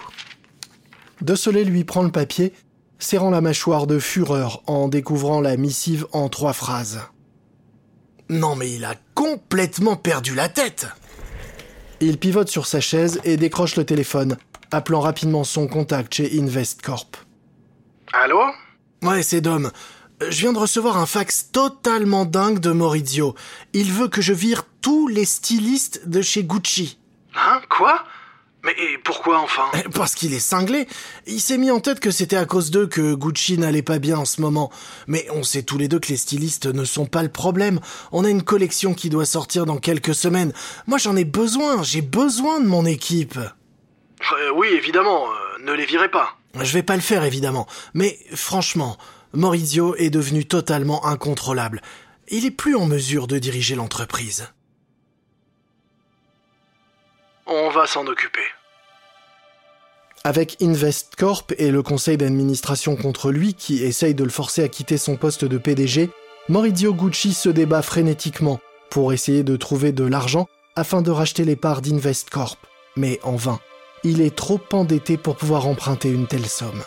De 1.21 1.35
lui 1.61 1.83
prend 1.83 2.03
le 2.03 2.11
papier, 2.11 2.53
serrant 2.97 3.29
la 3.29 3.41
mâchoire 3.41 3.87
de 3.87 3.99
fureur 3.99 4.61
en 4.67 4.87
découvrant 4.87 5.41
la 5.41 5.57
missive 5.57 6.07
en 6.13 6.29
trois 6.29 6.53
phrases. 6.53 7.01
Non 8.29 8.55
mais 8.55 8.71
il 8.71 8.85
a 8.85 8.95
complètement 9.15 9.95
perdu 9.95 10.35
la 10.35 10.49
tête 10.49 10.87
Il 11.99 12.19
pivote 12.19 12.47
sur 12.47 12.67
sa 12.67 12.79
chaise 12.79 13.19
et 13.23 13.37
décroche 13.37 13.75
le 13.75 13.85
téléphone, 13.85 14.37
appelant 14.71 14.99
rapidement 15.01 15.43
son 15.43 15.67
contact 15.67 16.13
chez 16.13 16.39
Investcorp. 16.39 17.09
Allô? 18.13 18.39
Ouais, 19.01 19.23
c'est 19.23 19.41
Dom. 19.41 19.71
Je 20.21 20.41
viens 20.41 20.53
de 20.53 20.59
recevoir 20.59 20.97
un 20.97 21.05
fax 21.05 21.49
totalement 21.51 22.25
dingue 22.25 22.59
de 22.59 22.71
Maurizio. 22.71 23.35
Il 23.71 23.91
veut 23.91 24.09
que 24.09 24.21
je 24.21 24.33
vire 24.33 24.63
tous 24.81 25.07
les 25.07 25.25
stylistes 25.25 26.07
de 26.07 26.21
chez 26.21 26.43
Gucci. 26.43 26.97
Hein? 27.35 27.61
Quoi? 27.69 28.03
Mais 28.63 28.75
pourquoi 29.05 29.39
enfin? 29.39 29.71
Parce 29.93 30.15
qu'il 30.15 30.33
est 30.33 30.39
cinglé. 30.39 30.87
Il 31.25 31.39
s'est 31.39 31.57
mis 31.57 31.71
en 31.71 31.79
tête 31.79 32.01
que 32.01 32.11
c'était 32.11 32.35
à 32.35 32.45
cause 32.45 32.71
d'eux 32.71 32.87
que 32.87 33.15
Gucci 33.15 33.57
n'allait 33.57 33.81
pas 33.81 33.99
bien 33.99 34.17
en 34.17 34.25
ce 34.25 34.41
moment. 34.41 34.69
Mais 35.07 35.25
on 35.33 35.43
sait 35.43 35.63
tous 35.63 35.77
les 35.77 35.87
deux 35.87 35.99
que 35.99 36.09
les 36.09 36.17
stylistes 36.17 36.65
ne 36.65 36.83
sont 36.83 37.05
pas 37.05 37.23
le 37.23 37.29
problème. 37.29 37.79
On 38.11 38.25
a 38.25 38.29
une 38.29 38.43
collection 38.43 38.93
qui 38.93 39.09
doit 39.09 39.25
sortir 39.25 39.65
dans 39.65 39.77
quelques 39.77 40.15
semaines. 40.15 40.51
Moi 40.87 40.97
j'en 40.97 41.15
ai 41.15 41.23
besoin, 41.23 41.81
j'ai 41.83 42.01
besoin 42.01 42.59
de 42.59 42.67
mon 42.67 42.85
équipe. 42.85 43.37
Euh, 43.37 44.51
oui, 44.53 44.67
évidemment, 44.73 45.27
euh, 45.27 45.63
ne 45.63 45.71
les 45.71 45.85
virez 45.85 46.11
pas. 46.11 46.35
Je 46.59 46.73
vais 46.73 46.83
pas 46.83 46.95
le 46.95 47.01
faire 47.01 47.23
évidemment. 47.23 47.67
Mais 47.93 48.19
franchement, 48.33 48.97
Maurizio 49.33 49.95
est 49.95 50.09
devenu 50.09 50.45
totalement 50.45 51.05
incontrôlable. 51.05 51.81
Il 52.29 52.45
est 52.45 52.51
plus 52.51 52.75
en 52.75 52.85
mesure 52.85 53.27
de 53.27 53.37
diriger 53.37 53.75
l'entreprise. 53.75 54.47
On 57.45 57.69
va 57.69 57.85
s'en 57.85 58.05
occuper. 58.07 58.41
Avec 60.23 60.57
Investcorp 60.61 61.45
et 61.57 61.71
le 61.71 61.81
conseil 61.81 62.17
d'administration 62.17 62.95
contre 62.95 63.31
lui 63.31 63.53
qui 63.53 63.83
essaye 63.83 64.15
de 64.15 64.23
le 64.23 64.29
forcer 64.29 64.63
à 64.63 64.67
quitter 64.67 64.97
son 64.97 65.15
poste 65.15 65.45
de 65.45 65.57
PDG, 65.57 66.09
Maurizio 66.49 66.93
Gucci 66.93 67.33
se 67.33 67.49
débat 67.49 67.81
frénétiquement 67.81 68.59
pour 68.89 69.13
essayer 69.13 69.43
de 69.43 69.55
trouver 69.55 69.91
de 69.91 70.03
l'argent 70.03 70.47
afin 70.75 71.01
de 71.01 71.11
racheter 71.11 71.45
les 71.45 71.55
parts 71.55 71.81
d'Investcorp. 71.81 72.57
Mais 72.95 73.19
en 73.23 73.35
vain. 73.35 73.59
Il 74.03 74.21
est 74.21 74.35
trop 74.35 74.61
endetté 74.71 75.17
pour 75.17 75.35
pouvoir 75.35 75.67
emprunter 75.67 76.09
une 76.09 76.27
telle 76.27 76.47
somme. 76.47 76.83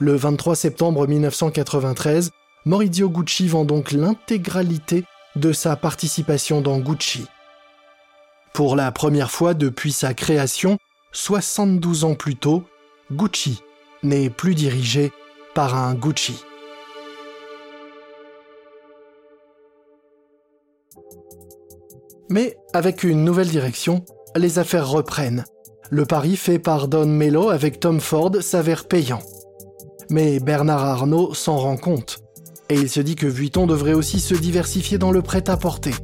Le 0.00 0.14
23 0.14 0.54
septembre 0.54 1.08
1993, 1.08 2.30
Maurizio 2.66 3.10
Gucci 3.10 3.48
vend 3.48 3.64
donc 3.64 3.90
l'intégralité 3.90 5.02
de 5.34 5.52
sa 5.52 5.74
participation 5.74 6.60
dans 6.60 6.78
Gucci. 6.78 7.26
Pour 8.54 8.76
la 8.76 8.92
première 8.92 9.32
fois 9.32 9.54
depuis 9.54 9.90
sa 9.90 10.14
création, 10.14 10.78
72 11.10 12.04
ans 12.04 12.14
plus 12.14 12.36
tôt, 12.36 12.62
Gucci 13.10 13.60
n'est 14.04 14.30
plus 14.30 14.54
dirigé 14.54 15.10
par 15.54 15.74
un 15.74 15.94
Gucci. 15.94 16.44
Mais 22.30 22.56
avec 22.72 23.02
une 23.02 23.24
nouvelle 23.24 23.48
direction, 23.48 24.04
les 24.36 24.60
affaires 24.60 24.88
reprennent. 24.88 25.44
Le 25.90 26.04
pari 26.04 26.36
fait 26.36 26.60
par 26.60 26.86
Don 26.86 27.06
Mello 27.06 27.48
avec 27.48 27.80
Tom 27.80 27.98
Ford 27.98 28.36
s'avère 28.42 28.86
payant. 28.86 29.22
Mais 30.10 30.40
Bernard 30.40 30.84
Arnault 30.84 31.34
s'en 31.34 31.58
rend 31.58 31.76
compte. 31.76 32.20
Et 32.70 32.76
il 32.76 32.88
se 32.88 33.00
dit 33.00 33.16
que 33.16 33.26
Vuitton 33.26 33.66
devrait 33.66 33.92
aussi 33.94 34.20
se 34.20 34.34
diversifier 34.34 34.98
dans 34.98 35.10
le 35.10 35.22
prêt-à-porter. 35.22 35.94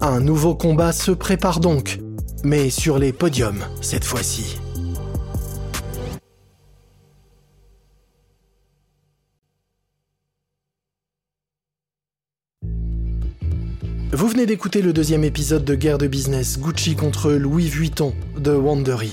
Un 0.00 0.20
nouveau 0.20 0.54
combat 0.54 0.92
se 0.92 1.10
prépare 1.10 1.60
donc, 1.60 2.00
mais 2.44 2.70
sur 2.70 2.98
les 2.98 3.12
podiums 3.12 3.64
cette 3.80 4.04
fois-ci. 4.04 4.58
Vous 14.12 14.26
venez 14.26 14.46
d'écouter 14.46 14.82
le 14.82 14.92
deuxième 14.92 15.22
épisode 15.22 15.64
de 15.64 15.74
Guerre 15.74 15.98
de 15.98 16.06
business 16.06 16.58
Gucci 16.58 16.96
contre 16.96 17.32
Louis 17.32 17.68
Vuitton 17.68 18.14
de 18.38 18.52
Wandery. 18.52 19.12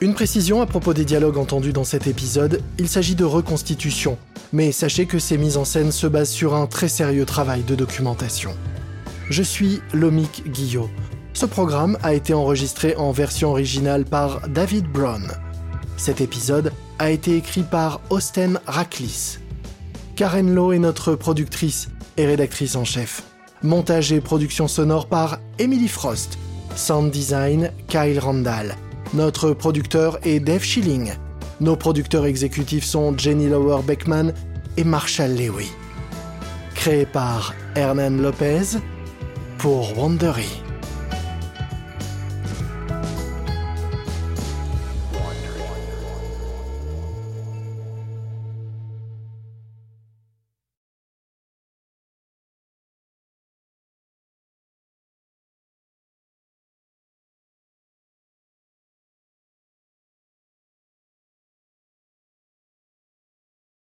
Une 0.00 0.14
précision 0.14 0.62
à 0.62 0.66
propos 0.66 0.94
des 0.94 1.04
dialogues 1.04 1.38
entendus 1.38 1.72
dans 1.72 1.82
cet 1.82 2.06
épisode, 2.06 2.62
il 2.78 2.88
s'agit 2.88 3.16
de 3.16 3.24
reconstitution, 3.24 4.16
mais 4.52 4.70
sachez 4.70 5.06
que 5.06 5.18
ces 5.18 5.36
mises 5.36 5.56
en 5.56 5.64
scène 5.64 5.90
se 5.90 6.06
basent 6.06 6.30
sur 6.30 6.54
un 6.54 6.68
très 6.68 6.86
sérieux 6.86 7.24
travail 7.24 7.64
de 7.64 7.74
documentation. 7.74 8.54
Je 9.28 9.42
suis 9.42 9.80
Lomik 9.92 10.52
Guillot. 10.52 10.88
Ce 11.34 11.46
programme 11.46 11.98
a 12.04 12.14
été 12.14 12.32
enregistré 12.32 12.94
en 12.94 13.10
version 13.10 13.50
originale 13.50 14.04
par 14.04 14.48
David 14.48 14.86
Brown. 14.86 15.32
Cet 15.96 16.20
épisode 16.20 16.72
a 17.00 17.10
été 17.10 17.36
écrit 17.36 17.64
par 17.64 18.00
Austen 18.08 18.60
Raklis. 18.66 19.38
Karen 20.14 20.54
Lowe 20.54 20.74
est 20.74 20.78
notre 20.78 21.16
productrice 21.16 21.88
et 22.16 22.26
rédactrice 22.26 22.76
en 22.76 22.84
chef. 22.84 23.24
Montage 23.64 24.12
et 24.12 24.20
production 24.20 24.68
sonore 24.68 25.08
par 25.08 25.40
Emily 25.58 25.88
Frost. 25.88 26.38
Sound 26.76 27.10
design 27.10 27.72
Kyle 27.88 28.20
Randall. 28.20 28.76
Notre 29.14 29.52
producteur 29.52 30.18
est 30.22 30.38
Dave 30.38 30.62
Schilling. 30.62 31.12
Nos 31.60 31.76
producteurs 31.76 32.26
exécutifs 32.26 32.84
sont 32.84 33.16
Jenny 33.16 33.48
Lower 33.48 33.82
Beckman 33.82 34.32
et 34.76 34.84
Marshall 34.84 35.34
Lewy. 35.34 35.66
Créé 36.74 37.06
par 37.06 37.54
Hernan 37.74 38.20
Lopez 38.20 38.78
pour 39.56 39.98
Wandery. 39.98 40.67